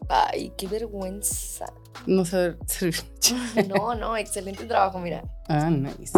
Ay, 0.10 0.52
qué 0.58 0.68
vergüenza. 0.68 1.66
no 2.06 2.26
saber 2.26 2.58
servir. 2.66 2.96
No, 3.68 3.94
no, 3.96 4.16
excelente 4.18 4.66
trabajo, 4.66 5.00
mira. 5.00 5.24
Ah, 5.50 5.70
nice. 5.70 6.18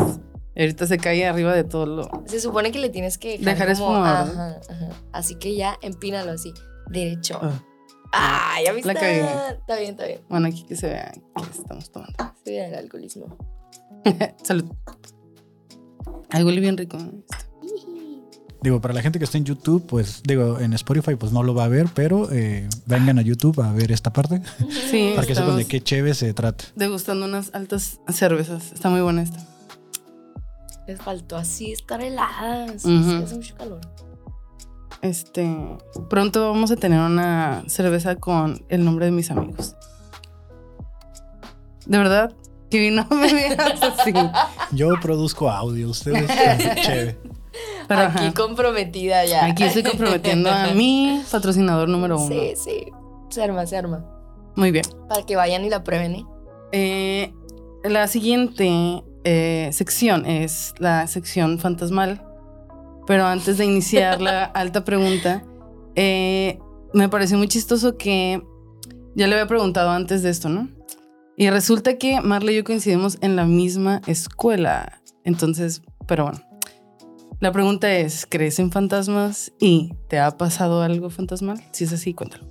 Ahorita 0.58 0.88
se 0.88 0.98
cae 0.98 1.26
arriba 1.26 1.54
de 1.54 1.64
todo 1.64 1.86
lo. 1.86 2.10
Se 2.26 2.40
supone 2.42 2.72
que 2.72 2.80
le 2.80 2.90
tienes 2.90 3.18
que 3.18 3.38
Dejar 3.38 3.74
como, 3.78 3.92
espuma, 3.92 4.24
¿verdad? 4.26 4.58
ajá, 4.68 4.74
ajá. 4.86 4.90
Así 5.14 5.36
que 5.36 5.56
ya 5.56 5.78
empínalo 5.82 6.32
así, 6.32 6.54
derecho. 6.90 7.40
Ah, 7.42 7.62
Ah, 8.12 8.56
ya 8.66 8.74
viste. 8.74 8.92
La 8.92 9.00
cagué. 9.00 9.22
Está 9.22 9.78
bien, 9.78 9.92
está 9.92 10.06
bien. 10.08 10.22
bueno, 10.30 10.48
aquí 10.48 10.64
que 10.64 10.76
se 10.76 10.88
vea 10.88 11.12
que 11.14 11.60
estamos 11.60 11.92
tomando. 11.92 12.14
Estoy 12.38 12.56
en 12.56 12.66
el 12.74 12.76
alcoholismo. 12.76 13.38
Salud. 14.44 14.66
Ay, 16.32 16.44
huele 16.44 16.60
bien 16.60 16.76
rico. 16.78 16.98
esto. 16.98 17.46
Digo, 18.62 18.82
para 18.82 18.94
la 18.94 19.02
gente 19.02 19.20
que 19.20 19.26
está 19.26 19.38
en 19.38 19.46
YouTube, 19.46 19.86
pues 19.88 20.22
digo, 20.24 20.60
en 20.60 20.74
Spotify 20.74 21.16
pues 21.16 21.32
no 21.32 21.44
lo 21.44 21.54
va 21.54 21.64
a 21.64 21.68
ver, 21.70 21.88
pero 21.94 22.30
eh, 22.32 22.68
vengan 22.88 23.18
a 23.18 23.22
YouTube 23.22 23.62
a 23.62 23.72
ver 23.72 23.92
esta 23.92 24.12
parte 24.12 24.42
Sí, 24.92 25.14
para 25.16 25.26
que 25.26 25.34
sepan 25.34 25.56
de 25.56 25.66
qué 25.66 25.80
chévere 25.82 26.14
se 26.14 26.34
trata. 26.34 26.66
degustando 26.76 27.26
unas 27.26 27.54
altas 27.54 28.02
cervezas. 28.10 28.72
Está 28.74 28.90
muy 28.90 29.00
buena 29.02 29.22
esta. 29.22 29.40
Les 30.90 31.00
faltó 31.00 31.38
así 31.38 31.72
estar 31.72 32.02
heladas. 32.02 32.84
Ujú. 32.84 33.04
Sí, 33.04 33.22
hace 33.24 33.36
mucho 33.36 33.56
calor. 33.56 33.80
Este, 35.04 35.48
pronto 36.10 36.50
vamos 36.50 36.72
a 36.72 36.78
tener 36.78 37.00
una 37.00 37.64
cerveza 37.68 38.16
con 38.16 38.66
el 38.70 38.84
nombre 38.84 39.06
de 39.06 39.12
mis 39.12 39.30
amigos. 39.30 39.76
De 41.86 41.96
verdad, 41.96 42.34
que 42.72 42.80
vino 42.80 43.06
me 43.12 43.32
veas 43.32 43.84
así. 44.00 44.12
Yo 44.72 44.90
produzco 45.00 45.48
audio, 45.48 45.90
ustedes 45.92 46.28
chévere. 46.82 47.20
Pero, 47.88 48.02
Aquí 48.02 48.18
ajá, 48.26 48.34
comprometida 48.34 49.26
ya. 49.26 49.46
aquí 49.46 49.66
estoy 49.66 49.84
comprometiendo 49.84 50.50
a 50.50 50.74
mi 50.74 51.22
patrocinador 51.32 51.88
número 51.88 52.20
uno. 52.20 52.30
Sí, 52.34 52.54
sí. 52.56 52.86
Se 53.30 53.44
arma, 53.44 53.68
se 53.68 53.78
arma. 53.78 54.04
Muy 54.56 54.72
bien. 54.72 54.86
Para 55.08 55.24
que 55.24 55.36
vayan 55.36 55.64
y 55.66 55.70
la 55.70 55.84
prueben, 55.84 56.16
¿eh? 56.16 56.26
Eh, 56.72 57.34
la 57.84 58.08
siguiente 58.08 59.04
eh, 59.24 59.70
sección 59.74 60.26
es 60.26 60.74
la 60.80 61.08
sección 61.08 61.60
fantasmal. 61.60 62.26
Pero 63.08 63.26
antes 63.26 63.58
de 63.58 63.66
iniciar 63.66 64.22
la 64.22 64.44
alta 64.54 64.86
pregunta, 64.86 65.44
eh, 65.96 66.60
me 66.94 67.10
pareció 67.10 67.38
muy 67.38 67.48
chistoso 67.48 67.98
que 67.98 68.42
ya 69.16 69.28
le 69.28 69.34
había 69.34 69.48
preguntado 69.48 69.90
antes 69.90 70.22
de 70.24 70.30
esto, 70.30 70.50
¿no? 70.50 70.70
Y 71.36 71.50
resulta 71.50 71.98
que 71.98 72.22
Marla 72.22 72.52
y 72.52 72.58
yo 72.58 72.64
coincidimos 72.64 73.18
en 73.22 73.36
la 73.36 73.46
misma 73.46 74.02
escuela. 74.08 75.02
Entonces, 75.24 75.82
pero 76.06 76.26
bueno. 76.26 76.42
La 77.40 77.54
pregunta 77.54 77.90
es, 77.94 78.26
¿crees 78.26 78.60
en 78.60 78.70
fantasmas? 78.70 79.54
¿Y 79.60 79.94
te 80.10 80.20
ha 80.20 80.32
pasado 80.32 80.82
algo 80.82 81.10
fantasmal? 81.10 81.64
Si 81.72 81.86
es 81.86 81.94
así, 81.94 82.14
cuéntalo. 82.14 82.46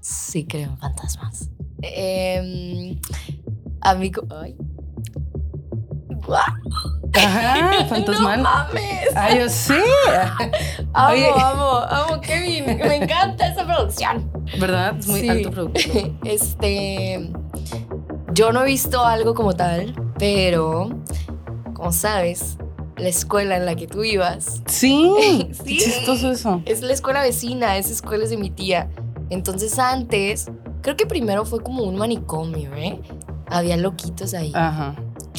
Sí, 0.00 0.46
creo 0.46 0.70
en 0.70 0.78
fantasmas. 0.78 1.50
Em, 1.82 3.00
a 3.80 3.94
mí. 3.96 4.12
Ay. 4.30 4.56
Ajá, 7.16 7.84
fantasmal. 7.88 8.38
No 8.42 8.48
mames. 8.50 9.08
Ay, 9.16 9.38
yo 9.38 9.48
sé. 9.48 9.80
Amo, 10.92 11.12
Oye. 11.12 11.30
amo, 11.30 11.70
amo, 11.88 12.20
Kevin. 12.20 12.64
Me 12.78 12.96
encanta 12.96 13.46
esa 13.48 13.64
producción. 13.64 14.30
¿Verdad? 14.58 14.96
Es 14.98 15.06
muy 15.06 15.20
Sí. 15.20 15.28
alto 15.28 15.50
producto. 15.50 15.80
Este. 16.24 17.30
Yo 18.32 18.52
no 18.52 18.62
he 18.62 18.66
visto 18.66 19.04
algo 19.04 19.34
como 19.34 19.52
tal, 19.54 19.94
pero 20.18 20.90
como 21.74 21.92
sabes, 21.92 22.58
la 22.96 23.08
escuela 23.08 23.56
en 23.56 23.64
la 23.66 23.76
que 23.76 23.86
tú 23.86 24.02
ibas 24.02 24.62
Sí. 24.66 25.48
Sí. 25.64 25.78
Chistoso 25.78 26.32
eso. 26.32 26.62
es 26.64 26.80
la 26.82 26.92
escuela 26.92 27.22
vecina, 27.22 27.76
esa 27.76 27.92
escuela 27.92 28.24
es 28.24 28.30
de 28.30 28.36
mi 28.36 28.50
tía. 28.50 28.88
Entonces 29.30 29.78
antes, 29.78 30.50
creo 30.82 30.96
que 30.96 31.06
primero 31.06 31.44
fue 31.44 31.62
como 31.62 31.84
un 31.84 31.96
manicomio, 31.96 32.74
¿eh? 32.74 33.00
Había 33.46 33.76
loquitos 33.76 34.34
ahí. 34.34 34.50
Ajá. 34.54 34.96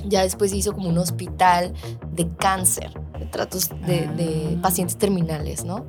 Ya 0.08 0.24
después 0.24 0.52
se 0.52 0.58
hizo 0.58 0.74
como 0.74 0.90
un 0.90 0.98
hospital 0.98 1.74
de 2.12 2.28
cáncer, 2.38 2.92
de 3.20 3.26
tratos 3.26 3.70
de, 3.86 4.08
de 4.08 4.56
Ah. 4.58 4.62
pacientes 4.62 4.98
terminales, 4.98 5.64
¿no? 5.64 5.86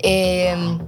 Em, 0.00 0.78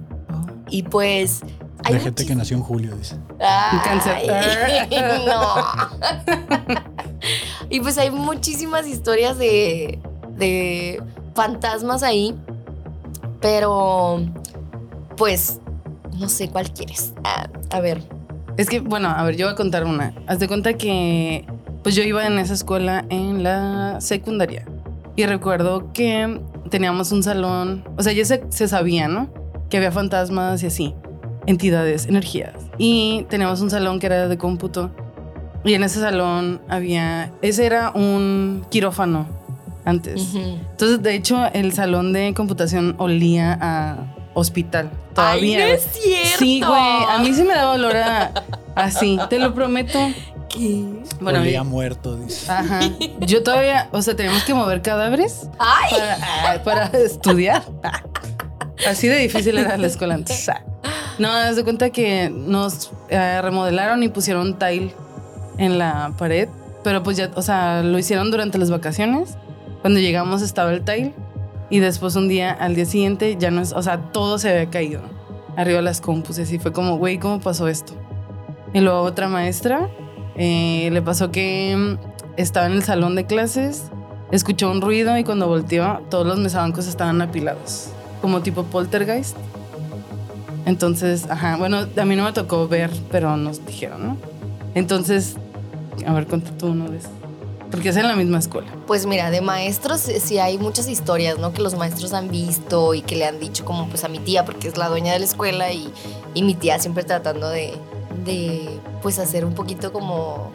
y 0.69 0.83
pues... 0.85 1.41
hay 1.85 1.95
De 1.95 2.01
gente 2.01 2.27
que 2.27 2.35
nació 2.35 2.57
en 2.59 2.63
julio, 2.63 2.95
dice. 2.97 3.17
Ay, 3.41 3.79
Cáncer. 3.83 4.17
no. 5.27 5.55
y 7.71 7.81
pues 7.81 7.99
hay 7.99 8.11
muchísimas 8.11 8.87
historias 8.87 9.39
de, 9.39 9.99
de 10.37 11.03
fantasmas 11.35 12.03
ahí, 12.03 12.37
pero 13.41 14.21
pues 15.17 15.59
no 16.19 16.29
sé 16.29 16.49
cuál 16.51 16.71
quieres. 16.73 17.15
Ah, 17.25 17.49
a 17.71 17.81
ver. 17.81 18.03
Es 18.57 18.69
que, 18.69 18.81
bueno, 18.81 19.09
a 19.09 19.23
ver, 19.25 19.37
yo 19.37 19.47
voy 19.47 19.55
a 19.55 19.57
contar 19.57 19.85
una. 19.85 20.15
Haz 20.27 20.39
de 20.39 20.49
cuenta 20.49 20.75
que, 20.75 21.47
pues 21.83 21.95
yo 21.95 22.03
iba 22.03 22.27
en 22.27 22.39
esa 22.39 22.55
escuela 22.55 23.05
en 23.09 23.43
la 23.43 24.01
secundaria. 24.01 24.65
Y 25.17 25.27
recuerdo 25.27 25.93
que 25.93 26.41
teníamos 26.71 27.13
un 27.13 27.23
salón, 27.23 27.85
o 27.97 28.03
sea, 28.03 28.13
ya 28.13 28.25
se, 28.25 28.43
se 28.49 28.69
sabía, 28.69 29.09
¿no? 29.09 29.29
Que 29.69 29.77
había 29.77 29.93
fantasmas 29.93 30.63
y 30.63 30.67
así, 30.67 30.95
entidades, 31.47 32.07
energías. 32.07 32.55
Y 32.79 33.27
teníamos 33.29 33.61
un 33.61 33.71
salón 33.71 33.99
que 33.99 34.07
era 34.07 34.29
de 34.29 34.39
cómputo. 34.39 34.91
Y 35.65 35.75
en 35.75 35.85
ese 35.85 36.01
salón 36.01 36.63
había, 36.69 37.33
ese 37.43 37.67
era 37.67 37.91
un 37.91 38.65
quirófano 38.71 39.27
antes. 39.85 40.23
Ujú. 40.23 40.39
Entonces, 40.71 41.03
de 41.03 41.15
hecho, 41.15 41.45
el 41.53 41.73
salón 41.73 42.13
de 42.13 42.33
computación 42.35 42.95
olía 42.99 43.59
a 43.61 44.15
hospital. 44.35 44.91
Todavía. 45.15 45.59
Ay, 45.59 45.71
no 45.71 45.75
es 45.77 45.83
cierto. 45.93 46.39
Sí, 46.39 46.61
güey. 46.61 47.05
A 47.09 47.19
mí 47.19 47.35
sí 47.35 47.43
me 47.43 47.55
da 47.55 47.73
olor 47.73 47.97
a 47.97 48.33
así, 48.75 49.19
te 49.29 49.39
lo 49.39 49.55
prometo. 49.55 49.99
¿Qué? 50.53 50.85
Bueno, 51.21 51.41
Olía 51.41 51.63
muerto, 51.63 52.17
dice. 52.17 52.51
ajá. 52.51 52.81
Yo 53.21 53.43
todavía, 53.43 53.89
o 53.93 54.03
sea, 54.03 54.17
tenemos 54.17 54.43
que 54.45 54.53
mover 54.53 54.83
cadáveres 54.83 55.49
Ay, 55.59 55.91
para, 55.91 56.17
ah, 56.21 56.63
para 56.65 56.87
estudiar. 56.99 57.63
Así 58.89 59.09
de 59.09 59.17
difícil 59.19 59.57
era 59.59 59.77
la 59.77 59.87
escuela 59.87 60.15
antes. 60.15 60.51
Ah. 60.83 60.97
No, 61.19 61.29
haz 61.31 61.57
de 61.57 61.65
cuenta 61.65 61.91
que 61.91 62.31
nos 62.31 62.93
eh, 63.11 63.43
remodelaron 63.43 64.03
y 64.03 64.09
pusieron 64.09 64.59
tile 64.59 64.95
en 65.59 65.79
la 65.79 66.15
pared, 66.17 66.49
pero 66.83 67.03
pues 67.03 67.19
ya, 67.19 67.31
o 67.35 67.43
sea, 67.43 67.83
lo 67.83 67.99
hicieron 67.99 68.31
durante 68.31 68.57
las 68.57 68.71
vacaciones. 68.71 69.37
Cuando 69.83 70.01
llegamos 70.01 70.41
estaba 70.41 70.73
el 70.73 70.83
tile 70.83 71.13
y 71.69 71.81
después 71.81 72.17
un 72.17 72.29
día, 72.29 72.51
al 72.51 72.75
día 72.75 72.87
siguiente, 72.87 73.37
ya 73.39 73.51
no 73.51 73.61
es, 73.61 73.75
o 73.75 73.83
sea, 73.83 73.99
todo 74.13 74.39
se 74.39 74.49
había 74.49 74.71
caído 74.71 75.03
arriba 75.59 75.77
de 75.77 75.83
las 75.83 76.01
compus 76.01 76.39
y 76.39 76.43
así 76.43 76.59
fue 76.59 76.73
como, 76.73 76.97
güey, 76.97 77.19
¿cómo 77.19 77.39
pasó 77.41 77.69
esto? 77.69 77.93
Y 78.73 78.81
luego 78.81 79.03
otra 79.03 79.29
maestra 79.29 79.91
eh, 80.43 80.89
le 80.91 81.03
pasó 81.03 81.31
que 81.31 81.77
mm, 81.77 82.39
estaba 82.39 82.65
en 82.65 82.73
el 82.73 82.83
salón 82.83 83.15
de 83.15 83.27
clases, 83.27 83.83
escuchó 84.33 84.71
un 84.71 84.81
ruido 84.81 85.19
y 85.19 85.23
cuando 85.23 85.47
volteó, 85.47 86.01
todos 86.09 86.27
los 86.27 86.39
mesabancos 86.39 86.87
estaban 86.87 87.21
apilados, 87.21 87.89
como 88.23 88.41
tipo 88.41 88.63
poltergeist. 88.65 89.37
Entonces, 90.65 91.27
ajá, 91.29 91.59
bueno, 91.59 91.87
a 91.95 92.05
mí 92.07 92.17
no 92.17 92.25
me 92.25 92.33
tocó 92.33 92.67
ver, 92.69 92.91
pero 93.11 93.37
nos 93.37 93.67
dijeron, 93.67 94.07
¿no? 94.07 94.17
Entonces, 94.75 95.37
a 96.07 96.15
ver, 96.15 96.27
cuenta 96.27 96.57
tú 96.57 96.69
uno 96.69 96.89
de 96.89 96.97
esos. 96.97 97.11
Porque 97.71 97.91
es 97.91 97.97
en 97.97 98.09
la 98.09 98.17
misma 98.17 98.39
escuela. 98.39 98.69
Pues 98.87 99.05
mira, 99.05 99.31
de 99.31 99.43
maestros 99.43 100.09
eh, 100.09 100.21
sí 100.21 100.39
hay 100.39 100.57
muchas 100.57 100.89
historias, 100.89 101.39
¿no? 101.39 101.53
Que 101.53 101.61
los 101.61 101.75
maestros 101.75 102.15
han 102.15 102.31
visto 102.31 102.95
y 102.95 103.03
que 103.03 103.15
le 103.15 103.27
han 103.27 103.41
dicho 103.41 103.67
como 103.67 103.91
pues 103.91 104.05
a 104.05 104.09
mi 104.09 104.19
tía, 104.19 104.47
porque 104.47 104.69
es 104.69 104.79
la 104.79 104.89
dueña 104.89 105.13
de 105.13 105.19
la 105.19 105.27
escuela 105.27 105.71
y, 105.71 105.93
y 106.33 106.43
mi 106.43 106.55
tía 106.55 106.79
siempre 106.79 107.05
tratando 107.05 107.51
de, 107.51 107.75
de 108.25 108.79
pues 109.03 109.19
hacer 109.19 109.45
un 109.45 109.55
poquito 109.55 109.93
como 109.93 110.51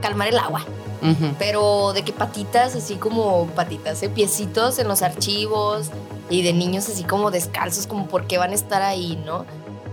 calmar 0.00 0.28
el 0.28 0.38
agua. 0.38 0.64
Ujú. 1.02 1.34
Pero 1.38 1.92
de 1.92 2.02
que 2.02 2.12
patitas, 2.12 2.74
así 2.76 2.96
como 2.96 3.46
patitas, 3.48 4.02
¿eh? 4.02 4.08
piecitos 4.08 4.78
en 4.78 4.88
los 4.88 5.02
archivos 5.02 5.90
y 6.28 6.42
de 6.42 6.52
niños 6.52 6.88
así 6.88 7.04
como 7.04 7.30
descalzos, 7.30 7.86
como 7.86 8.06
por 8.06 8.26
qué 8.26 8.36
van 8.38 8.50
a 8.52 8.54
estar 8.54 8.82
ahí, 8.82 9.20
¿no? 9.24 9.44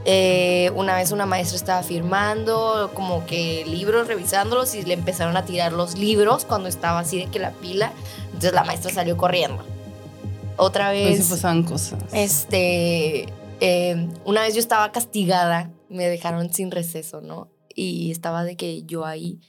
Eh, 0.09 0.71
una 0.75 0.95
vez 0.95 1.11
una 1.11 1.25
maestra 1.25 1.57
estaba 1.57 1.83
firmando 1.83 2.91
como 2.93 3.25
que 3.25 3.65
libros, 3.65 4.07
revisándolos 4.07 4.73
y 4.75 4.83
le 4.83 4.93
empezaron 4.93 5.35
a 5.35 5.43
tirar 5.43 5.73
los 5.73 5.97
libros 5.97 6.45
cuando 6.45 6.69
estaba 6.69 6.99
así 6.99 7.17
de 7.19 7.25
que 7.25 7.39
la 7.39 7.51
pila. 7.51 7.91
Entonces 8.27 8.53
la 8.53 8.63
maestra 8.63 8.91
salió 8.93 9.17
corriendo. 9.17 9.63
Otra 10.55 10.89
Pues 10.91 11.17
vez, 11.17 11.25
sí 11.25 11.31
pasaban 11.33 11.63
cosas. 11.63 11.99
este, 12.13 13.27
eh, 13.59 14.07
una 14.25 14.41
vez 14.41 14.53
yo 14.53 14.59
estaba 14.59 14.91
castigada, 14.91 15.69
me 15.89 16.07
dejaron 16.07 16.51
sin 16.53 16.71
receso, 16.71 17.21
¿no? 17.21 17.49
Y 17.75 18.11
estaba 18.11 18.43
de 18.43 18.55
que 18.57 18.83
yo 18.83 19.05
ahí 19.05 19.39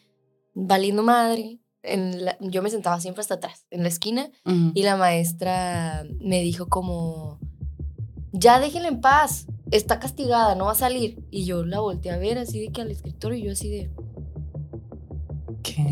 valiendo 0.55 1.03
madre. 1.03 1.61
En 1.83 2.25
la- 2.25 2.37
yo 2.41 2.61
me 2.63 2.71
sentaba 2.71 3.01
siempre 3.01 3.21
hasta 3.21 3.35
atrás, 3.35 3.67
en 3.71 3.83
la 3.83 3.89
esquina, 3.89 4.31
y 4.75 4.83
la 4.83 4.97
maestra 4.97 6.05
me 6.21 6.43
dijo 6.43 6.67
como, 6.67 7.39
ya 8.33 8.59
déjenla 8.61 8.89
en 8.89 9.01
paz, 9.01 9.47
está 9.71 9.99
castigada, 10.01 10.55
no 10.57 10.67
va 10.67 10.73
a 10.73 10.75
salir. 10.75 11.25
Y 11.31 11.45
yo 11.45 11.65
la 11.65 11.81
volteé 11.81 12.11
a 12.11 12.19
ver 12.19 12.37
así 12.39 12.61
de 12.61 12.73
que 12.73 12.83
al 12.83 12.91
escritorio 12.91 13.39
y 13.39 13.43
yo 13.45 13.53
así 13.53 13.69
de, 13.71 13.91
¿Qué? 15.63 15.83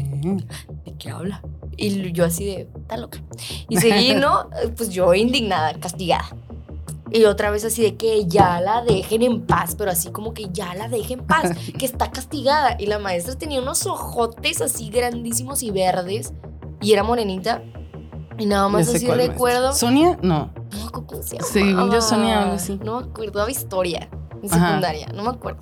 ¿de 0.84 0.94
qué 0.98 1.10
habla? 1.10 1.42
Y 1.76 2.12
yo 2.12 2.24
así 2.24 2.44
de, 2.46 2.68
está 2.80 2.96
loca. 2.96 3.22
Y 3.68 3.76
seguí, 3.76 4.14
¿no? 4.14 4.48
Pues 4.76 4.90
yo 4.90 5.14
indignada, 5.14 5.72
castigada. 5.78 6.36
Y 7.10 7.24
otra 7.24 7.50
vez 7.50 7.64
así 7.64 7.82
de 7.82 7.96
que 7.96 8.26
ya 8.26 8.60
la 8.60 8.82
dejen 8.82 9.22
en 9.22 9.46
paz, 9.46 9.76
pero 9.76 9.90
así 9.90 10.10
como 10.10 10.34
que 10.34 10.48
ya 10.50 10.74
la 10.74 10.88
dejen 10.88 11.20
en 11.20 11.26
paz, 11.26 11.50
que 11.78 11.86
está 11.86 12.10
castigada. 12.10 12.76
Y 12.78 12.86
la 12.86 12.98
maestra 12.98 13.36
tenía 13.36 13.60
unos 13.60 13.86
ojotes 13.86 14.60
así 14.60 14.90
grandísimos 14.90 15.62
y 15.62 15.70
verdes, 15.70 16.32
y 16.80 16.92
era 16.92 17.02
morenita. 17.04 17.62
Y 18.38 18.46
nada 18.46 18.68
más 18.68 18.86
sé 18.86 18.96
así 18.96 19.06
maestra. 19.06 19.32
recuerdo. 19.32 19.72
¿Sonia? 19.72 20.18
No. 20.20 20.52
No 20.72 20.78
me 20.78 20.84
acuerdo 20.88 21.06
cómo 21.06 21.22
se 21.22 21.40
Según 21.42 21.90
yo, 21.90 22.02
Sonia, 22.02 22.42
algo 22.42 22.54
así. 22.54 22.78
No 22.84 23.00
me 23.00 23.06
acuerdo, 23.06 23.48
historia 23.48 24.10
en 24.42 24.52
Ajá. 24.52 24.66
secundaria, 24.66 25.06
no 25.14 25.22
me 25.22 25.30
acuerdo. 25.30 25.60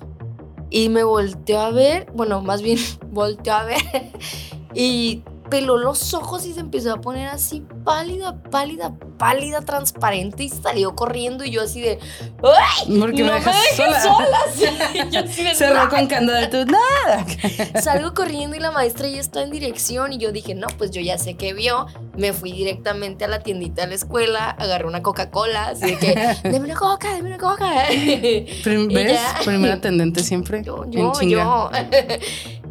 Y 0.69 0.89
me 0.89 1.03
volteó 1.03 1.61
a 1.61 1.69
ver, 1.71 2.11
bueno, 2.13 2.41
más 2.41 2.61
bien 2.61 2.79
volteó 3.11 3.53
a 3.53 3.63
ver 3.63 3.77
y 4.73 5.23
peló 5.49 5.77
los 5.77 6.13
ojos 6.13 6.45
y 6.45 6.53
se 6.53 6.59
empezó 6.59 6.93
a 6.93 7.01
poner 7.01 7.27
así 7.29 7.63
pálida, 7.83 8.41
pálida, 8.51 8.93
pálida, 9.17 9.61
transparente 9.61 10.43
y 10.43 10.49
salió 10.49 10.95
corriendo 10.95 11.43
y 11.43 11.51
yo 11.51 11.61
así 11.61 11.81
de 11.81 11.99
¡Ay! 12.43 12.99
Porque 12.99 13.23
no 13.23 13.33
me 13.33 13.39
dejas 13.39 13.55
sola. 13.75 14.01
sola. 14.01 14.37
Así 15.25 15.43
de, 15.43 15.55
Cerró 15.55 15.89
con 15.89 16.07
candado 16.07 16.43
y 16.43 16.49
tú, 16.49 16.71
nada. 16.71 17.25
Salgo 17.81 18.13
corriendo 18.13 18.55
y 18.55 18.59
la 18.59 18.71
maestra 18.71 19.07
ya 19.07 19.19
está 19.19 19.41
en 19.41 19.51
dirección 19.51 20.13
y 20.13 20.17
yo 20.17 20.31
dije, 20.31 20.55
no, 20.55 20.67
pues 20.77 20.91
yo 20.91 21.01
ya 21.01 21.17
sé 21.17 21.35
que 21.35 21.53
vio. 21.53 21.87
Me 22.15 22.33
fui 22.33 22.51
directamente 22.51 23.25
a 23.25 23.27
la 23.27 23.39
tiendita 23.39 23.83
de 23.83 23.89
la 23.89 23.95
escuela, 23.95 24.49
agarré 24.49 24.85
una 24.85 25.01
Coca-Cola, 25.01 25.69
así 25.69 25.91
de 25.91 25.97
que, 25.97 26.37
deme 26.49 26.65
una 26.65 26.75
coca, 26.75 27.13
deme 27.13 27.29
una 27.29 27.37
coca. 27.37 27.69
¿Ves? 27.89 29.19
Primera 29.43 29.81
tendente 29.81 30.23
siempre. 30.23 30.63
Yo, 30.63 30.85
yo, 30.89 31.21
yo. 31.21 31.71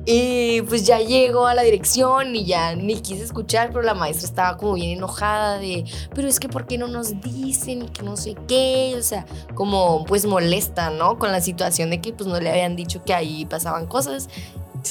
Y 0.06 0.60
pues 0.62 0.86
ya 0.86 0.98
llego 0.98 1.46
a 1.46 1.54
la 1.54 1.62
dirección 1.62 2.36
y 2.36 2.44
ya 2.44 2.74
ni 2.74 2.96
quise 2.96 3.24
escuchar, 3.24 3.68
pero 3.68 3.82
la 3.82 3.94
maestra 3.94 4.26
estaba 4.26 4.56
como 4.58 4.74
bien 4.74 4.98
enojada 4.98 5.58
de, 5.58 5.84
pero 6.14 6.28
es 6.28 6.38
que 6.38 6.48
¿por 6.48 6.66
qué 6.66 6.76
no 6.76 6.88
nos 6.88 7.20
dicen 7.22 7.88
que 7.88 8.02
no 8.02 8.16
sé 8.16 8.34
qué? 8.46 8.94
O 8.98 9.02
sea, 9.02 9.24
como 9.54 10.04
pues 10.04 10.26
molesta, 10.26 10.90
¿no? 10.90 11.18
Con 11.18 11.32
la 11.32 11.40
situación 11.40 11.88
de 11.88 12.02
que 12.02 12.12
pues 12.12 12.28
no 12.28 12.38
le 12.38 12.50
habían 12.50 12.76
dicho 12.76 13.02
que 13.02 13.14
ahí 13.14 13.46
pasaban 13.46 13.86
cosas. 13.86 14.28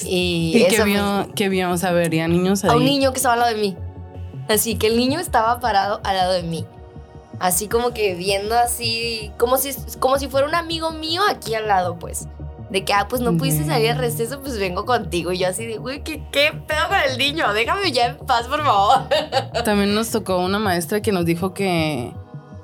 Y, 0.03 0.53
¿Y 0.55 0.67
qué 0.67 0.83
vio? 0.83 1.27
¿Qué 1.35 1.49
vio? 1.49 1.69
O 1.69 1.77
sea, 1.77 1.91
vería 1.91 2.27
niños 2.27 2.63
ahí. 2.63 2.71
a 2.71 2.75
un 2.75 2.83
niño 2.83 3.11
que 3.11 3.17
estaba 3.17 3.35
al 3.35 3.41
lado 3.41 3.53
de 3.53 3.61
mí. 3.61 3.77
Así 4.47 4.75
que 4.75 4.87
el 4.87 4.97
niño 4.97 5.19
estaba 5.19 5.59
parado 5.59 6.01
al 6.03 6.17
lado 6.17 6.33
de 6.33 6.43
mí. 6.43 6.65
Así 7.39 7.67
como 7.67 7.93
que 7.93 8.15
viendo 8.15 8.55
así, 8.57 9.31
como 9.37 9.57
si, 9.57 9.75
como 9.99 10.17
si 10.17 10.27
fuera 10.27 10.47
un 10.47 10.55
amigo 10.55 10.91
mío 10.91 11.21
aquí 11.29 11.53
al 11.53 11.67
lado, 11.67 11.99
pues. 11.99 12.27
De 12.73 12.83
que, 12.83 12.91
ah, 12.91 13.05
pues 13.07 13.21
no 13.21 13.37
pudiste 13.37 13.65
salir 13.65 13.91
al 13.91 13.99
receso, 13.99 14.41
pues 14.41 14.57
vengo 14.57 14.83
contigo. 14.83 15.31
Y 15.31 15.37
yo 15.37 15.47
así 15.47 15.63
de, 15.63 15.77
güey, 15.77 16.03
¿qué, 16.03 16.23
¿qué 16.31 16.51
pedo 16.67 16.87
con 16.89 16.97
el 17.07 17.19
niño? 17.19 17.53
Déjame 17.53 17.91
ya 17.91 18.07
en 18.07 18.17
paz, 18.17 18.47
por 18.47 18.63
favor. 18.63 19.03
También 19.63 19.93
nos 19.93 20.09
tocó 20.09 20.39
una 20.39 20.57
maestra 20.57 20.99
que 20.99 21.11
nos 21.11 21.23
dijo 21.23 21.53
que 21.53 22.11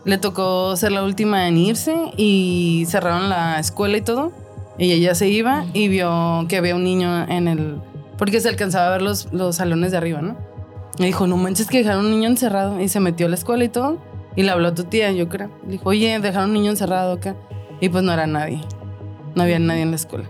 le 0.06 0.18
tocó 0.18 0.76
ser 0.78 0.94
la 0.94 1.04
última 1.04 1.48
en 1.48 1.60
irse 1.60 1.96
y 2.18 2.86
cerraron 2.88 3.30
la 3.30 3.60
escuela 3.60 3.98
y 3.98 4.02
todo. 4.02 4.32
Y 4.80 4.94
ella 4.94 5.14
se 5.14 5.28
iba 5.28 5.68
y 5.74 5.90
vio 5.90 6.44
que 6.50 6.58
había 6.58 6.74
un 6.76 6.84
niño 6.84 7.28
en 7.30 7.48
el... 7.48 7.80
Porque 8.18 8.42
se 8.42 8.50
alcanzaba 8.50 8.88
a 8.88 8.90
ver 8.90 9.04
los, 9.04 9.32
los 9.32 9.58
salones 9.58 9.92
de 9.92 9.98
arriba, 9.98 10.24
¿no? 10.24 10.38
Me 10.98 11.06
dijo, 11.06 11.28
no 11.28 11.38
manches 11.38 11.68
que 11.68 11.78
dejaron 11.78 12.06
un 12.06 12.12
niño 12.14 12.30
encerrado. 12.30 12.82
Y 12.82 12.90
se 12.90 13.00
metió 13.00 13.28
a 13.28 13.30
la 13.30 13.36
escuela 13.36 13.64
y 13.64 13.70
todo. 13.70 14.00
Y 14.36 14.42
le 14.42 14.50
habló 14.50 14.70
a 14.70 14.74
tu 14.74 14.86
tía, 14.86 15.12
yo 15.12 15.30
creo. 15.30 15.52
Le 15.66 15.74
dijo, 15.74 15.90
oye, 15.90 16.18
dejaron 16.20 16.50
un 16.50 16.56
niño 16.56 16.72
encerrado 16.72 17.14
acá. 17.14 17.36
Y 17.80 17.90
pues 17.90 18.04
no 18.04 18.12
era 18.12 18.26
nadie. 18.26 18.60
No 19.36 19.44
había 19.44 19.60
nadie 19.60 19.82
en 19.82 19.92
la 19.92 19.96
escuela. 19.96 20.26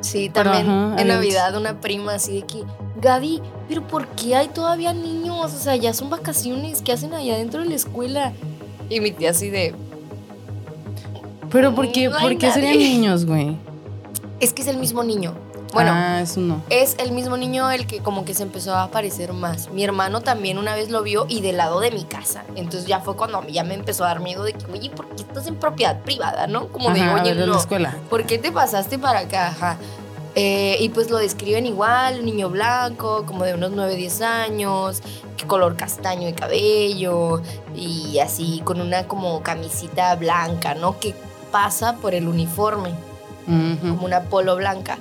Sí, 0.00 0.30
Pero, 0.34 0.50
también 0.50 0.68
ajá, 0.68 1.00
en 1.00 1.08
Navidad 1.08 1.56
una 1.56 1.80
prima 1.80 2.14
así 2.14 2.40
de 2.40 2.42
que, 2.42 2.64
Gaby, 3.00 3.40
pero 3.68 3.86
¿por 3.86 4.06
qué 4.08 4.34
hay 4.34 4.48
todavía 4.48 4.92
niños? 4.92 5.52
O 5.54 5.58
sea, 5.58 5.76
ya 5.76 5.94
son 5.94 6.10
vacaciones, 6.10 6.82
¿qué 6.82 6.92
hacen 6.92 7.14
allá 7.14 7.36
dentro 7.36 7.62
de 7.62 7.68
la 7.68 7.76
escuela? 7.76 8.32
Y 8.90 9.00
mi 9.00 9.12
tía 9.12 9.30
así 9.30 9.48
de, 9.48 9.74
Pero 11.50 11.74
¿por 11.74 11.92
qué, 11.92 12.08
No 12.08 12.18
¿por 12.18 12.36
qué 12.36 12.50
serían 12.50 12.78
niños, 12.78 13.26
güey? 13.26 13.56
es 14.40 14.52
que 14.52 14.62
es 14.62 14.68
el 14.68 14.76
mismo 14.78 15.04
niño. 15.04 15.34
Bueno, 15.72 15.92
Ah, 15.94 16.20
eso 16.20 16.40
no. 16.40 16.62
es 16.70 16.96
el 16.98 17.12
mismo 17.12 17.36
niño 17.36 17.70
el 17.70 17.86
que 17.86 18.00
como 18.00 18.24
que 18.24 18.34
se 18.34 18.42
empezó 18.42 18.74
a 18.74 18.82
aparecer 18.84 19.32
más. 19.32 19.70
Mi 19.70 19.84
hermano 19.84 20.20
también 20.20 20.58
una 20.58 20.74
vez 20.74 20.90
lo 20.90 21.02
vio 21.02 21.24
y 21.28 21.40
del 21.40 21.56
lado 21.56 21.80
de 21.80 21.90
mi 21.90 22.04
casa. 22.04 22.44
Entonces 22.56 22.86
ya 22.86 23.00
fue 23.00 23.16
cuando 23.16 23.42
ya 23.48 23.64
me 23.64 23.74
empezó 23.74 24.04
a 24.04 24.08
dar 24.08 24.20
miedo 24.20 24.44
de 24.44 24.52
que, 24.52 24.70
oye, 24.70 24.90
¿por 24.90 25.08
qué 25.08 25.22
estás 25.22 25.46
en 25.46 25.56
propiedad 25.56 26.00
privada, 26.02 26.46
no? 26.46 26.68
Como 26.68 26.90
de, 26.90 27.08
oye, 27.08 27.34
de 27.34 27.46
la 27.46 27.46
no. 27.46 27.58
escuela. 27.58 27.96
¿por 28.10 28.24
qué 28.24 28.38
te 28.38 28.52
pasaste 28.52 28.98
para 28.98 29.20
acá? 29.20 29.48
Ajá. 29.48 29.76
Eh, 30.34 30.78
y 30.80 30.88
pues 30.88 31.10
lo 31.10 31.18
describen 31.18 31.66
igual, 31.66 32.20
un 32.20 32.24
niño 32.24 32.48
blanco, 32.48 33.24
como 33.26 33.44
de 33.44 33.52
unos 33.54 33.70
9, 33.72 33.96
10 33.96 34.22
años, 34.22 35.02
color 35.46 35.74
castaño 35.76 36.26
de 36.26 36.34
cabello 36.34 37.42
y 37.74 38.18
así 38.20 38.60
con 38.64 38.80
una 38.80 39.08
como 39.08 39.42
camisita 39.42 40.14
blanca, 40.14 40.74
¿no? 40.74 40.98
Que 41.00 41.14
pasa 41.50 41.96
por 41.96 42.14
el 42.14 42.28
uniforme, 42.28 42.90
Ujú. 43.48 43.94
como 43.96 44.04
una 44.06 44.22
polo 44.22 44.54
blanca. 44.56 44.98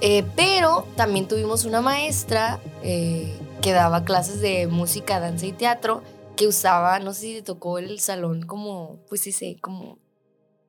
Eh, 0.00 0.24
pero 0.34 0.86
también 0.96 1.28
tuvimos 1.28 1.64
una 1.64 1.80
maestra 1.80 2.58
eh, 2.82 3.38
que 3.60 3.72
daba 3.72 4.04
clases 4.04 4.40
de 4.40 4.66
música, 4.66 5.20
danza 5.20 5.46
y 5.46 5.52
teatro 5.52 6.02
que 6.36 6.46
usaba, 6.46 6.98
no 7.00 7.12
sé 7.12 7.20
si 7.20 7.34
le 7.34 7.42
tocó 7.42 7.78
el 7.78 8.00
salón 8.00 8.42
como, 8.46 9.04
pues 9.10 9.26
ese, 9.26 9.58
como, 9.60 9.98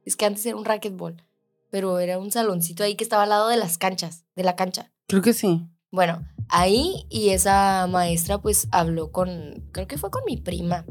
es 0.03 0.17
que 0.17 0.25
antes 0.25 0.45
era 0.45 0.57
un 0.57 0.65
racquetball, 0.65 1.23
pero 1.69 1.99
era 1.99 2.19
un 2.19 2.29
saloncito 2.29 2.84
ahí 2.84 2.95
que 2.95 3.05
estaba 3.05 3.23
al 3.23 3.29
lado 3.29 3.47
de 3.47 3.55
las 3.55 3.77
canchas, 3.77 4.25
de 4.36 4.43
la 4.43 4.57
cancha. 4.57 4.91
Creo 5.07 5.21
que 5.21 5.32
sí. 5.32 5.65
Bueno, 5.89 6.27
ahí 6.49 7.05
y 7.09 7.29
esa 7.29 7.88
maestra 7.88 8.38
pues 8.38 8.67
habló 8.71 9.13
con, 9.13 9.63
creo 9.71 9.88
que 9.88 9.97
fue 9.97 10.11
con 10.11 10.23
mi 10.25 10.36
prima 10.36 10.86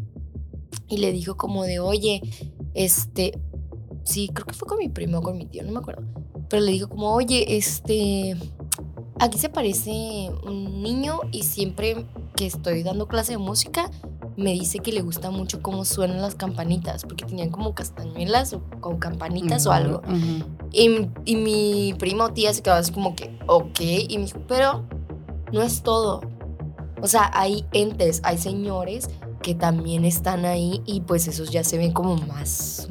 y 0.89 0.97
le 0.97 1.13
dijo 1.13 1.37
como 1.37 1.65
de, 1.65 1.79
oye, 1.79 2.23
este, 2.73 3.39
sí, 4.05 4.31
creo 4.33 4.47
que 4.47 4.55
fue 4.55 4.67
con 4.67 4.79
mi 4.79 4.89
primo 4.89 5.19
o 5.19 5.23
con 5.23 5.37
mi 5.37 5.45
tío, 5.45 5.63
no 5.63 5.73
me 5.73 5.81
acuerdo, 5.81 6.05
pero 6.51 6.63
le 6.63 6.73
dijo 6.73 6.89
como, 6.89 7.15
oye, 7.15 7.57
este, 7.57 8.37
aquí 9.19 9.39
se 9.39 9.47
aparece 9.47 10.31
un 10.45 10.83
niño 10.83 11.21
y 11.31 11.45
siempre 11.45 12.05
que 12.37 12.47
estoy 12.47 12.83
dando 12.83 13.07
clase 13.07 13.33
de 13.33 13.39
música 13.39 13.91
me 14.37 14.53
dice 14.53 14.79
que 14.81 14.93
le 14.93 15.03
gusta 15.03 15.31
mucho 15.31 15.63
cómo 15.63 15.85
suenan 15.85 16.21
las 16.21 16.35
campanitas, 16.35 17.05
porque 17.05 17.25
tenían 17.25 17.51
como 17.51 17.75
castañuelas 17.75 18.53
o 18.53 18.63
con 18.81 18.99
campanitas 18.99 19.67
o 19.67 19.73
algo. 19.73 20.03
Y, 20.73 21.09
y 21.25 21.37
mi 21.37 21.95
prima 21.99 22.25
o 22.25 22.33
tía 22.33 22.53
se 22.53 22.63
quedó 22.63 22.75
así 22.75 22.93
como 22.93 23.15
que, 23.15 23.39
ok, 23.47 23.81
y 23.81 24.19
me 24.19 24.25
dijo, 24.25 24.41
pero 24.49 24.85
no 25.53 25.63
es 25.63 25.83
todo. 25.83 26.21
O 27.03 27.07
sea, 27.07 27.31
hay 27.35 27.65
entes, 27.73 28.21
hay 28.25 28.39
señores 28.39 29.09
que 29.43 29.55
también 29.55 30.05
están 30.05 30.45
ahí 30.45 30.83
y 30.87 31.03
pues 31.03 31.29
esos 31.29 31.51
ya 31.51 31.65
se 31.65 31.79
ven 31.79 31.93
como 31.93 32.17
más, 32.17 32.89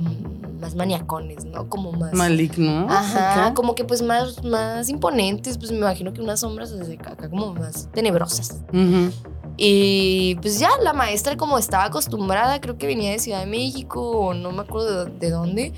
más 0.60 0.76
maniacones, 0.76 1.46
¿no? 1.46 1.70
Como 1.70 1.92
más... 1.92 2.14
Maligno. 2.14 2.88
Ajá, 2.90 3.46
acá. 3.46 3.54
como 3.54 3.76
que 3.76 3.84
pues 3.84 4.02
más, 4.02 4.44
más 4.44 4.90
imponentes, 4.90 5.58
pues 5.58 5.72
me 5.72 5.78
imagino 5.78 6.14
que 6.14 6.22
unas 6.22 6.42
sombras 6.42 6.78
desde 6.78 6.94
acá, 6.94 7.16
como 7.30 7.54
más 7.54 7.90
tenebrosas. 7.92 8.62
Ujú. 8.74 9.12
Y 9.58 10.36
pues 10.36 10.60
ya 10.60 10.70
la 10.82 10.94
maestra 10.94 11.36
como 11.36 11.58
estaba 11.58 11.86
acostumbrada, 11.86 12.62
creo 12.62 12.78
que 12.78 12.88
venía 12.88 13.12
de 13.12 13.20
Ciudad 13.20 13.42
de 13.42 13.46
México 13.46 14.02
o 14.02 14.34
no 14.34 14.52
me 14.52 14.62
acuerdo 14.62 15.06
de, 15.06 15.12
de 15.12 15.30
dónde, 15.30 15.74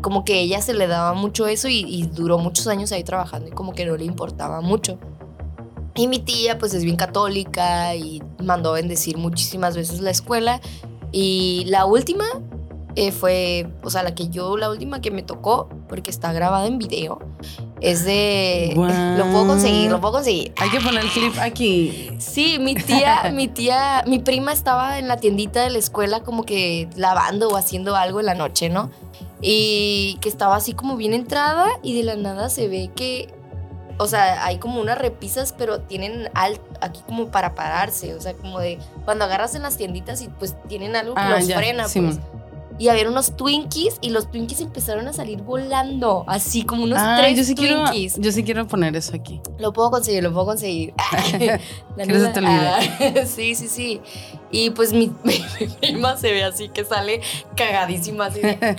como 0.00 0.24
que 0.24 0.40
ella 0.40 0.62
se 0.62 0.72
le 0.72 0.86
daba 0.86 1.14
mucho 1.14 1.46
eso 1.46 1.68
y, 1.68 1.80
y 1.80 2.06
duró 2.06 2.38
muchos 2.38 2.66
años 2.66 2.92
ahí 2.92 3.04
trabajando 3.04 3.48
y 3.48 3.50
como 3.50 3.72
que 3.72 3.84
no 3.84 3.96
le 3.96 4.04
importaba 4.04 4.60
mucho. 4.60 4.98
Y 5.96 6.08
mi 6.08 6.18
tía 6.18 6.58
pues 6.58 6.74
es 6.74 6.84
bien 6.84 6.96
católica 6.96 7.94
y 7.94 8.22
mandó 8.42 8.72
bendecir 8.72 9.16
muchísimas 9.16 9.76
veces 9.76 10.00
la 10.00 10.10
escuela. 10.10 10.60
Y 11.10 11.64
la 11.68 11.86
última 11.86 12.24
eh, 12.96 13.12
fue, 13.12 13.68
o 13.82 13.90
sea, 13.90 14.02
la 14.02 14.14
que 14.14 14.28
yo, 14.28 14.56
la 14.56 14.70
última 14.70 15.00
que 15.00 15.10
me 15.10 15.22
tocó, 15.22 15.68
porque 15.88 16.10
está 16.10 16.32
grabada 16.32 16.66
en 16.66 16.78
video, 16.78 17.18
es 17.80 18.04
de... 18.04 18.72
Lo 19.16 19.24
puedo 19.30 19.46
conseguir, 19.46 19.90
lo 19.90 20.00
puedo 20.00 20.14
conseguir. 20.14 20.52
Hay 20.56 20.70
que 20.70 20.80
poner 20.80 21.04
el 21.04 21.10
clip 21.10 21.34
aquí. 21.38 22.10
Sí, 22.18 22.58
mi 22.58 22.74
tía, 22.74 23.30
mi 23.34 23.48
tía, 23.48 24.02
mi 24.06 24.18
prima 24.18 24.52
estaba 24.52 24.98
en 24.98 25.08
la 25.08 25.18
tiendita 25.18 25.62
de 25.62 25.70
la 25.70 25.78
escuela 25.78 26.20
como 26.22 26.44
que 26.44 26.88
lavando 26.96 27.48
o 27.48 27.56
haciendo 27.56 27.94
algo 27.96 28.18
en 28.20 28.26
la 28.26 28.34
noche, 28.34 28.68
¿no? 28.70 28.90
Y 29.42 30.16
que 30.22 30.28
estaba 30.30 30.56
así 30.56 30.72
como 30.72 30.96
bien 30.96 31.12
entrada 31.12 31.66
y 31.82 31.94
de 31.96 32.02
la 32.02 32.16
nada 32.16 32.48
se 32.48 32.68
ve 32.68 32.90
que, 32.96 33.28
o 33.98 34.06
sea, 34.06 34.44
hay 34.46 34.58
como 34.58 34.80
unas 34.80 34.96
repisas, 34.96 35.54
pero 35.56 35.80
tienen 35.82 36.30
alt, 36.34 36.60
aquí 36.80 37.00
como 37.06 37.26
para 37.30 37.54
pararse, 37.54 38.14
o 38.14 38.20
sea, 38.20 38.32
como 38.32 38.58
de 38.58 38.78
cuando 39.04 39.24
agarras 39.26 39.54
en 39.54 39.62
las 39.62 39.76
tienditas 39.76 40.22
y 40.22 40.28
pues 40.28 40.56
tienen 40.68 40.96
algo 40.96 41.14
que 41.14 41.20
Ah, 41.20 41.36
los 41.36 41.46
ya, 41.46 41.58
frena, 41.58 41.86
Simón. 41.88 42.16
pues. 42.18 42.35
Y 42.78 42.88
había 42.88 43.08
unos 43.08 43.36
Twinkies 43.36 43.96
y 44.02 44.10
los 44.10 44.30
Twinkies 44.30 44.60
empezaron 44.60 45.08
a 45.08 45.12
salir 45.12 45.40
volando, 45.42 46.24
así 46.26 46.62
como 46.62 46.84
unos 46.84 46.98
Ah, 47.00 47.16
tres 47.18 47.36
yo 47.38 47.44
sí 47.44 47.54
quiero, 47.54 47.84
Twinkies. 47.84 48.16
yo 48.20 48.30
sí 48.32 48.44
quiero 48.44 48.66
poner 48.66 48.94
eso 48.96 49.14
aquí. 49.16 49.40
Lo 49.58 49.72
puedo 49.72 49.90
conseguir, 49.90 50.22
lo 50.22 50.32
puedo 50.32 50.46
conseguir. 50.46 50.92
La 51.96 52.04
te 52.04 52.12
olvide. 52.12 52.68
ah, 52.68 52.80
sí, 53.26 53.54
sí, 53.54 53.68
sí. 53.68 54.00
Y 54.50 54.70
pues 54.70 54.92
mi, 54.92 55.10
mi 55.24 55.38
prima 55.80 56.16
se 56.18 56.32
ve 56.32 56.44
así 56.44 56.68
que 56.68 56.84
sale 56.84 57.20
cagadísima 57.56 58.26
así 58.26 58.40
de- 58.40 58.76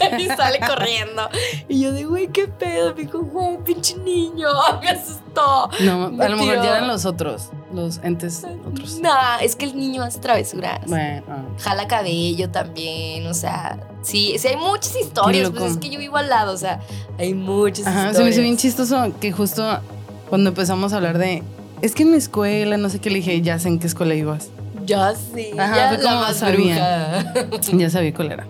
y 0.18 0.26
sale 0.28 0.60
corriendo. 0.60 1.28
Y 1.68 1.80
yo 1.80 1.92
de, 1.92 2.04
güey, 2.04 2.28
qué 2.28 2.48
pedo. 2.48 2.94
Me 2.94 3.02
dijo, 3.02 3.20
güey, 3.20 3.58
pinche 3.64 3.96
niño. 3.98 4.48
Me 4.82 4.88
asustó. 4.90 5.70
No, 5.80 6.10
Me 6.10 6.24
a 6.24 6.28
lo 6.28 6.36
mejor 6.36 6.56
ya 6.62 6.76
eran 6.76 6.88
los 6.88 7.04
otros, 7.04 7.50
los 7.72 7.98
entes 8.02 8.44
otros. 8.66 9.00
Nah, 9.00 9.38
es 9.40 9.54
que 9.56 9.66
el 9.66 9.76
niño 9.76 10.02
hace 10.02 10.18
travesuras. 10.18 10.80
Bueno. 10.86 11.54
Jala 11.58 11.86
cabello 11.86 12.50
también, 12.50 13.26
o 13.26 13.34
sea, 13.34 13.78
sí, 14.02 14.34
sí 14.38 14.48
hay 14.48 14.56
muchas 14.56 14.96
historias, 14.96 15.50
pues 15.50 15.72
es 15.72 15.76
que 15.78 15.88
yo 15.90 15.98
vivo 15.98 16.16
al 16.16 16.28
lado, 16.28 16.52
o 16.52 16.56
sea, 16.56 16.80
hay 17.18 17.34
muchas 17.34 17.86
Ajá, 17.86 18.08
historias. 18.10 18.16
se 18.16 18.22
me 18.24 18.30
hizo 18.30 18.40
bien 18.42 18.56
chistoso 18.56 19.12
que 19.20 19.30
justo 19.32 19.80
cuando 20.28 20.50
empezamos 20.50 20.92
a 20.92 20.96
hablar 20.96 21.18
de. 21.18 21.42
Es 21.82 21.94
que 21.94 22.02
en 22.02 22.10
mi 22.10 22.16
escuela, 22.16 22.76
no 22.76 22.88
sé 22.90 22.98
qué, 23.00 23.08
le 23.10 23.16
dije, 23.16 23.40
ya 23.40 23.58
sé 23.58 23.68
en 23.68 23.78
qué 23.78 23.86
escuela 23.86 24.14
ibas. 24.14 24.48
Ya 24.84 25.14
sé, 25.14 25.52
Ajá, 25.56 25.76
ya 25.76 25.88
fue 25.94 26.02
la 26.04 26.14
más 26.16 26.36
sabía. 26.38 27.32
bruja. 27.48 27.78
Ya 27.78 27.88
sabía 27.90 28.12
cuál 28.14 28.32
era. 28.32 28.46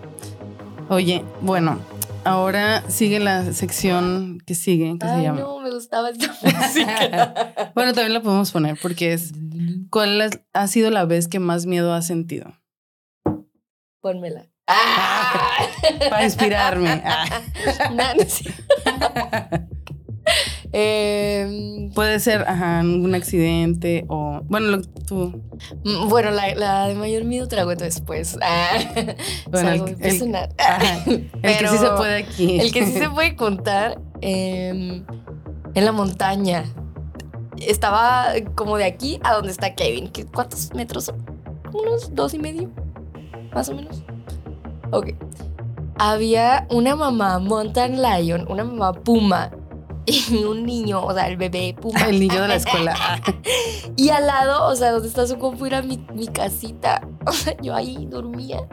Oye, 0.91 1.23
bueno, 1.39 1.79
ahora 2.25 2.83
sigue 2.89 3.21
la 3.21 3.53
sección 3.53 4.39
que 4.45 4.55
sigue, 4.55 4.99
que 4.99 5.07
se 5.07 5.21
llama. 5.21 5.39
no, 5.39 5.61
me 5.61 5.71
gustaba 5.71 6.09
esta 6.09 6.27
música. 6.43 7.71
Bueno, 7.73 7.93
también 7.93 8.11
la 8.11 8.21
podemos 8.21 8.51
poner 8.51 8.77
porque 8.81 9.13
es. 9.13 9.31
¿Cuál 9.89 10.29
ha 10.51 10.67
sido 10.67 10.91
la 10.91 11.05
vez 11.05 11.29
que 11.29 11.39
más 11.39 11.65
miedo 11.65 11.93
has 11.93 12.07
sentido? 12.07 12.59
Pónmela. 14.01 14.47
Ah. 14.67 15.59
Para 16.09 16.25
inspirarme. 16.25 17.01
Ah. 17.05 17.41
No, 17.93 18.13
no 18.13 18.21
es 18.21 18.43
Em, 20.73 21.91
Puede 21.93 22.19
ser, 22.19 22.43
ajá, 22.47 22.79
un 22.81 23.13
accidente 23.13 24.05
o. 24.07 24.41
Bueno, 24.45 24.67
lo, 24.67 24.81
tú. 24.81 25.41
mm, 25.83 26.07
bueno, 26.07 26.31
la, 26.31 26.55
la 26.55 26.87
de 26.87 26.95
mayor 26.95 27.25
miedo 27.25 27.47
te 27.47 27.55
la 27.57 27.65
cuento 27.65 27.83
después. 27.83 28.37
Ah, 28.43 28.77
Bueno, 29.49 29.69
es 29.71 29.81
el- 29.81 29.87
el- 29.89 29.95
personal. 29.97 30.49
Ajá, 30.57 31.03
el 31.05 31.29
que 31.57 31.67
sí 31.71 31.77
se 31.77 31.89
puede 31.97 32.23
aquí. 32.23 32.59
El 32.59 32.71
que 32.71 32.85
sí 32.85 32.93
se 32.93 33.09
puede 33.13 33.35
contar 33.35 33.99
em, 34.21 35.03
en 35.73 35.85
la 35.85 35.91
montaña. 35.91 36.63
Estaba 37.57 38.27
como 38.55 38.77
de 38.77 38.85
aquí 38.85 39.19
a 39.23 39.33
donde 39.33 39.51
está 39.51 39.75
Kevin. 39.75 40.07
¿Qué- 40.09 40.25
¿Cuántos 40.25 40.73
metros 40.73 41.05
son? 41.05 41.17
Unos 41.73 42.13
dos 42.15 42.33
y 42.33 42.39
medio, 42.39 42.69
más 43.53 43.69
o 43.69 43.75
menos. 43.75 44.03
Ok. 44.91 45.11
Había 45.97 46.65
una 46.71 46.95
mamá 46.95 47.39
mountain 47.39 48.01
lion, 48.01 48.45
una 48.49 48.63
mamá 48.63 48.93
puma 48.93 49.51
y 50.05 50.43
un 50.43 50.65
niño, 50.65 51.03
o 51.03 51.13
sea, 51.13 51.27
el 51.27 51.37
bebé 51.37 51.75
puma. 51.79 52.01
El 52.07 52.19
niño 52.19 52.41
de 52.41 52.47
la 52.47 52.55
escuela. 52.55 52.95
Y 53.97 54.09
al 54.09 54.25
lado, 54.25 54.67
o 54.67 54.75
sea, 54.75 54.91
donde 54.91 55.09
está 55.09 55.27
su 55.27 55.37
compu 55.37 55.65
era 55.65 55.81
mi, 55.81 56.03
mi 56.15 56.27
casita. 56.27 57.07
O 57.27 57.33
sea, 57.33 57.55
yo 57.61 57.75
ahí 57.75 58.07
dormía. 58.09 58.67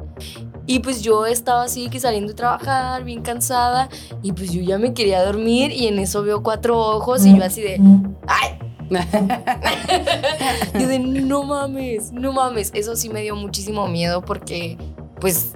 Y 0.67 0.79
pues 0.79 1.03
yo 1.03 1.27
estaba 1.27 1.65
así 1.65 1.91
que 1.91 2.01
saliendo 2.01 2.29
de 2.29 2.35
trabajar, 2.35 3.05
bien 3.05 3.21
cansada. 3.21 3.91
Y 4.23 4.33
pues 4.33 4.53
yo 4.53 4.63
ya 4.63 4.79
me 4.79 4.95
quería 4.95 5.23
dormir. 5.23 5.71
Y 5.71 5.87
en 5.87 5.99
eso 5.99 6.23
veo 6.23 6.43
cuatro 6.43 6.79
ojos 6.79 7.27
y 7.27 7.37
yo 7.37 7.45
así 7.45 7.61
de. 7.61 7.79
¡Ay! 8.27 8.59
Yo 10.81 10.89
de 10.89 10.99
no 10.99 11.43
mames, 11.43 12.11
no 12.13 12.33
mames. 12.33 12.71
Eso 12.75 12.97
sí 12.97 13.11
me 13.11 13.21
dio 13.21 13.37
muchísimo 13.37 13.87
miedo 13.87 14.23
porque, 14.23 14.79
pues, 15.21 15.53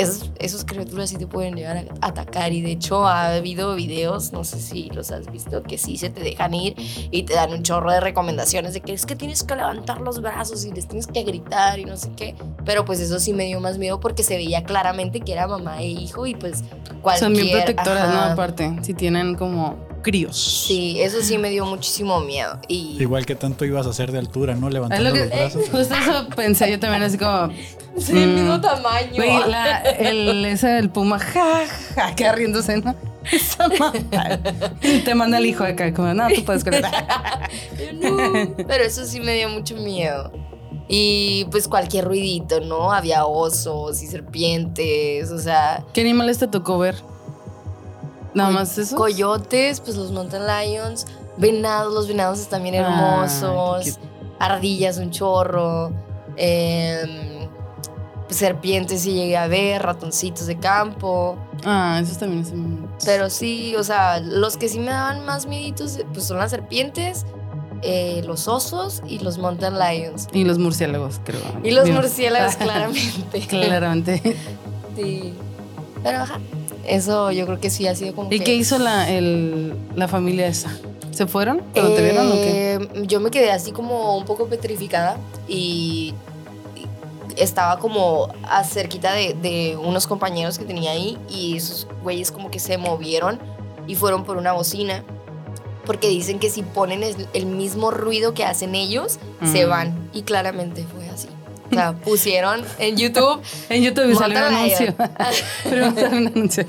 esos, 0.00 0.30
esos 0.38 0.64
criaturas 0.64 1.10
sí 1.10 1.16
te 1.16 1.26
pueden 1.26 1.54
llegar 1.54 1.76
a 1.76 2.06
atacar. 2.06 2.52
Y 2.52 2.62
de 2.62 2.72
hecho, 2.72 3.06
ha 3.06 3.34
habido 3.34 3.74
videos, 3.74 4.32
no 4.32 4.44
sé 4.44 4.60
si 4.60 4.90
los 4.90 5.10
has 5.10 5.30
visto, 5.30 5.62
que 5.62 5.78
sí 5.78 5.96
se 5.96 6.10
te 6.10 6.20
dejan 6.20 6.54
ir 6.54 6.74
y 7.10 7.24
te 7.24 7.34
dan 7.34 7.52
un 7.52 7.62
chorro 7.62 7.92
de 7.92 8.00
recomendaciones 8.00 8.74
de 8.74 8.80
que 8.80 8.92
es 8.92 9.06
que 9.06 9.16
tienes 9.16 9.42
que 9.42 9.56
levantar 9.56 10.00
los 10.00 10.20
brazos 10.20 10.64
y 10.64 10.72
les 10.72 10.86
tienes 10.86 11.06
que 11.06 11.22
gritar 11.22 11.78
y 11.78 11.84
no 11.84 11.96
sé 11.96 12.10
qué. 12.16 12.34
Pero 12.64 12.84
pues 12.84 13.00
eso 13.00 13.18
sí 13.18 13.32
me 13.32 13.44
dio 13.44 13.60
más 13.60 13.78
miedo 13.78 14.00
porque 14.00 14.22
se 14.22 14.36
veía 14.36 14.64
claramente 14.64 15.20
que 15.20 15.32
era 15.32 15.46
mamá 15.46 15.80
e 15.80 15.86
hijo 15.86 16.26
y 16.26 16.34
pues 16.34 16.64
cualquier. 17.02 17.18
Son 17.18 17.32
bien 17.32 17.56
protectoras, 17.56 18.08
¿no? 18.08 18.20
Aparte, 18.20 18.76
si 18.82 18.94
tienen 18.94 19.34
como 19.34 19.89
críos. 20.02 20.64
Sí, 20.66 21.00
eso 21.00 21.18
sí 21.22 21.38
me 21.38 21.50
dio 21.50 21.64
muchísimo 21.66 22.20
miedo. 22.20 22.58
Y 22.68 22.96
Igual 23.00 23.26
que 23.26 23.34
tanto 23.34 23.64
ibas 23.64 23.86
a 23.86 23.90
hacer 23.90 24.12
de 24.12 24.18
altura, 24.18 24.54
¿no? 24.54 24.68
Levantando 24.70 25.08
lo 25.10 25.12
que, 25.14 25.20
los 25.20 25.28
brazos. 25.30 25.62
justo 25.70 25.80
eso 25.94 26.28
pensé 26.36 26.70
yo 26.70 26.78
también, 26.80 27.02
así 27.02 27.18
como. 27.18 27.48
sí, 27.98 28.12
el 28.16 28.34
mismo 28.34 28.58
Mm. 28.58 28.60
tamaño. 28.60 29.12
Güey, 29.14 29.48
la- 29.50 29.78
el, 29.80 30.44
ese 30.46 30.68
del 30.68 30.90
puma, 30.90 31.18
ja, 31.18 31.62
ja, 31.94 32.14
queda 32.14 32.32
riéndose, 32.32 32.76
¿no? 32.78 32.94
Esa 33.30 33.68
te 35.04 35.14
manda 35.14 35.36
el 35.38 35.44
hijo 35.46 35.62
acá, 35.62 35.92
como, 35.92 36.12
no, 36.14 36.26
tú 36.34 36.42
puedes 36.44 36.64
no. 37.94 38.54
Pero 38.66 38.84
eso 38.84 39.04
sí 39.04 39.20
me 39.20 39.34
dio 39.34 39.48
mucho 39.50 39.76
miedo. 39.76 40.32
Y 40.88 41.44
pues 41.52 41.68
cualquier 41.68 42.06
ruidito, 42.06 42.60
¿no? 42.60 42.90
Había 42.92 43.24
osos 43.26 44.02
y 44.02 44.06
serpientes, 44.08 45.30
o 45.30 45.38
sea, 45.38 45.84
¿Qué 45.92 46.00
animales 46.00 46.38
te 46.38 46.48
tocó 46.48 46.78
ver? 46.78 46.96
Nada 48.34 48.50
más 48.50 48.76
eso. 48.78 48.96
coyotes, 48.96 49.80
pues 49.80 49.96
los 49.96 50.12
mountain 50.12 50.42
lions, 50.46 51.06
venados, 51.36 51.92
los 51.92 52.08
venados 52.08 52.38
están 52.38 52.62
bien 52.62 52.74
hermosos, 52.76 53.98
ardillas 54.38 54.98
un 54.98 55.10
chorro, 55.10 55.92
em, 56.36 57.48
pues, 58.26 58.38
serpientes 58.38 59.02
sí 59.02 59.12
llegué 59.12 59.36
a 59.36 59.48
ver, 59.48 59.82
ratoncitos 59.82 60.46
de 60.46 60.58
campo. 60.58 61.36
Ah, 61.64 61.98
esos 62.00 62.18
también 62.18 62.46
son. 62.46 62.88
Pero 63.04 63.28
sí, 63.28 63.74
o 63.76 63.82
sea, 63.82 64.20
los 64.20 64.56
que 64.56 64.68
sí 64.68 64.78
me 64.78 64.92
daban 64.92 65.24
más 65.26 65.46
mieditos, 65.46 65.98
pues 66.12 66.26
son 66.26 66.38
las 66.38 66.50
serpientes, 66.50 67.26
eh, 67.82 68.22
los 68.26 68.46
osos 68.46 69.02
y 69.06 69.18
los 69.18 69.38
mountain 69.38 69.78
lions. 69.78 70.28
Y 70.32 70.44
los 70.44 70.58
murciélagos, 70.58 71.20
creo. 71.24 71.40
Y 71.64 71.72
los 71.72 71.88
murciélagos, 71.90 72.56
claramente. 72.56 73.40
Claramente. 73.48 74.36
Sí. 74.94 75.34
Pero 76.02 76.18
ajá. 76.18 76.38
Eso 76.90 77.30
yo 77.30 77.46
creo 77.46 77.60
que 77.60 77.70
sí 77.70 77.86
ha 77.86 77.94
sido 77.94 78.14
como. 78.14 78.32
¿Y 78.32 78.38
que- 78.38 78.44
qué 78.44 78.54
hizo 78.54 78.78
la, 78.78 79.08
el, 79.10 79.74
la 79.94 80.08
familia 80.08 80.46
esa? 80.46 80.70
¿Se 81.12 81.26
fueron? 81.26 81.62
¿Cuando 81.74 81.92
te 81.94 82.02
vieron 82.02 82.28
o 82.28 82.32
qué? 82.34 82.74
Eh, 82.74 82.88
Yo 83.06 83.20
me 83.20 83.30
quedé 83.30 83.50
así 83.52 83.72
como 83.72 84.16
un 84.16 84.24
poco 84.24 84.46
petrificada 84.46 85.16
y 85.48 86.14
estaba 87.36 87.78
como 87.78 88.28
a 88.48 88.64
cerquita 88.64 89.12
de, 89.12 89.34
de 89.34 89.76
unos 89.76 90.06
compañeros 90.06 90.58
que 90.58 90.64
tenía 90.64 90.90
ahí 90.92 91.16
y 91.28 91.56
esos 91.56 91.86
güeyes 92.02 92.30
como 92.32 92.50
que 92.50 92.58
se 92.58 92.76
movieron 92.78 93.38
y 93.86 93.94
fueron 93.94 94.24
por 94.24 94.36
una 94.36 94.52
bocina. 94.52 95.04
Porque 95.86 96.08
dicen 96.08 96.38
que 96.38 96.50
si 96.50 96.62
ponen 96.62 97.02
el, 97.02 97.16
el 97.32 97.46
mismo 97.46 97.90
ruido 97.90 98.34
que 98.34 98.44
hacen 98.44 98.74
ellos, 98.74 99.18
se 99.50 99.64
van. 99.64 100.08
Y 100.12 100.22
claramente 100.22 100.84
fue 100.84 101.08
así. 101.08 101.28
O 101.70 101.74
sea, 101.74 101.92
pusieron 101.92 102.64
en 102.78 102.96
YouTube 102.96 103.40
En 103.68 103.82
YouTube 103.82 104.16
salió 104.16 104.38
un 104.38 104.44
anuncio. 104.44 104.94
Pero 105.64 105.94
salió 105.94 106.18
un 106.18 106.26
anuncio. 106.26 106.64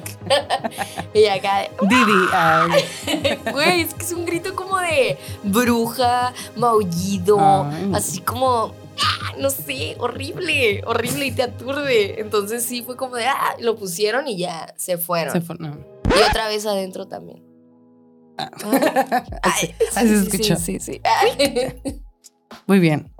y 1.13 1.25
acá, 1.25 1.67
Didi. 1.81 3.37
Güey, 3.51 3.81
es 3.81 3.93
que 3.93 4.03
es 4.03 4.11
un 4.11 4.25
grito 4.25 4.55
como 4.55 4.77
de 4.77 5.17
bruja, 5.43 6.33
maullido, 6.55 7.39
Ay. 7.65 7.91
así 7.95 8.21
como, 8.21 8.73
ah, 9.03 9.33
no 9.37 9.49
sé, 9.49 9.95
horrible, 9.99 10.83
horrible 10.85 11.25
y 11.25 11.31
te 11.31 11.43
aturde. 11.43 12.21
Entonces 12.21 12.63
sí 12.63 12.83
fue 12.83 12.95
como 12.95 13.15
de, 13.15 13.25
ah, 13.25 13.55
lo 13.59 13.75
pusieron 13.75 14.27
y 14.27 14.37
ya 14.37 14.73
se 14.77 14.97
fueron. 14.97 15.33
se 15.33 15.41
fue, 15.41 15.55
no. 15.59 15.77
Y 16.05 16.29
otra 16.29 16.47
vez 16.47 16.65
adentro 16.65 17.07
también. 17.07 17.43
Ah. 18.37 18.49
Ay, 19.43 19.75
Así 19.95 20.07
se 20.07 20.07
sí, 20.07 20.13
escuchó. 20.13 20.55
Sí, 20.55 20.79
sí, 20.79 20.93
sí. 20.93 22.01
Muy 22.67 22.79
bien. 22.79 23.11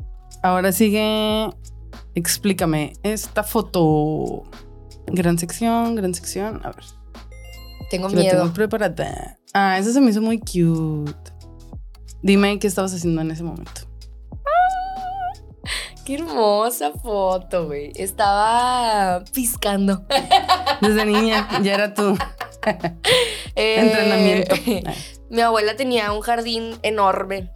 Ahora 0.44 0.72
sigue. 0.72 1.50
Explícame 2.16 2.93
esta 3.03 3.43
foto. 3.43 4.43
Gran 5.07 5.38
sección, 5.39 5.95
gran 5.95 6.14
sección. 6.14 6.62
A 6.64 6.72
ver. 6.72 6.84
Tengo 7.89 8.07
que 8.07 8.16
la 8.16 8.22
tengo 8.22 8.43
miedo. 8.43 8.53
preparada. 8.53 9.38
Ah, 9.53 9.78
esa 9.78 9.91
se 9.91 9.99
me 10.01 10.12
hizo 10.12 10.22
muy 10.22 10.39
cute. 10.39 11.32
Dime 12.22 12.59
qué 12.59 12.68
estabas 12.68 12.93
haciendo 12.93 13.22
en 13.22 13.32
ese 13.32 13.43
momento. 13.43 13.82
Qué 16.05 16.16
hermosa 16.16 16.91
foto, 16.93 17.68
güey. 17.68 17.91
Estaba 17.95 19.24
piscando. 19.34 20.03
Desde 20.82 21.05
niña, 21.05 21.47
ya 21.62 21.76
era 21.76 21.93
tu 21.93 22.18
Eh, 23.55 23.76
entrenamiento. 23.80 24.55
Ah, 24.88 24.93
Mi 25.30 25.41
abuela 25.41 25.76
tenía 25.76 26.12
un 26.12 26.22
jardín 26.22 26.76
enorme, 26.84 27.51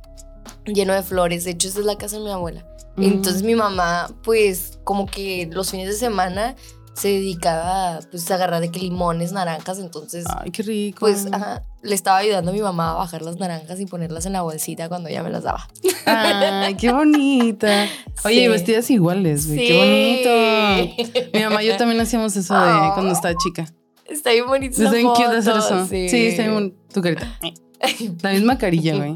lleno 0.66 0.94
de 0.94 1.04
flores. 1.04 1.44
De 1.46 1.52
hecho, 1.52 1.68
esa 1.68 1.80
es 1.80 1.86
la 1.86 1.98
casa 1.98 2.18
de 2.18 2.24
mi 2.24 2.32
abuela. 2.32 2.66
Entonces 2.98 3.44
mi 3.44 3.56
mamá, 3.56 4.08
pues, 4.24 4.80
como 4.86 5.06
que 5.06 5.50
los 5.52 5.70
fines 5.72 5.88
de 5.88 5.94
semana 5.96 6.56
se 6.94 7.10
dedicaba, 7.10 8.00
pues, 8.10 8.32
a 8.32 8.36
agarrar 8.36 8.62
de 8.62 8.72
que 8.72 8.80
limones, 8.80 9.34
naranjas. 9.34 9.80
Entonces, 9.80 10.24
Ay, 10.40 10.50
qué 10.52 10.64
rico. 10.64 11.00
pues, 11.02 11.28
ajá, 11.30 11.62
le 11.84 11.94
estaba 11.94 12.20
ayudando 12.20 12.52
a 12.52 12.54
mi 12.54 12.62
mamá 12.62 12.92
a 12.92 12.94
bajar 12.96 13.22
las 13.22 13.38
naranjas 13.38 13.82
y 13.82 13.86
ponerlas 13.86 14.26
en 14.28 14.32
la 14.34 14.44
bolsita 14.44 14.88
cuando 14.88 15.10
ella 15.10 15.24
me 15.24 15.30
las 15.30 15.44
daba. 15.44 15.68
Ay, 16.06 16.76
qué 16.76 16.94
bonita. 16.94 17.86
Oye, 18.24 18.36
y 18.36 18.40
Sí. 18.44 18.48
vestidas 18.48 18.90
iguales, 18.90 19.46
güey. 19.48 19.68
Qué 19.68 20.88
bonito. 20.88 21.32
Mi 21.34 21.44
mamá 21.44 21.64
y 21.64 21.68
yo 21.68 21.76
también 21.78 22.00
hacíamos 22.02 22.34
eso 22.38 22.54
de 22.54 22.72
Oh. 22.72 22.92
cuando 22.94 23.12
estaba 23.12 23.36
chica. 23.36 23.66
Está 24.06 24.32
bien 24.32 24.46
bonita 24.48 24.76
Es 24.76 24.80
esa 24.80 24.92
bien 24.92 25.08
cute 25.08 25.26
hacer 25.26 25.58
eso. 25.58 25.86
Sí, 25.88 26.08
Sí, 26.08 26.28
está 26.28 26.44
bien 26.44 26.54
bonito. 26.54 26.78
Tu 26.94 27.02
carita. 27.02 27.28
La 28.22 28.32
misma 28.32 28.58
carilla, 28.58 28.96
güey. 28.96 29.16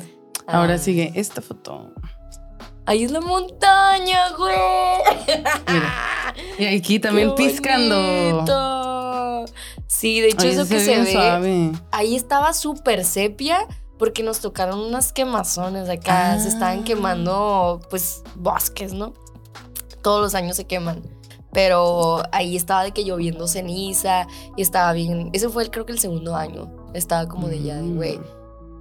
Ahora 0.52 0.76
Ah. 0.76 0.78
sigue 0.78 1.12
esta 1.16 1.42
foto. 1.42 1.94
Ahí 2.86 3.04
es 3.04 3.12
la 3.12 3.22
montaña, 3.22 4.32
güey. 4.38 4.56
Mira. 5.68 5.94
Y 6.58 6.66
aquí 6.78 7.00
también 7.00 7.34
Qué 7.36 7.44
piscando. 7.48 9.46
Sí, 9.88 10.22
de 10.22 10.30
hecho, 10.30 10.48
eso 10.48 10.68
que 10.68 10.80
se 10.80 11.00
ve. 11.02 11.12
suave. 11.12 11.72
ahí 11.92 12.16
estaba 12.16 12.54
súper 12.54 13.04
sepia 13.06 13.66
porque 13.98 14.24
nos 14.24 14.40
tocaron 14.40 14.80
unas 14.80 15.12
quemazones 15.14 15.90
acá. 15.90 16.34
Ah. 16.34 16.40
Se 16.40 16.48
estaban 16.48 16.84
quemando, 16.84 17.80
pues, 17.90 18.24
bosques, 18.36 18.94
¿no? 18.94 19.14
Todos 20.02 20.22
los 20.22 20.36
años 20.36 20.56
se 20.56 20.66
queman. 20.66 21.04
Pero 21.52 22.22
ahí 22.32 22.56
estaba 22.56 22.84
de 22.84 22.92
que 22.92 23.04
lloviendo 23.04 23.48
ceniza 23.48 24.28
y 24.56 24.62
estaba 24.62 24.94
bien. 24.94 25.30
Ese 25.34 25.50
fue, 25.50 25.64
el, 25.64 25.72
creo 25.72 25.86
que 25.86 25.92
el 25.94 26.00
segundo 26.00 26.36
año. 26.36 26.72
Estaba 26.94 27.28
como 27.28 27.48
de 27.50 27.62
ya, 27.62 27.76
de, 27.76 27.82
Mm. 27.84 28.00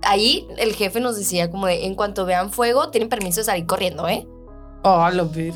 Ahí 0.03 0.47
el 0.57 0.75
jefe 0.75 1.01
nos 1.01 1.17
decía 1.17 1.51
como 1.51 1.67
de, 1.67 1.87
en 1.87 1.95
cuanto 1.95 2.25
vean 2.25 2.51
fuego, 2.51 2.91
tienen 2.91 3.09
permiso 3.09 3.41
de 3.41 3.45
salir 3.45 3.67
corriendo, 3.67 4.09
¿eh? 4.09 4.27
Oh, 4.85 5.09
lo 5.11 5.29
ver. 5.29 5.55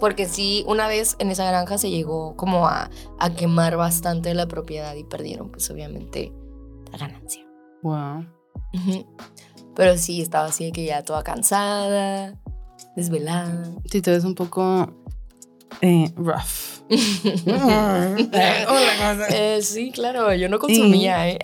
Porque 0.00 0.26
sí, 0.26 0.64
una 0.66 0.88
vez 0.88 1.16
en 1.18 1.30
esa 1.30 1.46
granja 1.46 1.78
se 1.78 1.90
llegó 1.90 2.36
como 2.36 2.66
a, 2.66 2.90
a 3.18 3.30
quemar 3.34 3.76
bastante 3.76 4.34
la 4.34 4.46
propiedad 4.46 4.94
y 4.94 5.04
perdieron, 5.04 5.50
pues 5.50 5.70
obviamente, 5.70 6.32
la 6.92 6.98
ganancia. 6.98 7.46
Wow. 7.82 8.26
Pero 9.74 9.96
sí, 9.96 10.20
estaba 10.20 10.46
así 10.46 10.66
de 10.66 10.72
que 10.72 10.84
ya 10.84 11.02
toda 11.02 11.22
cansada, 11.22 12.34
desvelada. 12.96 13.70
Sí, 13.90 14.02
te 14.02 14.10
ves 14.10 14.24
un 14.24 14.34
poco 14.34 14.92
eh, 15.80 16.10
rough. 16.16 16.74
Eh, 19.30 19.60
sí, 19.62 19.90
claro, 19.90 20.34
yo 20.34 20.50
no 20.50 20.58
consumía, 20.58 21.30
¿eh? 21.30 21.38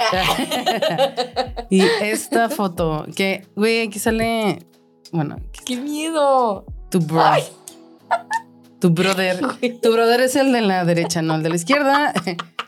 Y 1.71 1.81
esta 2.03 2.51
foto, 2.51 3.07
que, 3.17 3.47
güey, 3.57 3.87
aquí 3.87 3.99
sale, 3.99 4.67
bueno, 5.13 5.37
¡Qué 5.65 5.77
miedo! 5.77 6.67
tu 6.91 6.99
bro. 7.01 7.25
Ay. 7.25 7.45
Tu 8.81 8.91
brother. 8.91 9.41
Tu 9.83 9.93
brother 9.93 10.21
es 10.23 10.37
el 10.37 10.53
de 10.53 10.63
la 10.63 10.85
derecha, 10.85 11.21
no 11.23 11.35
el 11.35 11.43
de 11.43 11.51
la 11.51 11.57
izquierda. 11.57 12.15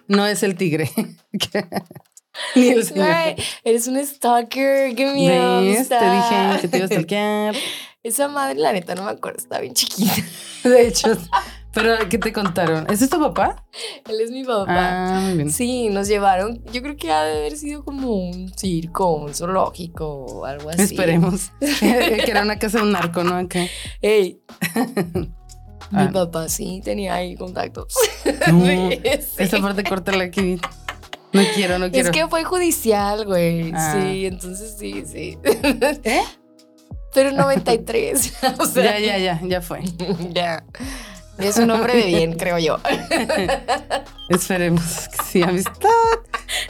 No 0.09 0.27
es 0.27 0.43
el 0.43 0.57
tigre. 0.57 0.91
Ni 2.55 2.69
el 2.69 2.85
señor. 2.85 3.35
Eres 3.65 3.89
un 3.89 4.05
stalker, 4.05 4.95
qué 4.95 5.13
miedo. 5.13 5.63
¿Ves? 5.63 5.89
Te 5.89 5.95
dije 5.95 6.61
que 6.61 6.69
te 6.69 6.77
iba 6.77 6.87
a 6.87 6.89
stalkear. 6.89 7.55
Esa 8.05 8.27
madre, 8.29 8.59
la 8.59 8.73
neta, 8.73 8.95
no 8.97 9.05
me 9.05 9.11
acuerdo, 9.13 9.39
está 9.39 9.61
bien 9.61 9.75
chiquita. 9.75 10.13
De 10.65 10.89
hecho, 10.89 11.09
pero 11.73 11.95
¿qué 12.09 12.19
te 12.19 12.33
contaron? 12.33 12.85
¿Ese 12.91 13.05
es 13.05 13.11
tu 13.11 13.21
papá? 13.21 13.65
Él 14.09 14.21
es 14.21 14.31
mi 14.33 14.43
papá. 14.45 15.17
Ah, 15.17 15.21
muy 15.23 15.35
bien. 15.37 15.51
Sí, 15.51 15.89
nos 15.89 16.09
llevaron. 16.09 16.63
Yo 16.73 16.83
creo 16.83 16.97
que 16.97 17.13
ha 17.13 17.23
de 17.23 17.39
haber 17.39 17.57
sido 17.57 17.85
como 17.85 18.13
un 18.13 18.53
circo, 18.57 19.15
un 19.15 19.33
zoológico 19.35 20.07
o 20.27 20.45
algo 20.45 20.71
así. 20.71 20.83
Esperemos. 20.83 21.53
que 21.81 22.25
era 22.29 22.43
una 22.43 22.59
casa 22.59 22.79
de 22.79 22.85
un 22.85 22.93
narco, 22.93 23.23
¿no? 23.23 23.37
Acá. 23.37 23.67
Ey. 24.01 24.41
Mi 25.93 26.03
Ah. 26.05 26.11
papá 26.13 26.49
sí 26.49 26.81
tenía 26.83 27.15
ahí 27.15 27.37
contactos. 27.37 27.95
No, 28.51 28.67
Sí. 28.67 29.01
esa 29.39 29.61
parte 29.61 29.85
córtala 29.85 30.25
aquí. 30.25 30.59
No 31.33 31.43
quiero, 31.55 31.79
no 31.79 31.91
quiero. 31.91 32.09
Es 32.09 32.13
que 32.15 32.27
fue 32.29 32.45
judicial, 32.45 33.25
güey. 33.27 33.73
Ah. 33.75 33.95
Sí, 34.01 34.27
entonces 34.27 34.75
sí, 34.79 35.05
sí. 35.07 35.39
¿Eh? 35.45 36.23
Pero 37.15 37.33
93. 37.33 38.33
o 38.59 38.67
sea, 38.67 38.99
Ya, 38.99 38.99
ya, 38.99 39.19
ya, 39.19 39.41
ya 39.47 39.61
fue. 39.61 39.81
ya. 40.33 40.65
Es 41.39 41.57
un 41.57 41.71
hombre 41.71 41.95
de 41.97 42.07
bien, 42.07 42.35
creo 42.35 42.59
yo. 42.59 42.79
Esperemos 44.29 45.09
que 45.09 45.25
sí, 45.25 45.43
amistad. 45.43 45.89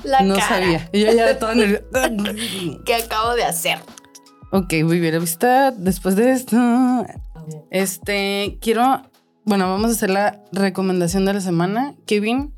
La 0.04 0.22
no 0.22 0.34
cara 0.34 0.48
sabía. 0.48 0.90
Yo 0.92 1.12
ya 1.12 1.38
toda 1.38 1.54
nerviosa. 1.54 2.10
que 2.84 2.94
acabo 2.94 3.34
de 3.34 3.44
hacer. 3.44 3.78
ok, 4.52 4.72
muy 4.84 5.00
bien, 5.00 5.16
amistad. 5.16 5.72
Después 5.74 6.16
de 6.16 6.32
esto, 6.32 6.56
este, 7.70 8.58
quiero, 8.60 9.02
bueno, 9.44 9.68
vamos 9.68 9.90
a 9.90 9.94
hacer 9.94 10.10
la 10.10 10.40
recomendación 10.52 11.24
de 11.24 11.34
la 11.34 11.40
semana. 11.40 11.94
Kevin, 12.06 12.54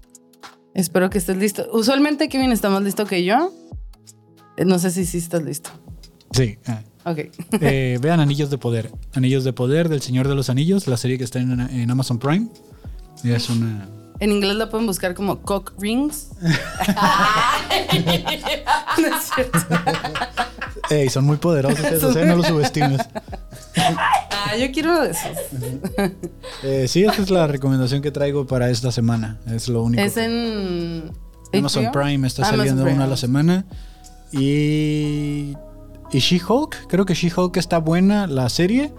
espero 0.75 1.11
que 1.11 1.19
estés 1.19 1.37
listo. 1.39 1.67
Usualmente 1.73 2.29
Kevin 2.29 2.53
está 2.53 2.69
más 2.69 2.83
listo 2.83 3.07
que 3.07 3.25
yo. 3.25 3.51
Eh, 4.57 4.65
No 4.67 4.79
sé 4.79 4.91
si 4.91 5.05
sí 5.07 5.19
estás 5.19 5.43
listo. 5.43 5.71
Sí. 6.33 6.59
ah. 6.67 6.81
Ok. 7.05 7.19
Eh, 7.61 7.99
vean 8.01 8.21
Anillos 8.21 8.51
de 8.51 8.59
Poder. 8.59 8.91
Anillos 9.13 9.45
de 9.45 9.53
Poder 9.53 9.89
del 9.89 10.01
Señor 10.01 10.29
de 10.29 10.35
los 10.35 10.51
Anillos, 10.51 10.87
la 10.87 10.97
serie 10.97 11.19
que 11.19 11.25
está 11.25 11.39
en, 11.39 11.61
en 11.61 11.91
Amazon 11.91 12.19
Prime. 12.19 12.49
Es 13.23 13.49
una. 13.49 13.89
En 14.21 14.31
inglés 14.33 14.55
la 14.57 14.71
pueden 14.71 14.87
buscar 14.87 15.15
como 15.15 15.41
cock 15.43 15.73
rings. 15.79 16.29
no 16.41 16.49
es 19.09 19.31
cierto. 19.35 19.59
Ey, 20.91 21.09
son 21.09 21.25
muy 21.25 21.37
poderosos 21.37 21.85
esos, 21.85 22.15
¿eh? 22.17 22.25
No 22.27 22.37
los 22.37 22.47
subestimes. 22.47 23.01
Ah, 23.77 24.57
yo 24.57 24.71
quiero 24.73 24.93
uno 24.93 25.03
de 25.03 25.11
esos. 25.11 26.13
Eh, 26.63 26.87
sí, 26.87 27.03
esa 27.05 27.23
es 27.23 27.31
la 27.31 27.47
recomendación 27.47 28.03
que 28.03 28.11
traigo 28.11 28.47
para 28.47 28.71
esta 28.71 28.93
semana. 28.93 29.39
Es 29.47 29.69
lo 29.69 29.83
único. 29.83 30.03
Es 30.03 30.17
en 30.17 31.11
Amazon 31.53 31.87
HBO? 31.87 31.93
Prime 31.93 32.27
está 32.27 32.43
Amazon 32.43 32.59
saliendo 32.59 32.83
Prime. 32.83 32.97
una 32.97 33.05
a 33.05 33.09
la 33.09 33.17
semana. 33.17 33.65
Y. 34.33 35.55
Y 36.15 36.19
She-Hulk. 36.21 36.87
Creo 36.87 37.05
que 37.05 37.15
She-Hulk 37.15 37.57
está 37.57 37.79
buena, 37.79 38.27
la 38.27 38.49
serie. 38.49 38.93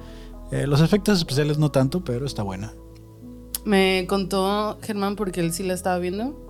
Eh, 0.51 0.68
los 0.68 0.82
efectos 0.82 1.18
especiales 1.18 1.57
no 1.57 1.72
tanto, 1.72 2.03
pero 2.03 2.26
está 2.26 2.43
buena. 2.43 2.74
Me 3.63 4.05
contó 4.07 4.78
Germán 4.84 5.16
porque 5.16 5.39
él 5.39 5.53
sí 5.53 5.63
la 5.63 5.74
estaba 5.74 5.97
viendo. 5.97 6.41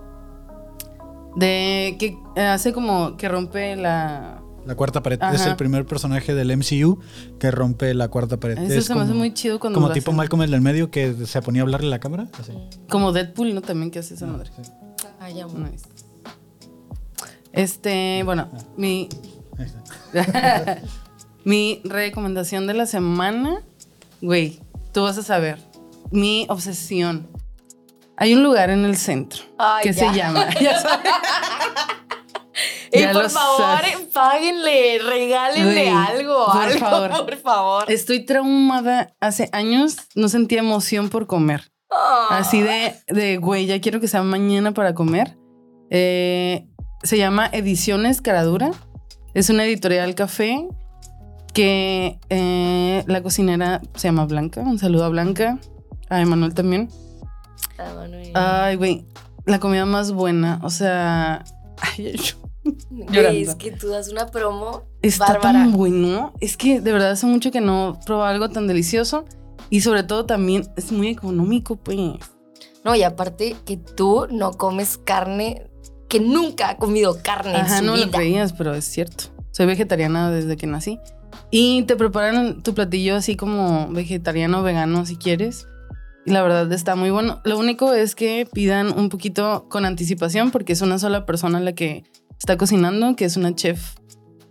De 1.36 1.95
que 1.99 2.18
hace 2.41 2.74
como 2.74 3.16
que 3.18 3.30
rompe 3.30 3.76
la. 3.76 4.41
La 4.66 4.74
cuarta 4.76 5.03
pared 5.03 5.22
Ajá. 5.22 5.36
es 5.36 5.45
el 5.45 5.55
primer 5.57 5.86
personaje 5.86 6.34
del 6.34 6.49
MCU 6.57 6.97
que 7.39 7.51
rompe 7.51 7.93
la 7.93 8.07
cuarta 8.07 8.38
pared. 8.38 8.57
Eso 8.57 8.74
Es 8.80 8.86
se 8.86 8.95
me 8.95 9.01
hace 9.01 9.09
como- 9.09 9.20
muy 9.20 9.34
chido 9.34 9.59
cuando. 9.59 9.78
Como 9.78 9.89
lo 9.89 9.93
tipo 9.93 10.09
hacen. 10.09 10.18
Malcolm 10.18 10.41
el 10.41 10.51
del 10.51 10.61
medio 10.61 10.89
que 10.89 11.13
se 11.28 11.41
ponía 11.43 11.61
a 11.61 11.63
hablarle 11.66 11.88
a 11.88 11.91
la 11.91 11.99
cámara. 11.99 12.28
Así. 12.39 12.53
Como 12.89 13.11
Deadpool, 13.11 13.53
¿no? 13.53 13.61
También 13.61 13.91
que 13.91 13.99
hace 13.99 14.16
esa 14.16 14.26
madre. 14.26 14.49
Ay, 15.20 15.39
amor. 15.41 15.59
Nice. 15.72 15.86
Este, 17.53 18.24
bueno, 18.26 18.49
mi. 18.76 19.07
Mi 21.43 21.82
recomendación 21.84 22.68
de 22.68 22.74
la 22.74 22.86
semana. 22.86 23.62
Güey, 24.22 24.60
tú 24.93 25.03
vas 25.03 25.18
a 25.18 25.24
saber. 25.24 25.60
Mi 26.12 26.45
obsesión. 26.49 27.28
Hay 28.18 28.34
un 28.34 28.43
lugar 28.43 28.70
en 28.70 28.86
el 28.86 28.95
centro 28.97 29.43
Ay, 29.58 29.84
que 29.84 29.93
ya. 29.93 30.10
se 30.12 30.18
llama. 30.18 30.49
ya 30.62 30.80
sabes. 30.80 31.12
Y 32.93 32.99
Ya 33.01 33.12
por 33.12 33.30
favor, 33.30 33.58
sabes. 33.58 33.97
páguenle, 34.14 34.99
regálenle 34.99 35.89
algo, 35.89 36.45
por 36.45 36.62
algo, 36.62 36.80
favor. 36.80 37.10
por 37.26 37.36
favor. 37.38 37.91
Estoy 37.91 38.26
traumada. 38.26 39.14
Hace 39.20 39.49
años 39.51 39.97
no 40.16 40.30
sentía 40.30 40.60
emoción 40.60 41.10
por 41.10 41.28
comer. 41.28 41.70
Ah. 41.91 42.28
Así 42.32 42.62
de, 42.62 42.95
de, 43.08 43.38
güey, 43.38 43.66
ya 43.66 43.82
quiero 43.82 43.99
que 43.99 44.08
sea 44.08 44.24
mañana 44.24 44.74
para 44.74 44.93
comer. 44.93 45.38
Eh, 45.89 46.66
se 47.03 47.18
llama 47.18 47.49
Ediciones 47.51 48.22
Caradura. 48.22 48.72
Es 49.36 49.49
una 49.49 49.65
editorial 49.65 50.15
café 50.15 50.65
que 51.53 52.17
eh, 52.29 53.03
la 53.05 53.21
cocinera 53.21 53.81
se 53.93 54.07
llama 54.07 54.25
Blanca. 54.25 54.61
Un 54.61 54.79
saludo 54.79 55.03
a 55.03 55.09
Blanca. 55.09 55.59
A 56.07 56.21
Emanuel 56.21 56.53
también. 56.53 56.88
Ay, 58.33 58.77
güey, 58.77 59.05
la 59.45 59.59
comida 59.59 59.86
más 59.86 60.13
buena. 60.13 60.61
O 60.63 60.69
sea, 60.69 61.43
ay, 61.81 62.15
llorando. 62.89 63.29
es 63.29 63.55
que 63.55 63.71
tú 63.71 63.89
das 63.89 64.07
una 64.07 64.27
promo 64.27 64.83
está 65.01 65.25
bárbara. 65.33 65.51
tan 65.51 65.73
bueno. 65.73 66.31
Es 66.39 66.55
que 66.55 66.79
de 66.79 66.93
verdad 66.93 67.11
hace 67.11 67.25
mucho 67.25 67.51
que 67.51 67.59
no 67.59 67.99
probaba 68.05 68.29
algo 68.29 68.47
tan 68.49 68.67
delicioso. 68.67 69.25
Y 69.69 69.81
sobre 69.81 70.03
todo 70.03 70.25
también 70.25 70.65
es 70.77 70.93
muy 70.93 71.09
económico, 71.09 71.75
pues. 71.75 71.97
No, 72.86 72.95
y 72.95 73.03
aparte 73.03 73.57
que 73.65 73.75
tú 73.75 74.27
no 74.31 74.53
comes 74.53 74.97
carne, 74.97 75.67
que 76.08 76.20
nunca 76.20 76.70
ha 76.70 76.78
comido 76.78 77.18
carne 77.22 77.56
Ajá, 77.56 77.80
en 77.80 77.80
su 77.80 77.86
no 77.86 77.97
lo 77.97 78.12
creías, 78.12 78.53
pero 78.53 78.74
es 78.74 78.86
cierto. 78.86 79.26
Soy 79.51 79.66
vegetariana 79.66 80.32
desde 80.32 80.58
que 80.58 80.68
nací. 80.68 80.99
Y 81.51 81.84
te 81.84 81.95
preparan 81.95 82.62
tu 82.64 82.74
platillo 82.74 83.16
así 83.16 83.36
como 83.36 83.88
vegetariano, 83.89 84.64
vegano, 84.64 85.06
si 85.06 85.16
quieres. 85.16 85.68
Y 86.26 86.32
la 86.32 86.41
verdad 86.41 86.72
está 86.74 86.95
muy 86.95 87.12
bueno. 87.12 87.41
Lo 87.43 87.58
único 87.58 87.93
es 87.93 88.16
que 88.16 88.47
pidan 88.51 88.97
un 88.97 89.10
poquito 89.10 89.68
con 89.70 89.86
anticipación 89.86 90.51
porque 90.51 90.74
es 90.74 90.82
una 90.82 90.97
sola 90.97 91.26
persona 91.26 91.60
la 91.60 91.74
que 91.74 92.03
está 92.38 92.58
cocinando, 92.58 93.16
que 93.16 93.26
es 93.26 93.38
una 93.38 93.53
chef. 93.56 93.95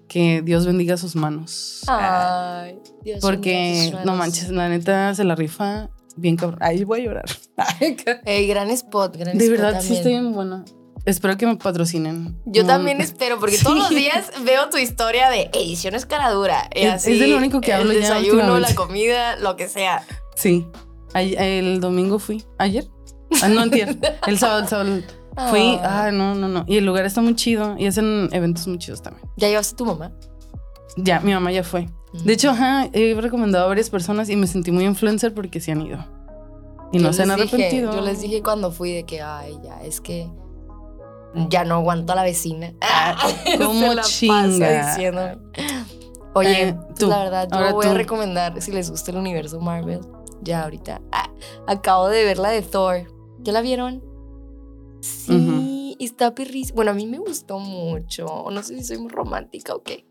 Que 0.09 0.43
Dios 0.43 0.67
bendiga 0.67 0.97
sus 0.97 1.17
manos. 1.17 1.83
Ay, 1.89 2.79
Dios 3.03 3.19
porque, 3.21 3.91
sus 3.91 4.05
no 4.05 4.15
manches, 4.15 4.51
la 4.51 4.69
neta 4.69 5.15
se 5.15 5.25
la 5.25 5.35
rifa 5.35 5.91
bien 6.17 6.37
cabrón. 6.37 6.61
Ay, 6.63 6.85
voy 6.85 7.01
a 7.01 7.05
llorar. 7.05 7.25
Ay, 8.27 8.47
gran 8.47 8.71
spot, 8.71 9.17
gran 9.17 9.37
de 9.37 9.45
spot 9.45 9.59
verdad, 9.59 9.81
sí 9.81 9.89
también. 9.89 9.97
estoy 9.97 10.13
bien 10.13 10.33
buena. 10.33 10.65
Espero 11.07 11.37
que 11.37 11.47
me 11.47 11.57
patrocinen. 11.57 12.41
Yo 12.47 12.65
Mm. 12.65 12.67
también 12.67 13.01
espero, 13.01 13.39
porque 13.39 13.59
todos 13.63 13.77
los 13.77 13.89
Sí. 13.89 13.95
días 13.97 14.31
veo 14.45 14.69
tu 14.71 14.79
historia 14.79 15.29
de 15.31 15.51
ediciones 15.53 16.07
caradura. 16.07 16.69
Y 16.75 16.81
Es- 16.85 16.95
así, 16.95 17.21
es 17.23 17.29
lo 17.29 17.37
único 17.37 17.61
que 17.61 17.73
el 17.73 17.81
hablo 17.81 17.93
ya 17.93 17.99
desayuno, 18.01 18.59
la 18.59 18.75
comida, 18.75 19.37
lo 19.37 19.57
que 19.57 19.69
sea. 19.69 20.03
Sí. 20.35 20.67
El 21.15 21.81
domingo 21.81 22.19
fui. 22.19 22.45
¿Ayer? 22.59 22.87
Ah, 23.43 23.49
no, 23.49 23.61
antier. 23.61 23.97
El 24.27 24.39
sábado, 24.39 24.61
el 24.61 24.69
sábado. 24.69 25.01
Fui. 25.51 25.79
Ah. 25.83 26.05
Ah, 26.07 26.11
no, 26.13 26.35
no, 26.35 26.49
no. 26.49 26.65
Y 26.69 26.77
el 26.77 26.87
lugar 26.87 27.05
está 27.05 27.21
muy 27.21 27.35
chido. 27.35 27.77
Y 27.79 27.87
hacen 27.87 28.29
eventos 28.33 28.67
muy 28.69 28.79
chidos 28.79 29.03
también. 29.03 29.29
¿Ya 29.37 29.49
llevaste 29.49 29.75
a 29.75 29.77
tu 29.77 29.85
mamá? 29.87 30.13
Ya, 30.97 31.21
mi 31.21 31.33
mamá 31.33 31.51
ya 31.53 31.65
fue. 31.65 31.83
Mm. 32.13 32.25
De 32.25 32.33
hecho, 32.33 32.51
ajá, 32.51 32.89
he 32.93 33.15
recomendado 33.21 33.65
a 33.65 33.69
varias 33.69 33.91
personas 33.91 34.29
y 34.31 34.37
me 34.37 34.47
sentí 34.47 34.71
muy 34.71 34.85
influencer 34.85 35.35
porque 35.35 35.61
se 35.61 35.73
han 35.73 35.83
ido. 35.83 35.99
Y 36.93 36.99
no 36.99 37.13
se 37.13 37.23
han 37.23 37.31
dije- 37.31 37.43
arrepentido. 37.43 37.93
yo 37.93 38.01
les 38.03 38.21
dije 38.21 38.43
cuando 38.43 38.71
fui 38.71 38.93
de 38.93 39.05
que, 39.05 39.21
ay, 39.21 39.57
ya, 39.65 39.83
es 39.83 40.01
que 40.01 40.29
ya 41.49 41.65
no 41.65 41.77
aguanto 41.77 42.13
a 42.13 42.17
la 42.17 42.23
vecina. 42.23 42.73
¿Cómo 43.59 43.81
Se 43.81 43.95
la 43.95 44.03
pasa 44.03 44.09
chinga? 44.97 45.39
Oye, 46.35 46.69
Eh, 46.69 46.77
tú, 46.99 47.07
la 47.09 47.19
verdad, 47.25 47.49
yo 47.53 47.75
voy 47.75 47.87
a 47.87 47.95
recomendar, 47.95 48.61
si 48.61 48.73
les 48.73 48.91
gusta 48.91 49.11
el 49.13 49.19
universo 49.19 49.61
Marvel, 49.61 50.01
ya 50.43 50.65
ahorita. 50.65 51.01
Ah, 51.13 51.31
acabo 51.69 52.09
de 52.09 52.25
ver 52.25 52.39
la 52.39 52.51
de 52.51 52.63
Thor. 52.63 53.07
¿Ya 53.41 53.53
la 53.53 53.61
vieron? 53.61 54.03
Sí, 55.01 55.97
está 56.01 56.35
perrísima. 56.35 56.77
Bueno, 56.77 56.91
a 56.93 56.95
mí 56.95 57.07
me 57.07 57.19
gustó 57.19 57.59
mucho. 57.59 58.47
No 58.51 58.63
sé 58.63 58.79
si 58.79 58.85
soy 58.85 58.99
muy 58.99 59.11
romántica 59.11 59.75
o 59.75 59.83
qué. 59.83 60.07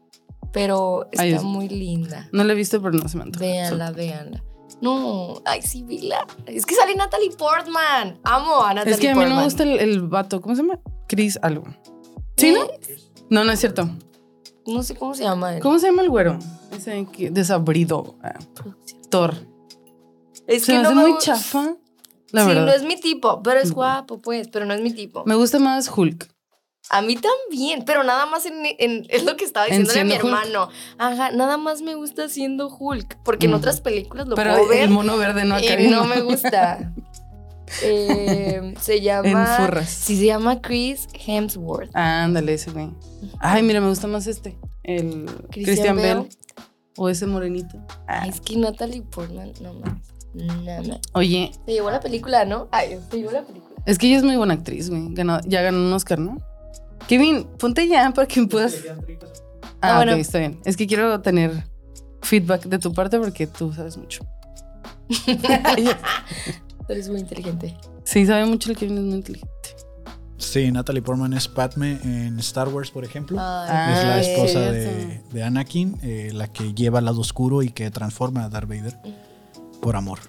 Pero 0.51 1.07
está 1.11 1.23
Ay, 1.23 1.39
muy 1.39 1.67
linda. 1.67 2.29
No 2.31 2.43
la 2.43 2.53
he 2.53 2.55
visto, 2.55 2.79
pero 2.81 2.93
no 2.95 3.09
se 3.09 3.17
me 3.17 3.23
antoja. 3.23 3.43
Véanla, 3.43 3.91
véanla. 3.91 4.43
No, 4.81 5.41
ay, 5.45 5.61
sí, 5.61 5.83
vila. 5.83 6.25
Es 6.45 6.65
que 6.65 6.75
sale 6.75 6.95
Natalie 6.95 7.31
Portman. 7.31 8.19
Amo 8.23 8.63
a 8.63 8.73
Natalie 8.75 8.93
Es 8.93 8.99
que 8.99 9.09
a 9.09 9.15
mí 9.15 9.21
no 9.21 9.25
Portman. 9.25 9.37
me 9.39 9.43
gusta 9.45 9.63
el, 9.63 9.79
el 9.79 10.01
vato. 10.07 10.41
¿Cómo 10.41 10.55
se 10.55 10.61
llama? 10.61 10.79
Chris 11.13 11.37
algo. 11.43 11.65
¿Sí, 12.37 12.51
no? 12.51 12.63
Eh, 12.63 12.97
No, 13.29 13.43
no 13.43 13.51
es 13.51 13.59
cierto. 13.59 13.87
No 14.65 14.81
sé 14.81 14.95
cómo 14.95 15.13
se 15.13 15.23
llama 15.23 15.55
él. 15.55 15.61
¿Cómo 15.61 15.77
se 15.77 15.87
llama 15.87 16.01
el 16.01 16.09
güero? 16.09 16.39
Ese 16.75 17.05
que 17.11 17.29
desabrido. 17.29 18.15
Ah, 18.23 18.39
Thor. 19.09 19.35
Es 20.47 20.63
Se 20.65 20.73
me 20.73 20.79
no 20.81 20.89
hace 20.89 20.95
muy 20.95 21.17
chafa. 21.19 21.75
La 22.31 22.41
sí, 22.41 22.47
verdad. 22.47 22.65
no 22.65 22.71
es 22.71 22.83
mi 22.83 22.95
tipo, 22.99 23.43
pero 23.43 23.59
es 23.59 23.69
Mm. 23.71 23.73
guapo, 23.75 24.17
pues, 24.19 24.47
pero 24.47 24.65
no 24.65 24.73
es 24.73 24.81
mi 24.81 24.91
tipo. 24.91 25.23
Me 25.25 25.35
gusta 25.35 25.59
más 25.59 25.87
Hulk. 25.95 26.27
A 26.89 27.01
mí 27.01 27.15
también, 27.15 27.85
pero 27.85 28.03
nada 28.03 28.25
más 28.25 28.45
en, 28.45 28.55
en- 28.79 29.05
es 29.09 29.23
lo 29.23 29.35
que 29.37 29.45
estaba 29.45 29.67
¿En 29.67 29.83
diciéndole 29.83 29.99
a 30.01 30.03
mi 30.03 30.09
siendo 30.11 30.27
Hulk? 30.27 30.45
hermano. 30.45 30.69
Ajá, 30.97 31.31
nada 31.31 31.57
más 31.57 31.81
me 31.81 31.95
gusta 31.95 32.27
siendo 32.29 32.67
Hulk, 32.75 33.19
porque 33.23 33.45
en 33.45 33.51
Mm. 33.51 33.55
otras 33.55 33.81
películas 33.81 34.27
lo 34.27 34.35
Pero 34.35 34.51
puedo 34.55 34.67
ver 34.67 34.81
el 34.83 34.89
mono 34.89 35.15
verde 35.17 35.45
no 35.45 35.59
y 35.59 35.67
acá. 35.67 35.81
no 35.89 36.05
me 36.05 36.21
gusta. 36.21 36.93
Eh, 37.81 38.73
se 38.79 39.01
llama. 39.01 39.27
En 39.29 39.65
furras. 39.65 39.89
Sí, 39.89 40.17
se 40.17 40.25
llama 40.25 40.61
Chris 40.61 41.07
Hemsworth. 41.25 41.89
Ándale, 41.95 42.53
ese 42.53 42.71
güey. 42.71 42.89
Ay, 43.39 43.63
mira, 43.63 43.81
me 43.81 43.87
gusta 43.89 44.07
más 44.07 44.27
este. 44.27 44.57
El 44.83 45.25
Christian, 45.51 45.95
Bell. 45.95 46.17
Bale. 46.19 46.29
O 46.97 47.09
ese 47.09 47.25
morenito. 47.25 47.77
Ay, 48.07 48.29
es 48.29 48.39
que 48.41 48.55
Natalie 48.57 49.01
Portman, 49.01 49.51
no 49.61 49.73
mames. 49.73 50.03
Nada. 50.33 50.99
Oye, 51.13 51.51
Se 51.65 51.71
llevó 51.73 51.89
la 51.91 51.99
película, 51.99 52.45
¿no? 52.45 52.67
Ay, 52.71 52.99
se 53.09 53.17
llevó 53.17 53.31
la 53.31 53.43
película. 53.43 53.75
es 53.85 53.97
que 53.97 54.07
ella 54.07 54.17
es 54.17 54.23
muy 54.23 54.35
buena 54.35 54.53
actriz, 54.55 54.89
güey. 54.89 55.13
Ganó- 55.13 55.39
ya 55.45 55.61
ganó 55.61 55.77
un 55.79 55.91
Oscar, 55.93 56.19
¿no? 56.19 56.37
Kevin, 57.07 57.45
ponte 57.59 57.87
ya 57.87 58.11
para 58.11 58.27
que 58.27 58.43
puedas. 58.45 58.75
Ah, 58.87 58.95
Ah, 59.81 59.95
bueno. 59.97 60.13
ok, 60.13 60.19
está 60.19 60.39
bien. 60.39 60.59
Es 60.65 60.77
que 60.77 60.87
quiero 60.87 61.19
tener 61.21 61.65
feedback 62.21 62.63
de 62.65 62.79
tu 62.79 62.93
parte 62.93 63.19
porque 63.19 63.47
tú 63.47 63.73
sabes 63.73 63.97
mucho. 63.97 64.25
Eres 66.89 67.09
muy 67.09 67.19
inteligente. 67.19 67.75
sí, 68.03 68.25
sabe 68.25 68.45
mucho 68.45 68.71
el 68.71 68.77
Kevin, 68.77 68.97
es 68.97 69.03
muy 69.03 69.15
inteligente. 69.15 69.51
Sí, 70.37 70.71
Natalie 70.71 71.01
Portman 71.01 71.33
es 71.33 71.47
Padme 71.47 71.99
en 72.03 72.37
Star 72.39 72.67
Wars, 72.67 72.91
por 72.91 73.05
ejemplo. 73.05 73.37
Ay, 73.39 73.93
es 73.93 74.03
la 74.03 74.19
esposa 74.21 74.59
de, 74.71 75.21
de 75.31 75.43
Anakin, 75.43 75.97
eh, 76.01 76.31
la 76.33 76.47
que 76.51 76.73
lleva 76.73 76.99
al 76.99 77.05
lado 77.05 77.21
oscuro 77.21 77.61
y 77.63 77.69
que 77.69 77.89
transforma 77.91 78.43
a 78.43 78.49
Darth 78.49 78.67
Vader 78.67 78.97
por 79.81 79.95
amor. 79.95 80.19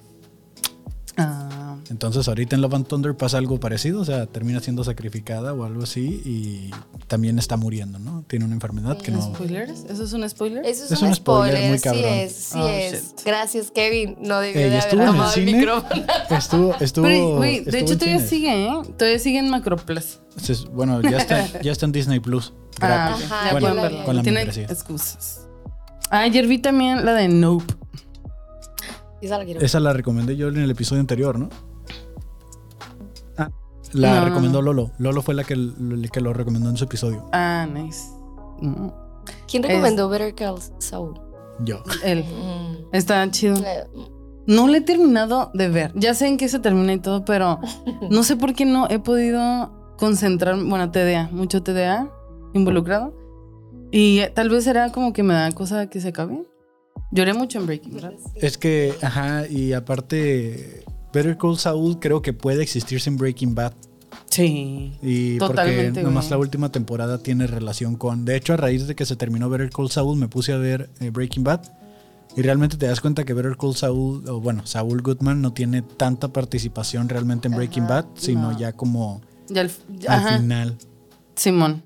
Ah, 1.16 1.76
Entonces 1.90 2.26
ahorita 2.26 2.56
en 2.56 2.62
Love 2.62 2.74
and 2.74 2.86
Thunder 2.88 3.16
pasa 3.16 3.38
algo 3.38 3.60
parecido, 3.60 4.00
o 4.00 4.04
sea, 4.04 4.26
termina 4.26 4.58
siendo 4.60 4.82
sacrificada 4.84 5.52
o 5.52 5.64
algo 5.64 5.84
así 5.84 6.22
y 6.24 6.70
también 7.06 7.38
está 7.38 7.56
muriendo, 7.56 7.98
¿no? 7.98 8.24
Tiene 8.26 8.44
una 8.46 8.54
enfermedad 8.54 8.98
que 8.98 9.12
no... 9.12 9.22
¿Spoilers? 9.22 9.84
¿Eso 9.88 10.04
es 10.04 10.12
un 10.12 10.28
spoiler? 10.28 10.64
Eso 10.66 10.84
es, 10.86 10.90
Es 10.92 11.02
un, 11.02 11.08
un 11.08 11.14
spoiler 11.14 11.52
spoiler, 11.54 11.68
muy 11.70 11.78
sí 11.78 11.84
cabrón. 11.84 12.04
es, 12.04 12.32
sí 12.32 12.58
Oh, 12.60 12.68
es. 12.68 12.92
shit. 12.92 13.20
Gracias, 13.26 13.70
Kevin. 13.70 14.16
No 14.20 14.40
debió 14.40 14.60
Ey, 14.62 14.70
de 14.70 14.80
haber 14.80 14.92
el 14.94 15.06
tomado 15.06 15.24
el 15.28 15.30
cine. 15.34 15.52
micrófono. 15.58 16.04
Estuvo, 16.30 16.74
estuvo... 16.80 17.04
Pero, 17.06 17.40
de 17.40 17.56
estuvo 17.58 17.76
hecho 17.76 17.92
en 17.92 17.98
todavía 17.98 18.16
cines. 18.18 18.28
sigue, 18.30 18.66
¿eh? 18.66 18.72
Todavía 18.98 19.18
sigue 19.18 19.38
en 19.38 19.50
Macroplus. 19.50 20.20
Se- 20.40 20.66
Bueno, 20.72 21.00
ya 21.02 21.18
está, 21.18 21.60
ya 21.62 21.70
está 21.70 21.86
en 21.86 21.92
Disney 21.92 22.18
Plus. 22.20 22.52
Ah, 22.80 22.86
Gratis. 23.14 23.24
Ajá, 23.30 23.44
ya 23.46 23.52
bueno, 23.52 24.04
con 24.04 24.16
la 24.16 24.22
Tiene 24.22 24.38
membresía. 24.40 24.64
excusas. 24.64 25.42
Ah, 26.10 26.20
ayer 26.20 26.46
vi 26.48 26.58
también 26.58 27.04
la 27.04 27.12
de 27.14 27.28
Nope. 27.28 27.72
Esa 29.24 29.38
la 29.38 29.44
quiero. 29.44 29.60
Esa 29.60 29.80
la 29.80 29.92
recomendé 29.92 30.36
yo 30.36 30.48
en 30.48 30.58
el 30.58 30.70
episodio 30.70 31.00
anterior, 31.00 31.38
¿no? 31.38 31.48
Ah, 33.36 33.50
la 33.92 34.20
No. 34.20 34.24
recomendó 34.26 34.62
Lolo. 34.62 34.90
Lolo 34.98 35.22
fue 35.22 35.34
la 35.34 35.44
que, 35.44 35.56
la 35.56 36.08
que 36.08 36.20
lo 36.20 36.32
recomendó 36.32 36.70
en 36.70 36.76
su 36.76 36.84
episodio. 36.84 37.26
Ah, 37.32 37.66
nice. 37.72 38.00
Mm, 38.60 38.88
¿Quién 39.48 39.62
recomendó 39.62 40.08
Better 40.08 40.34
Call 40.34 40.56
Saul? 40.78 41.14
Yo. 41.60 41.82
Él. 42.04 42.24
Mm. 42.24 42.94
Está 42.94 43.30
chido. 43.30 43.56
No 44.46 44.68
le 44.68 44.78
he 44.78 44.80
terminado 44.82 45.50
de 45.54 45.68
ver. 45.68 45.92
Ya 45.94 46.12
sé 46.14 46.26
en 46.26 46.36
qué 46.36 46.48
se 46.48 46.58
termina 46.58 46.92
y 46.92 46.98
todo, 46.98 47.24
pero 47.24 47.60
no 48.10 48.22
sé 48.24 48.36
por 48.36 48.54
qué 48.54 48.64
no 48.66 48.88
he 48.90 48.98
podido 48.98 49.94
concentrar. 49.98 50.56
Bueno, 50.62 50.90
TDA, 50.90 51.28
mucho 51.32 51.62
TDA 51.62 52.10
involucrado. 52.52 53.14
Y 53.90 54.20
tal 54.34 54.50
vez 54.50 54.64
será 54.64 54.90
como 54.92 55.12
que 55.12 55.22
me 55.22 55.34
da 55.34 55.50
cosa 55.52 55.88
que 55.88 56.00
se 56.00 56.08
acabe. 56.08 56.44
Lloré 57.14 57.32
mucho 57.32 57.58
en 57.60 57.66
Breaking 57.66 58.00
Bad. 58.00 58.12
Es 58.34 58.58
que, 58.58 58.92
ajá, 59.00 59.46
y 59.48 59.72
aparte, 59.72 60.84
Better 61.12 61.38
Call 61.38 61.56
Saul 61.58 61.98
creo 62.00 62.20
que 62.22 62.32
puede 62.32 62.62
existir 62.62 63.00
sin 63.00 63.16
Breaking 63.16 63.54
Bad. 63.54 63.72
Sí. 64.30 64.98
Y 65.00 65.38
Totalmente, 65.38 65.90
porque 65.92 66.02
nomás 66.02 66.24
güey. 66.24 66.30
la 66.32 66.38
última 66.38 66.72
temporada 66.72 67.18
tiene 67.18 67.46
relación 67.46 67.94
con. 67.96 68.24
De 68.24 68.34
hecho, 68.36 68.52
a 68.54 68.56
raíz 68.56 68.88
de 68.88 68.96
que 68.96 69.06
se 69.06 69.14
terminó 69.14 69.48
Better 69.48 69.70
Call 69.70 69.90
Saul, 69.90 70.18
me 70.18 70.26
puse 70.28 70.52
a 70.52 70.56
ver 70.56 70.90
eh, 71.00 71.10
Breaking 71.10 71.44
Bad. 71.44 71.60
Y 72.36 72.42
realmente 72.42 72.76
te 72.76 72.86
das 72.86 73.00
cuenta 73.00 73.22
que 73.24 73.32
Better 73.32 73.56
Call 73.56 73.76
Saul, 73.76 74.28
o 74.28 74.40
bueno, 74.40 74.66
Saul 74.66 75.02
Goodman 75.02 75.40
no 75.40 75.52
tiene 75.52 75.82
tanta 75.82 76.32
participación 76.32 77.08
realmente 77.08 77.46
en 77.46 77.54
Breaking 77.54 77.84
Ajá, 77.84 78.02
Bad, 78.02 78.06
sino 78.16 78.50
no. 78.50 78.58
ya 78.58 78.72
como 78.72 79.20
Ya 79.48 79.60
al, 79.60 79.70
al 80.08 80.14
ajá, 80.18 80.38
final. 80.38 80.76
Simón. 81.36 81.84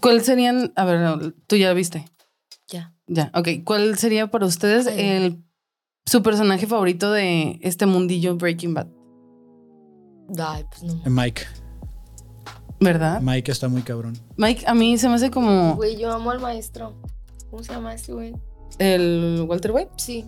¿Cuál 0.00 0.22
serían? 0.22 0.72
A 0.74 0.86
ver, 0.86 1.34
tú 1.46 1.56
ya 1.56 1.74
viste. 1.74 2.06
Ya. 3.12 3.30
Ok. 3.34 3.48
¿Cuál 3.64 3.98
sería 3.98 4.30
para 4.30 4.46
ustedes 4.46 4.86
el 4.86 5.42
su 6.06 6.22
personaje 6.22 6.66
favorito 6.66 7.12
de 7.12 7.58
este 7.62 7.86
mundillo 7.86 8.36
Breaking 8.36 8.74
Bad? 8.74 8.88
Ay, 10.38 10.64
pues 10.70 10.82
no. 10.82 10.94
Eh, 11.04 11.10
Mike. 11.10 11.42
¿Verdad? 12.80 13.20
Mike 13.20 13.52
está 13.52 13.68
muy 13.68 13.82
cabrón. 13.82 14.18
Mike, 14.36 14.64
a 14.66 14.74
mí 14.74 14.98
se 14.98 15.08
me 15.08 15.14
hace 15.14 15.30
como 15.30 15.76
Güey, 15.76 15.96
yo 15.98 16.10
amo 16.10 16.30
al 16.30 16.40
maestro. 16.40 16.94
¿Cómo 17.50 17.62
se 17.62 17.72
llama 17.72 17.94
este 17.94 18.12
güey? 18.12 18.34
el 18.78 19.44
Walter 19.46 19.70
White. 19.72 19.90
Sí. 19.96 20.24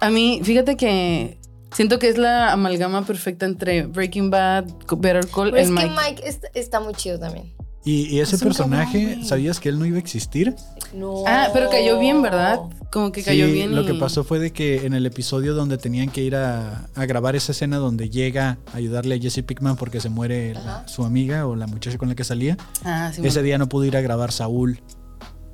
A 0.00 0.10
mí, 0.10 0.40
fíjate 0.42 0.76
que 0.76 1.38
siento 1.72 1.98
que 1.98 2.08
es 2.08 2.18
la 2.18 2.52
amalgama 2.52 3.04
perfecta 3.06 3.46
entre 3.46 3.86
Breaking 3.86 4.30
Bad, 4.30 4.66
Better 4.98 5.26
Call 5.28 5.52
Pero 5.52 5.56
es 5.58 5.70
y 5.70 5.74
que 5.74 5.86
Mike. 5.86 5.94
Mike 5.96 6.28
está, 6.28 6.48
está 6.54 6.80
muy 6.80 6.94
chido 6.94 7.18
también. 7.18 7.54
Y, 7.86 8.06
y 8.16 8.20
ese 8.20 8.36
Es 8.36 8.42
personaje, 8.42 9.04
cabrón. 9.10 9.24
¿sabías 9.26 9.60
que 9.60 9.68
él 9.68 9.78
no 9.78 9.84
iba 9.84 9.96
a 9.96 10.00
existir? 10.00 10.54
No. 10.94 11.22
Ah, 11.26 11.48
pero 11.52 11.68
cayó 11.68 11.98
bien, 11.98 12.22
¿verdad? 12.22 12.60
Como 12.90 13.12
que 13.12 13.22
cayó 13.22 13.44
Sí, 13.46 13.52
bien. 13.52 13.74
Lo 13.74 13.82
y- 13.82 13.86
que 13.86 13.94
pasó 13.94 14.24
fue 14.24 14.38
de 14.38 14.52
que 14.52 14.86
en 14.86 14.94
el 14.94 15.04
episodio 15.04 15.54
donde 15.54 15.76
tenían 15.76 16.08
que 16.08 16.22
ir 16.22 16.34
a, 16.34 16.86
a 16.94 17.04
grabar 17.06 17.36
esa 17.36 17.52
escena 17.52 17.76
donde 17.76 18.08
llega 18.08 18.56
a 18.72 18.76
ayudarle 18.78 19.16
a 19.16 19.18
Jesse 19.18 19.42
Pickman 19.44 19.76
porque 19.76 20.00
se 20.00 20.08
muere 20.08 20.54
la- 20.54 20.88
su 20.88 21.04
amiga 21.04 21.46
o 21.46 21.56
la 21.56 21.66
muchacha 21.66 21.98
con 21.98 22.08
la 22.08 22.14
que 22.14 22.24
salía, 22.24 22.56
Ah, 22.84 23.10
sí, 23.12 23.20
ese 23.20 23.28
bueno. 23.40 23.42
día 23.42 23.58
no 23.58 23.68
pudo 23.68 23.84
ir 23.84 23.96
a 23.96 24.00
grabar 24.00 24.32
Saúl. 24.32 24.80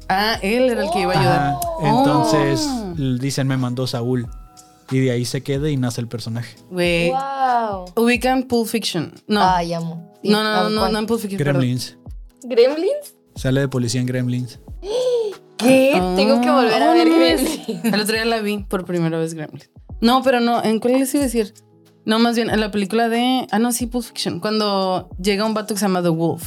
Ah, 0.08 0.38
él 0.42 0.70
era 0.70 0.84
el 0.84 0.90
que 0.90 1.00
iba 1.00 1.14
a 1.14 1.18
ayudar. 1.18 1.40
Ajá, 1.40 1.58
Oh. 1.62 1.98
Entonces 1.98 2.68
l- 2.98 3.18
dicen 3.18 3.48
me 3.48 3.56
mandó 3.56 3.86
Saúl. 3.86 4.28
Y 4.92 4.98
de 4.98 5.12
ahí 5.12 5.24
se 5.24 5.40
queda 5.42 5.70
y 5.70 5.76
nace 5.76 6.00
el 6.00 6.08
personaje. 6.08 6.56
Güey. 6.68 7.10
Wow. 7.10 7.84
Ubican 7.96 8.42
Pulp 8.44 8.66
Fiction. 8.68 9.12
No. 9.28 9.40
Ay, 9.42 9.72
amo. 9.72 10.12
Sí, 10.22 10.28
no, 10.30 10.42
no, 10.42 10.48
amo. 10.50 10.68
no, 10.68 10.80
no, 10.86 10.88
no 10.92 10.98
en 10.98 11.06
Pulp 11.06 11.20
Fiction. 11.20 11.38
perdón. 11.38 11.78
Gremlins. 12.44 12.76
¿Gremlins? 12.76 13.14
Sale 13.36 13.60
de 13.60 13.68
policía 13.68 14.00
en 14.00 14.06
Gremlins. 14.06 14.58
¿Qué? 15.58 15.92
Ah, 15.94 16.14
Tengo 16.16 16.40
que 16.40 16.50
volver 16.50 16.82
a 16.82 16.90
oh, 16.90 16.94
ver 16.94 17.08
no. 17.08 17.16
Gremlins. 17.16 17.68
El 17.84 18.00
otro 18.00 18.14
día 18.14 18.24
la 18.24 18.40
vi 18.40 18.58
por 18.64 18.84
primera 18.84 19.18
vez 19.18 19.34
Gremlin. 19.34 19.68
No, 20.00 20.22
pero 20.22 20.40
no, 20.40 20.62
¿en 20.64 20.78
cuál 20.80 20.94
les 20.94 21.12
iba 21.14 21.22
a 21.22 21.26
decir? 21.26 21.52
No, 22.06 22.18
más 22.18 22.34
bien 22.34 22.48
en 22.50 22.60
la 22.60 22.70
película 22.70 23.08
de. 23.08 23.46
Ah, 23.50 23.58
no, 23.58 23.72
sí, 23.72 23.86
Pulp 23.86 24.04
Fiction. 24.04 24.40
Cuando 24.40 25.10
llega 25.22 25.44
un 25.44 25.52
vato 25.54 25.74
que 25.74 25.80
se 25.80 25.84
llama 25.86 26.02
The 26.02 26.08
Wolf, 26.08 26.42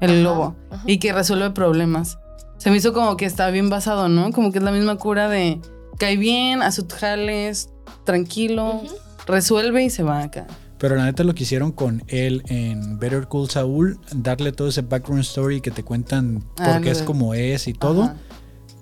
el 0.00 0.10
Ajá, 0.10 0.20
lobo, 0.20 0.56
ajá. 0.70 0.82
y 0.86 0.98
que 0.98 1.12
resuelve 1.12 1.50
problemas. 1.50 2.18
Se 2.58 2.70
me 2.70 2.76
hizo 2.76 2.92
como 2.92 3.16
que 3.16 3.24
está 3.24 3.48
bien 3.50 3.70
basado, 3.70 4.08
¿no? 4.10 4.30
Como 4.32 4.52
que 4.52 4.58
es 4.58 4.64
la 4.64 4.70
misma 4.72 4.96
cura 4.96 5.30
de 5.30 5.60
cae 5.98 6.18
bien, 6.18 6.60
a 6.62 6.70
sus 6.72 6.86
jales, 6.92 7.70
tranquilo, 8.04 8.82
resuelve 9.26 9.84
y 9.84 9.90
se 9.90 10.02
va 10.02 10.22
acá. 10.22 10.46
Pero 10.80 10.96
la 10.96 11.04
neta 11.04 11.22
lo 11.24 11.34
que 11.34 11.42
hicieron 11.44 11.70
con 11.72 12.02
él 12.08 12.42
en 12.48 12.98
Better 12.98 13.28
Call 13.28 13.48
Saul, 13.50 13.98
darle 14.14 14.50
todo 14.52 14.68
ese 14.68 14.80
background 14.80 15.20
story 15.20 15.60
que 15.60 15.70
te 15.70 15.84
cuentan 15.84 16.42
Ah, 16.58 16.72
por 16.72 16.80
qué 16.82 16.90
es 16.90 17.02
como 17.02 17.34
es 17.34 17.68
y 17.68 17.74
todo. 17.74 18.04
Ajá. 18.04 18.16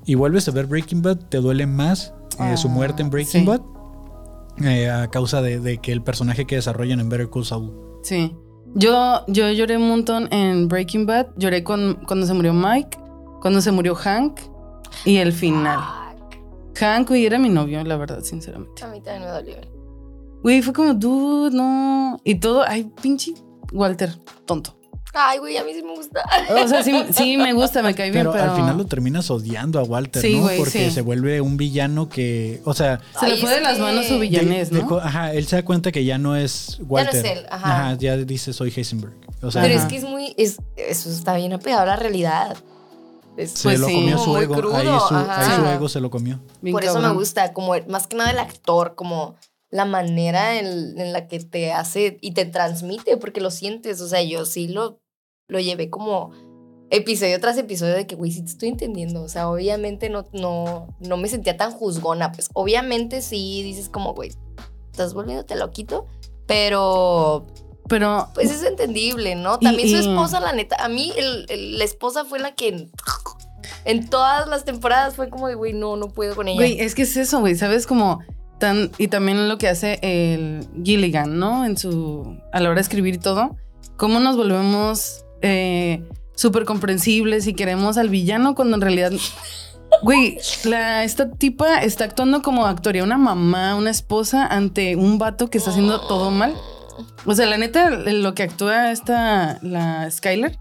Y 0.06 0.14
vuelves 0.14 0.48
a 0.48 0.52
ver 0.52 0.66
Breaking 0.66 1.02
Bad, 1.02 1.16
te 1.28 1.38
duele 1.38 1.66
más 1.66 2.14
eh, 2.40 2.56
su 2.56 2.68
Ah, 2.68 2.70
muerte 2.70 3.02
en 3.02 3.10
Breaking 3.10 3.40
sí. 3.42 3.46
Bad 3.46 3.60
eh, 4.64 4.88
a 4.90 5.08
causa 5.08 5.42
de, 5.42 5.60
de 5.60 5.78
que 5.78 5.92
el 5.92 6.02
personaje 6.02 6.46
que 6.46 6.54
desarrollan 6.56 7.00
en 7.00 7.08
Better 7.08 7.28
Call 7.30 7.44
Saul. 7.44 7.72
Sí. 8.04 8.34
Yo, 8.74 9.24
yo 9.26 9.50
lloré 9.50 9.76
un 9.76 9.88
montón 9.88 10.32
en 10.32 10.68
Breaking 10.68 11.04
Bad. 11.06 11.26
Lloré 11.36 11.64
con- 11.64 11.98
cuando 12.06 12.26
se 12.26 12.32
murió 12.34 12.52
Mike, 12.54 12.96
cuando 13.40 13.60
se 13.60 13.72
murió 13.72 13.94
Hank 13.96 14.38
y 15.04 15.16
el 15.16 15.32
final. 15.32 15.78
Fuck. 15.80 16.78
Hank, 16.80 17.08
güey, 17.08 17.26
era 17.26 17.38
mi 17.38 17.48
novio, 17.48 17.82
la 17.84 17.96
verdad, 17.96 18.20
sinceramente. 18.22 18.84
A 18.84 18.88
mí 18.88 19.00
también 19.00 19.24
me 19.24 19.30
dolió. 19.30 19.56
Güey, 20.48 20.62
fue 20.62 20.72
como, 20.72 20.94
dude, 20.94 21.54
no. 21.54 22.18
Y 22.24 22.36
todo, 22.36 22.64
ay, 22.66 22.90
pinche 23.02 23.34
Walter, 23.70 24.14
tonto. 24.46 24.74
Ay, 25.12 25.38
güey, 25.40 25.58
a 25.58 25.64
mí 25.64 25.72
sí 25.74 25.82
me 25.82 25.94
gusta. 25.94 26.22
O 26.64 26.66
sea, 26.68 26.82
sí, 26.82 26.92
sí 27.12 27.36
me 27.36 27.52
gusta, 27.52 27.82
me 27.82 27.94
cae 27.94 28.10
bien, 28.10 28.20
Pero, 28.22 28.32
pero. 28.32 28.44
al 28.44 28.56
final 28.56 28.78
lo 28.78 28.86
terminas 28.86 29.30
odiando 29.30 29.78
a 29.78 29.82
Walter, 29.82 30.22
Sí, 30.22 30.36
¿no? 30.36 30.44
güey, 30.44 30.56
Porque 30.56 30.86
sí. 30.86 30.90
se 30.90 31.02
vuelve 31.02 31.42
un 31.42 31.58
villano 31.58 32.08
que, 32.08 32.62
o 32.64 32.72
sea, 32.72 32.98
Se 33.20 33.28
le 33.28 33.36
fue 33.36 33.50
de 33.50 33.56
es 33.56 33.62
las 33.62 33.78
manos 33.78 34.06
su 34.06 34.18
villanés, 34.18 34.70
de- 34.70 34.82
¿no? 34.82 34.96
ajá, 34.96 35.34
él 35.34 35.46
se 35.46 35.56
da 35.56 35.64
cuenta 35.66 35.92
que 35.92 36.02
ya 36.06 36.16
no 36.16 36.34
es 36.34 36.78
Walter. 36.86 37.26
él, 37.26 37.46
ajá. 37.50 37.94
ya 37.98 38.16
dice 38.16 38.54
soy 38.54 38.72
Heisenberg. 38.74 39.12
O 39.42 39.50
sea, 39.50 39.60
Pero 39.60 39.74
Ajá. 39.74 39.82
es 39.84 39.90
que 39.92 39.98
es 39.98 40.04
muy. 40.04 40.34
Es, 40.38 40.56
eso 40.76 41.10
está 41.10 41.36
bien 41.36 41.52
apegado 41.52 41.82
a 41.82 41.86
la 41.86 41.96
realidad. 41.96 42.56
Es- 43.36 43.50
se 43.52 43.64
Pues 43.64 43.80
lo 43.80 43.86
sí. 43.86 43.94
comió 43.94 44.16
su 44.18 44.34
ego. 44.38 44.54
crudo, 44.56 44.76
ahí 44.76 44.86
su, 44.86 45.14
ajá. 45.14 45.40
ahí 45.40 45.56
su 45.60 45.66
ego 45.66 45.88
se 45.90 46.00
lo 46.00 46.10
comió. 46.10 46.40
Bien 46.62 46.72
Por 46.72 46.84
eso 46.84 47.00
me 47.00 47.12
gusta, 47.12 47.52
como 47.52 47.72
más 47.88 48.06
que 48.06 48.16
nada 48.16 48.30
el 48.30 48.38
actor, 48.38 48.94
como 48.96 49.36
la 49.70 49.84
manera 49.84 50.58
en, 50.58 50.98
en 50.98 51.12
la 51.12 51.26
que 51.28 51.40
te 51.40 51.72
hace 51.72 52.18
y 52.22 52.32
te 52.32 52.44
transmite, 52.46 53.16
porque 53.16 53.40
lo 53.40 53.50
sientes. 53.50 54.00
O 54.00 54.08
sea, 54.08 54.22
yo 54.22 54.44
sí 54.46 54.68
lo, 54.68 55.00
lo 55.48 55.60
llevé 55.60 55.90
como 55.90 56.30
episodio 56.90 57.38
tras 57.38 57.58
episodio 57.58 57.92
de 57.94 58.06
que, 58.06 58.16
güey, 58.16 58.30
sí 58.32 58.42
te 58.42 58.50
estoy 58.50 58.68
entendiendo. 58.70 59.22
O 59.22 59.28
sea, 59.28 59.50
obviamente 59.50 60.08
no, 60.08 60.26
no, 60.32 60.96
no 61.00 61.16
me 61.18 61.28
sentía 61.28 61.56
tan 61.56 61.70
juzgona. 61.72 62.32
Pues 62.32 62.48
obviamente 62.54 63.20
sí 63.20 63.62
dices 63.62 63.88
como, 63.90 64.14
güey, 64.14 64.30
estás 64.90 65.12
volviéndote 65.12 65.54
loquito, 65.56 66.06
pero 66.46 67.46
Pero, 67.88 68.28
pues 68.34 68.50
es 68.50 68.62
entendible, 68.64 69.34
¿no? 69.34 69.58
Y- 69.60 69.64
También 69.64 69.88
su 69.90 69.96
y- 69.96 70.00
esposa, 70.00 70.40
la 70.40 70.52
neta, 70.52 70.76
a 70.82 70.88
mí 70.88 71.12
el- 71.16 71.46
el- 71.50 71.78
la 71.78 71.84
esposa 71.84 72.24
fue 72.24 72.38
la 72.38 72.54
que 72.54 72.88
en 73.84 74.08
todas 74.10 74.48
las 74.48 74.64
temporadas 74.64 75.14
fue 75.14 75.28
como 75.30 75.48
de, 75.48 75.54
güey, 75.54 75.72
no, 75.72 75.96
no 75.96 76.08
puedo 76.08 76.34
con 76.34 76.48
ella. 76.48 76.56
güey, 76.56 76.80
es 76.80 76.94
que 76.94 77.02
es 77.02 77.16
eso, 77.16 77.40
güey, 77.40 77.54
¿sabes? 77.54 77.86
Como 77.86 78.20
tan. 78.58 78.90
Y 78.98 79.08
también 79.08 79.48
lo 79.48 79.58
que 79.58 79.68
hace 79.68 79.98
el 80.02 80.66
Gilligan, 80.84 81.38
¿no? 81.38 81.64
En 81.64 81.76
su. 81.76 82.36
A 82.52 82.60
la 82.60 82.68
hora 82.68 82.76
de 82.76 82.82
escribir 82.82 83.18
todo. 83.20 83.56
Cómo 83.96 84.20
nos 84.20 84.36
volvemos 84.36 85.24
eh, 85.42 86.02
súper 86.34 86.64
comprensibles 86.64 87.46
y 87.46 87.54
queremos 87.54 87.98
al 87.98 88.08
villano 88.08 88.54
cuando 88.54 88.76
en 88.76 88.82
realidad. 88.82 89.12
Güey, 90.02 90.38
la, 90.64 91.02
esta 91.02 91.30
tipa 91.30 91.82
está 91.82 92.04
actuando 92.04 92.42
como 92.42 92.66
actuaría 92.66 93.02
una 93.02 93.16
mamá, 93.16 93.74
una 93.74 93.90
esposa 93.90 94.46
ante 94.46 94.94
un 94.96 95.18
vato 95.18 95.48
que 95.48 95.58
está 95.58 95.70
haciendo 95.70 96.00
todo 96.02 96.30
mal. 96.30 96.54
O 97.24 97.34
sea, 97.34 97.46
la 97.46 97.56
neta, 97.56 97.90
lo 97.90 98.34
que 98.34 98.44
actúa 98.44 98.92
esta, 98.92 99.58
la 99.62 100.08
Skyler, 100.10 100.58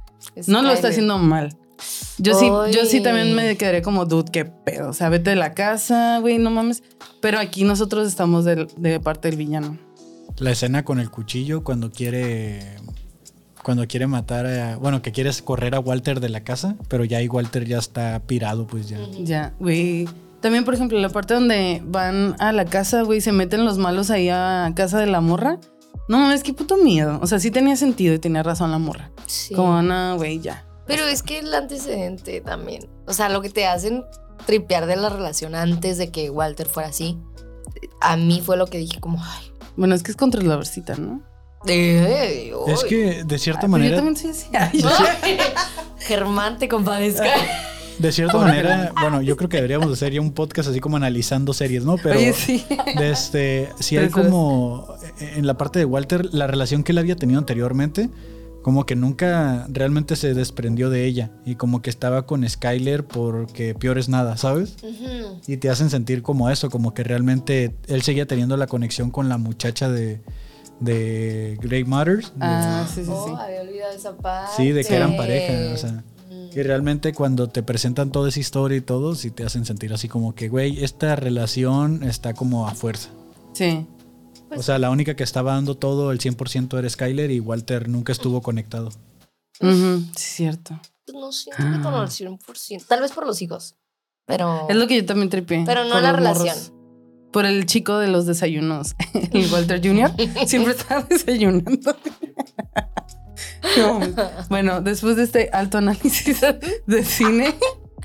no 0.48 0.62
lo 0.62 0.70
está 0.70 0.78
Skyler. 0.78 0.92
haciendo 0.92 1.18
mal. 1.18 1.56
Yo 2.18 2.34
sí, 2.34 2.48
yo 2.72 2.86
sí 2.86 3.02
también 3.02 3.36
me 3.36 3.56
quedaría 3.58 3.82
como, 3.82 4.06
dude, 4.06 4.32
qué 4.32 4.46
pedo. 4.46 4.90
O 4.90 4.94
sea, 4.94 5.10
vete 5.10 5.30
de 5.32 5.36
la 5.36 5.54
casa, 5.54 6.20
güey, 6.20 6.38
no 6.40 6.50
mames. 6.50 6.82
Pero 7.22 7.40
aquí 7.40 7.64
nosotros 7.64 8.08
estamos 8.08 8.46
del- 8.46 8.68
de, 8.78 9.00
parte 9.00 9.28
del 9.30 9.38
villano. 9.38 9.78
La 10.38 10.52
escena 10.52 10.84
con 10.84 11.00
el 11.00 11.10
cuchillo 11.12 11.64
cuando 11.64 11.92
quiere. 11.92 12.76
Cuando 13.64 13.86
quiere 13.88 14.08
matar 14.08 14.46
a. 14.46 14.78
Bueno, 14.78 15.02
que 15.02 15.12
quieres 15.12 15.42
correr 15.42 15.76
a 15.76 15.80
Walter 15.80 16.20
de 16.20 16.30
la 16.30 16.44
casa, 16.44 16.76
pero 16.88 17.04
ya 17.04 17.18
ahí 17.18 17.28
Walter 17.28 17.66
ya 17.66 17.78
está 17.80 18.20
pirado, 18.26 18.66
pues 18.66 18.88
ya. 18.90 18.98
Ya, 19.20 19.54
güey. 19.60 20.08
También, 20.42 20.64
por 20.66 20.74
ejemplo, 20.76 20.98
la 21.00 21.10
parte 21.10 21.34
donde 21.34 21.82
van 21.86 22.36
a 22.40 22.52
la 22.54 22.66
casa, 22.66 23.02
güey, 23.02 23.22
se 23.22 23.32
meten 23.32 23.66
los 23.66 23.78
malos 23.80 24.10
ahí 24.12 24.30
a 24.30 24.72
casa 24.76 25.00
de 25.00 25.08
la 25.08 25.20
morra. 25.22 25.60
No, 26.08 26.32
es 26.32 26.44
que 26.44 26.54
puto 26.54 26.78
miedo. 26.78 27.20
O 27.22 27.28
sea, 27.28 27.40
sí 27.40 27.52
tenía 27.52 27.76
sentido 27.76 28.14
y 28.14 28.20
tenía 28.20 28.44
razón 28.44 28.72
la 28.72 28.78
morra. 28.78 29.10
Sí. 29.26 29.54
Como, 29.56 29.82
no, 29.82 30.16
güey, 30.16 30.40
ya. 30.40 30.64
Pero 30.88 31.04
es 31.06 31.22
que 31.24 31.40
el 31.40 31.54
antecedente 31.54 32.42
también. 32.42 32.88
O 33.06 33.14
sea, 33.14 33.30
lo 33.30 33.42
que 33.42 33.50
te 33.50 33.66
hacen 33.68 34.04
tripear 34.46 34.86
de 34.86 34.96
la 34.96 35.10
relación 35.10 35.54
antes 35.56 35.98
de 35.98 36.10
que 36.12 36.30
Walter 36.30 36.68
fuera 36.68 36.90
así. 36.90 37.18
A 38.02 38.16
mí 38.18 38.42
fue 38.44 38.58
lo 38.58 38.68
que 38.68 38.78
dije 38.78 39.00
como, 39.00 39.22
ay. 39.24 39.52
Bueno, 39.76 39.94
es 39.96 40.04
que 40.04 40.12
es 40.12 40.18
contra 40.18 40.42
la 40.42 40.56
versita, 40.56 40.96
¿no? 40.96 41.22
eh, 41.68 42.54
Es 42.68 42.84
uy. 42.84 42.90
que 42.90 43.24
de 43.26 43.40
cierta 43.40 43.64
yo 43.64 43.68
manera, 43.68 43.98
también 43.98 44.16
soy 44.16 44.30
así. 44.32 44.48
Ay, 44.54 44.82
Germán, 46.00 46.58
te 46.58 46.68
compadezca. 46.68 47.26
de 48.00 48.12
cierta 48.12 48.38
manera, 48.38 48.92
bueno, 49.02 49.22
yo 49.22 49.36
creo 49.38 49.50
que 49.50 49.58
deberíamos 49.58 49.92
hacer 49.92 50.14
ya 50.14 50.22
un 50.22 50.32
podcast 50.32 50.70
así 50.70 50.80
como 50.80 50.98
analizando 50.98 51.54
series, 51.54 51.84
¿no? 51.84 51.98
Pero 51.98 52.18
Oye, 52.20 52.34
sí. 52.34 52.66
de 52.98 53.12
este, 53.12 53.70
si 53.80 53.98
hay 53.98 54.06
es. 54.06 54.12
como 54.12 54.88
en 55.20 55.46
la 55.48 55.58
parte 55.58 55.80
de 55.80 55.86
Walter, 55.86 56.26
la 56.34 56.48
relación 56.48 56.84
que 56.84 56.92
él 56.92 57.00
había 57.00 57.16
tenido 57.16 57.40
anteriormente, 57.40 58.10
como 58.68 58.86
que 58.86 58.98
nunca 58.98 59.66
realmente 59.70 60.18
se 60.18 60.34
desprendió 60.34 60.90
de 60.90 61.06
ella 61.06 61.32
y 61.46 61.56
como 61.56 61.82
que 61.82 61.90
estaba 61.90 62.26
con 62.26 62.46
Skyler 62.50 63.06
porque 63.06 63.74
peor 63.74 63.98
es 63.98 64.10
nada, 64.10 64.36
¿sabes? 64.36 64.76
Y 65.48 65.56
te 65.56 65.70
hacen 65.70 65.90
sentir 65.90 66.22
como 66.22 66.50
eso, 66.50 66.70
como 66.70 66.94
que 66.94 67.06
realmente 67.06 67.74
él 67.88 68.02
seguía 68.02 68.26
teniendo 68.26 68.58
la 68.58 68.68
conexión 68.68 69.10
con 69.10 69.30
la 69.30 69.38
muchacha 69.38 69.90
de, 69.90 70.20
de 70.82 71.58
Grey 71.62 71.86
Matters. 71.86 72.32
de- 72.36 72.40
Ah, 72.42 72.86
sí, 72.94 73.06
sí, 73.06 73.10
Oh, 73.10 73.28
sí. 73.28 73.34
había 73.42 73.62
olvidado 73.62 73.94
esa 73.96 74.18
parte. 74.18 74.52
Sí, 74.58 74.72
de 74.74 74.84
que 74.84 74.96
eran 74.98 75.16
pareja, 75.16 75.74
o 75.74 75.78
sea. 75.78 76.04
Y 76.54 76.62
realmente 76.62 77.14
cuando 77.14 77.48
te 77.48 77.64
presentan 77.64 78.12
toda 78.12 78.28
esa 78.28 78.42
historia 78.42 78.78
y 78.78 78.82
todo, 78.82 79.16
sí 79.16 79.32
te 79.32 79.46
hacen 79.46 79.64
sentir 79.64 79.94
así 79.94 80.10
como 80.10 80.36
que, 80.36 80.50
güey, 80.50 80.84
esta 80.84 81.16
relación 81.16 82.04
está 82.04 82.34
como 82.34 82.68
a 82.68 82.76
fuerza. 82.76 83.08
Sí. 83.54 83.88
Pues 84.48 84.60
o 84.62 84.64
sea, 84.64 84.80
la 84.80 84.90
única 84.90 85.16
que 85.16 85.24
estaba 85.24 85.54
dando 85.54 85.76
todo 85.76 86.12
el 86.12 86.20
100% 86.20 86.78
era 86.78 86.90
Skyler 86.90 87.32
y 87.32 87.40
Walter 87.40 87.90
nunca 87.90 88.12
estuvo 88.12 88.42
conectado. 88.42 88.92
Sí, 89.60 90.08
cierto. 90.16 90.80
Pues 91.06 91.18
no 91.18 91.32
siento 91.32 91.64
que 91.64 91.82
con 91.82 91.94
el 91.94 92.08
100%. 92.10 92.86
Tal 92.88 93.02
vez 93.02 93.12
por 93.12 93.26
los 93.26 93.42
hijos. 93.42 93.76
Pero. 94.26 94.68
Es 94.70 94.76
lo 94.76 94.88
que 94.88 94.98
yo 94.98 95.06
también 95.06 95.30
tripié. 95.30 95.64
Pero 95.66 95.86
no 95.86 96.00
la 96.00 96.12
relación. 96.12 96.48
morros. 96.48 96.74
Por 97.32 97.46
el 97.46 97.66
chico 97.66 97.98
de 97.98 98.08
los 98.08 98.26
desayunos, 98.26 98.96
el 99.32 99.52
Walter 99.52 99.82
Jr. 99.84 100.12
Siempre 100.48 100.74
estaba 100.74 101.02
desayunando. 101.04 101.96
No, 103.78 104.00
bueno, 104.50 104.82
después 104.82 105.16
de 105.16 105.24
este 105.24 105.50
alto 105.54 105.78
análisis 105.78 106.42
de 106.88 107.04
cine, 107.04 107.54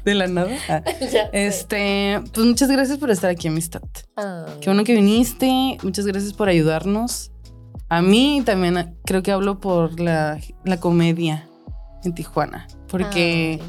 de 0.05 0.15
la 0.15 0.27
nada. 0.27 0.51
ah, 0.69 0.83
Ya. 1.13 1.29
Este, 1.33 2.21
pues 2.33 2.47
muchas 2.47 2.71
gracias 2.71 2.99
por 2.99 3.11
estar 3.11 3.31
aquí, 3.31 3.49
amistad. 3.49 3.83
Ah. 4.17 4.47
Qué 4.61 4.71
bueno 4.71 4.85
que 4.85 4.95
viniste. 4.95 5.79
Muchas 5.83 6.07
gracias 6.07 6.33
por 6.33 6.49
ayudarnos. 6.49 7.31
A 7.89 8.03
mí 8.03 8.43
también 8.45 8.79
ah, 8.79 8.93
creo 9.05 9.23
que 9.23 9.33
hablo 9.33 9.61
por 9.61 10.01
la, 10.01 10.41
la 10.65 10.79
comedia 10.79 11.49
en 12.05 12.15
Tijuana. 12.15 12.67
Porque 12.89 13.61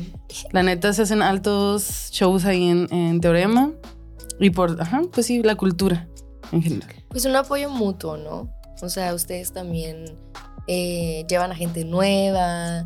la 0.52 0.64
neta 0.64 0.92
se 0.94 1.04
hacen 1.04 1.22
altos 1.22 2.10
shows 2.12 2.46
ahí 2.46 2.70
en, 2.70 2.94
en 2.94 3.22
Teorema. 3.22 3.72
Y 4.40 4.50
por, 4.50 4.82
ajá, 4.82 5.02
pues 5.12 5.28
sí, 5.28 5.42
la 5.44 5.56
cultura 5.56 6.08
en 6.52 6.62
general. 6.62 6.90
Pues 7.10 7.26
un 7.26 7.36
apoyo 7.36 7.70
mutuo, 7.70 8.18
¿no? 8.18 8.50
O 8.82 8.90
sea, 8.90 9.14
ustedes 9.14 9.54
también 9.54 10.06
eh, 10.68 11.26
llevan 11.30 11.52
a 11.52 11.56
gente 11.56 11.86
nueva. 11.86 12.86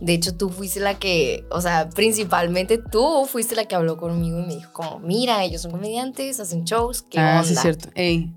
De 0.00 0.12
hecho, 0.14 0.36
tú 0.36 0.50
fuiste 0.50 0.80
la 0.80 0.98
que, 0.98 1.44
o 1.50 1.60
sea, 1.60 1.88
principalmente 1.88 2.78
tú 2.78 3.26
fuiste 3.26 3.54
la 3.54 3.64
que 3.64 3.74
habló 3.74 3.96
conmigo 3.96 4.38
y 4.40 4.42
me 4.42 4.54
dijo 4.56 4.72
como, 4.72 4.98
mira, 4.98 5.42
ellos 5.44 5.62
son 5.62 5.70
comediantes, 5.70 6.38
hacen 6.38 6.64
shows, 6.64 7.02
¿qué 7.02 7.18
ah, 7.18 7.36
onda? 7.36 7.44
sí, 7.44 7.54
es 7.54 7.60
cierto. 7.60 7.88
Ey, 7.94 8.32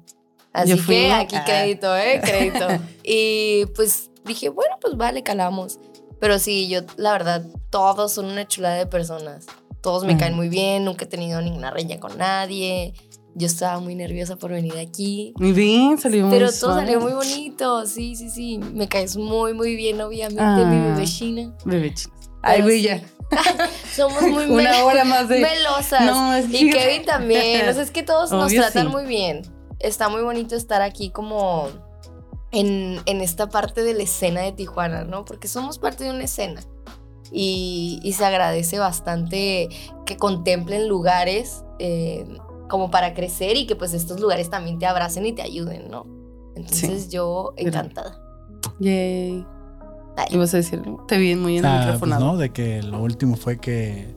Así 0.53 0.77
fui, 0.77 0.95
que 0.95 1.11
aquí 1.11 1.35
ah. 1.35 1.45
crédito, 1.45 1.95
¿eh? 1.95 2.21
Crédito. 2.23 2.67
y 3.03 3.65
pues 3.75 4.09
dije, 4.25 4.49
bueno, 4.49 4.77
pues 4.81 4.95
vale, 4.97 5.23
calamos. 5.23 5.79
Pero 6.19 6.39
sí, 6.39 6.67
yo, 6.67 6.81
la 6.97 7.11
verdad, 7.13 7.45
todos 7.69 8.11
son 8.13 8.25
una 8.25 8.47
chulada 8.47 8.75
de 8.75 8.85
personas. 8.85 9.45
Todos 9.81 10.03
me 10.03 10.17
caen 10.17 10.33
muy 10.33 10.49
bien, 10.49 10.83
nunca 10.83 11.05
he 11.05 11.07
tenido 11.07 11.41
ninguna 11.41 11.71
reña 11.71 12.01
con 12.01 12.17
nadie. 12.17 12.93
Yo 13.35 13.47
estaba 13.47 13.79
muy 13.79 13.95
nerviosa 13.95 14.35
por 14.37 14.51
venir 14.51 14.77
aquí. 14.77 15.33
muy 15.37 15.53
bien, 15.53 15.97
salió 15.97 16.25
muy 16.25 16.31
Pero 16.37 16.47
todo 16.47 16.57
suave. 16.71 16.81
salió 16.81 16.99
muy 16.99 17.13
bonito, 17.13 17.85
sí, 17.85 18.15
sí, 18.15 18.29
sí. 18.29 18.57
Me 18.57 18.87
caes 18.87 19.15
muy, 19.17 19.53
muy 19.53 19.75
bien, 19.75 20.01
obviamente, 20.01 20.41
Ah. 20.43 20.65
mi 20.65 20.79
bebé 20.79 21.05
China. 21.05 21.53
Bebé 21.65 21.93
chinos. 21.93 22.17
Ay, 22.41 22.81
ya. 22.81 23.01
Somos 23.95 24.21
muy 24.23 24.45
Una 24.49 24.83
hora 24.83 25.03
más 25.05 25.27
de. 25.29 25.39
melosas. 25.39 26.01
No, 26.05 26.33
es 26.33 26.45
Y 26.49 26.69
Kevin 26.71 27.05
también. 27.05 27.67
O 27.69 27.73
sea, 27.73 27.83
es 27.83 27.91
que 27.91 28.01
todos 28.03 28.31
nos 28.31 28.51
tratan 28.51 28.87
sí. 28.87 28.91
muy 28.91 29.05
bien. 29.05 29.41
Está 29.79 30.09
muy 30.09 30.21
bonito 30.23 30.55
estar 30.55 30.81
aquí 30.81 31.09
como 31.11 31.67
en, 32.51 32.99
en 33.05 33.21
esta 33.21 33.47
parte 33.49 33.83
de 33.83 33.93
la 33.93 34.03
escena 34.03 34.41
de 34.41 34.51
Tijuana, 34.53 35.03
¿no? 35.03 35.23
Porque 35.25 35.47
somos 35.47 35.77
parte 35.79 36.03
de 36.05 36.09
una 36.09 36.23
escena. 36.23 36.61
Y, 37.31 37.99
y 38.03 38.13
se 38.13 38.25
agradece 38.25 38.79
bastante 38.79 39.69
que 40.05 40.17
contemplen 40.17 40.87
lugares 40.87 41.63
eh, 41.77 42.25
como 42.69 42.89
para 42.91 43.13
crecer 43.13 43.57
y 43.57 43.67
que 43.67 43.75
pues 43.75 43.93
estos 43.93 44.21
lugares 44.21 44.49
también 44.49 44.79
te 44.79 44.85
abracen 44.85 45.25
y 45.25 45.33
te 45.33 45.41
ayuden, 45.41 45.89
¿no? 45.91 46.05
Entonces 46.55 47.09
yo 47.09 47.53
encantada. 47.57 48.17
Yay. 48.79 49.45
Ay. 50.17 50.25
¿Ibas 50.31 50.53
a 50.53 50.57
decir? 50.57 50.81
Te 51.07 51.17
vi 51.17 51.35
muy 51.35 51.57
en 51.57 51.65
el 51.65 51.71
Ah, 51.71 51.75
pues 51.83 52.01
micrófono. 52.01 52.19
no, 52.33 52.37
de 52.37 52.49
que 52.51 52.81
lo 52.83 53.01
último 53.01 53.35
fue 53.37 53.57
que 53.59 54.13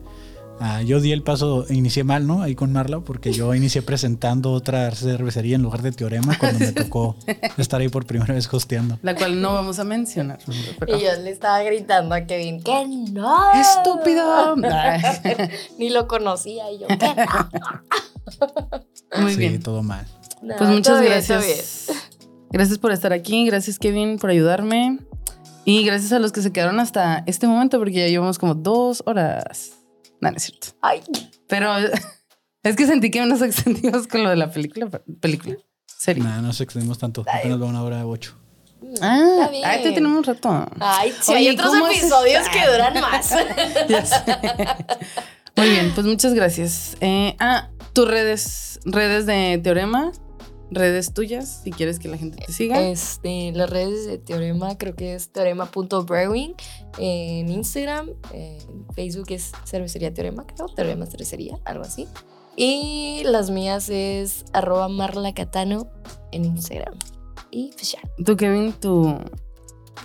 ah, 0.59 0.81
yo 0.81 0.99
di 0.99 1.11
el 1.13 1.23
paso, 1.23 1.65
inicié 1.69 2.03
mal, 2.03 2.27
¿no? 2.27 2.41
Ahí 2.41 2.55
con 2.55 2.73
Marla, 2.73 2.99
porque 2.99 3.31
yo 3.31 3.53
inicié 3.55 3.81
presentando 3.81 4.51
otra 4.51 4.91
cervecería 4.91 5.55
en 5.55 5.61
lugar 5.61 5.81
de 5.81 5.91
Teorema 5.93 6.37
cuando 6.37 6.59
me 6.59 6.71
tocó 6.73 7.15
estar 7.57 7.79
ahí 7.79 7.87
por 7.89 8.05
primera 8.05 8.33
vez 8.33 8.53
hosteando. 8.53 8.99
La 9.01 9.15
cual 9.15 9.41
no 9.41 9.53
vamos 9.53 9.79
a 9.79 9.85
mencionar. 9.85 10.39
pero- 10.79 10.97
Y 10.97 11.01
yo 11.03 11.09
le 11.21 11.29
estaba 11.29 11.61
gritando 11.63 12.13
a 12.15 12.25
Kevin, 12.25 12.61
que 12.61 12.85
no. 13.11 13.37
¡Estúpido! 13.53 14.55
Ni 15.77 15.89
lo 15.89 16.07
conocía 16.07 16.69
y 16.71 16.79
yo, 16.79 16.87
¿qué? 16.87 17.15
Muy 19.17 19.31
sí, 19.33 19.37
bien. 19.39 19.61
todo 19.61 19.83
mal. 19.83 20.05
No, 20.41 20.55
Pues 20.57 20.69
muchas 20.69 20.99
bien, 20.99 21.13
gracias. 21.13 21.87
Gracias 22.51 22.77
por 22.77 22.91
estar 22.91 23.13
aquí. 23.13 23.47
Gracias, 23.47 23.79
Kevin, 23.79 24.19
por 24.19 24.29
ayudarme. 24.29 24.99
Y 25.65 25.83
gracias 25.85 26.11
a 26.11 26.19
los 26.19 26.31
que 26.31 26.41
se 26.43 26.51
quedaron 26.51 26.79
hasta 26.79 27.23
este 27.25 27.47
momento, 27.47 27.79
porque 27.79 27.93
ya 27.93 28.07
llevamos 28.07 28.37
como 28.37 28.53
dos 28.53 29.01
horas. 29.07 29.71
No, 30.21 30.29
no 30.29 30.37
es 30.37 30.43
cierto. 30.43 30.67
Ay, 30.81 31.01
Pero 31.47 31.73
es 32.63 32.75
que 32.75 32.85
sentí 32.85 33.09
que 33.09 33.25
nos 33.25 33.41
extendimos 33.43 34.05
con 34.07 34.23
lo 34.23 34.29
de 34.29 34.35
la 34.35 34.51
película. 34.51 34.87
Película. 35.19 35.55
Serie. 35.87 36.23
Nah, 36.23 36.35
no 36.41 36.47
nos 36.49 36.61
extendimos 36.61 36.99
tanto, 36.99 37.21
apenas 37.21 37.59
va 37.59 37.65
una 37.65 37.81
hora 37.81 38.05
ocho. 38.05 38.37
está 38.93 39.07
Ah, 39.13 39.49
ahí 39.65 39.81
te 39.81 39.93
tenemos 39.93 40.17
un 40.19 40.23
rato. 40.23 40.67
Ay, 40.79 41.11
sí, 41.21 41.31
Oye, 41.31 41.39
hay 41.39 41.55
otros 41.55 41.69
¿cómo 41.71 41.87
es 41.87 41.97
episodios 41.97 42.49
que 42.49 42.71
duran 42.71 43.01
más. 43.01 43.29
Ya 43.89 44.05
sé. 44.05 44.15
Muy 45.55 45.69
bien, 45.69 45.91
pues 45.95 46.05
muchas 46.05 46.33
gracias. 46.33 46.97
Eh, 46.99 47.35
ah, 47.39 47.69
tus 47.93 48.07
redes, 48.07 48.79
redes 48.85 49.25
de 49.25 49.59
Teorema, 49.63 50.11
redes 50.71 51.13
tuyas, 51.13 51.61
si 51.63 51.71
quieres 51.71 51.99
que 51.99 52.07
la 52.07 52.17
gente 52.17 52.43
te 52.43 52.51
siga. 52.51 52.81
Este, 52.81 53.51
las 53.53 53.69
redes 53.69 54.07
de 54.07 54.17
Teorema 54.17 54.77
creo 54.77 54.95
que 54.95 55.13
es 55.13 55.29
teorema.brewing 55.29 56.55
en 56.97 57.49
Instagram, 57.49 58.09
en 58.33 58.85
Facebook 58.93 59.27
es 59.29 59.51
Cervecería 59.65 60.13
Teorema, 60.13 60.45
creo, 60.45 60.67
Teorema 60.67 61.05
Cervecería, 61.05 61.59
algo 61.65 61.83
así. 61.83 62.07
Y 62.55 63.23
las 63.25 63.49
mías 63.49 63.89
es 63.89 64.45
arroba 64.53 64.87
marlacatano 64.87 65.87
en 66.31 66.45
Instagram. 66.45 66.95
Y 67.49 67.71
pues 67.73 67.91
ya. 67.91 67.99
Tú, 68.23 68.37
Kevin, 68.37 68.73
tu, 68.73 69.17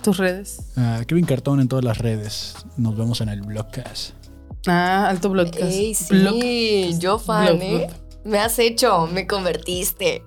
tus 0.03 0.17
redes. 0.17 0.71
Ah, 0.75 1.01
Kevin 1.07 1.25
Cartón 1.25 1.59
en 1.59 1.67
todas 1.67 1.85
las 1.85 1.97
redes. 1.99 2.55
Nos 2.77 2.97
vemos 2.97 3.21
en 3.21 3.29
el 3.29 3.41
Blogcast. 3.41 4.18
Ah, 4.67 5.07
Alto. 5.09 5.33
Ey, 5.57 5.95
sí, 5.95 6.13
Blog- 6.13 6.99
yo 6.99 7.17
fan, 7.19 7.57
blog, 7.57 7.61
¿eh? 7.61 7.89
Me 8.25 8.39
has 8.39 8.59
hecho, 8.59 9.07
me 9.07 9.25
convertiste. 9.25 10.23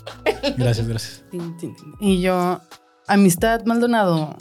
Gracias, 0.56 0.88
gracias. 0.88 1.24
Y 2.00 2.22
yo, 2.22 2.60
Amistad 3.06 3.64
Maldonado. 3.66 4.34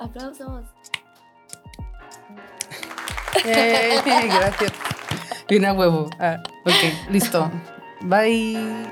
Aplausos. 0.00 0.64
Eh, 3.44 3.98
gracias. 4.04 4.72
Bien 5.48 5.64
a 5.64 5.72
huevo. 5.72 6.08
Ah, 6.20 6.40
ok, 6.64 7.10
listo. 7.10 7.50
Bye. 8.02 8.86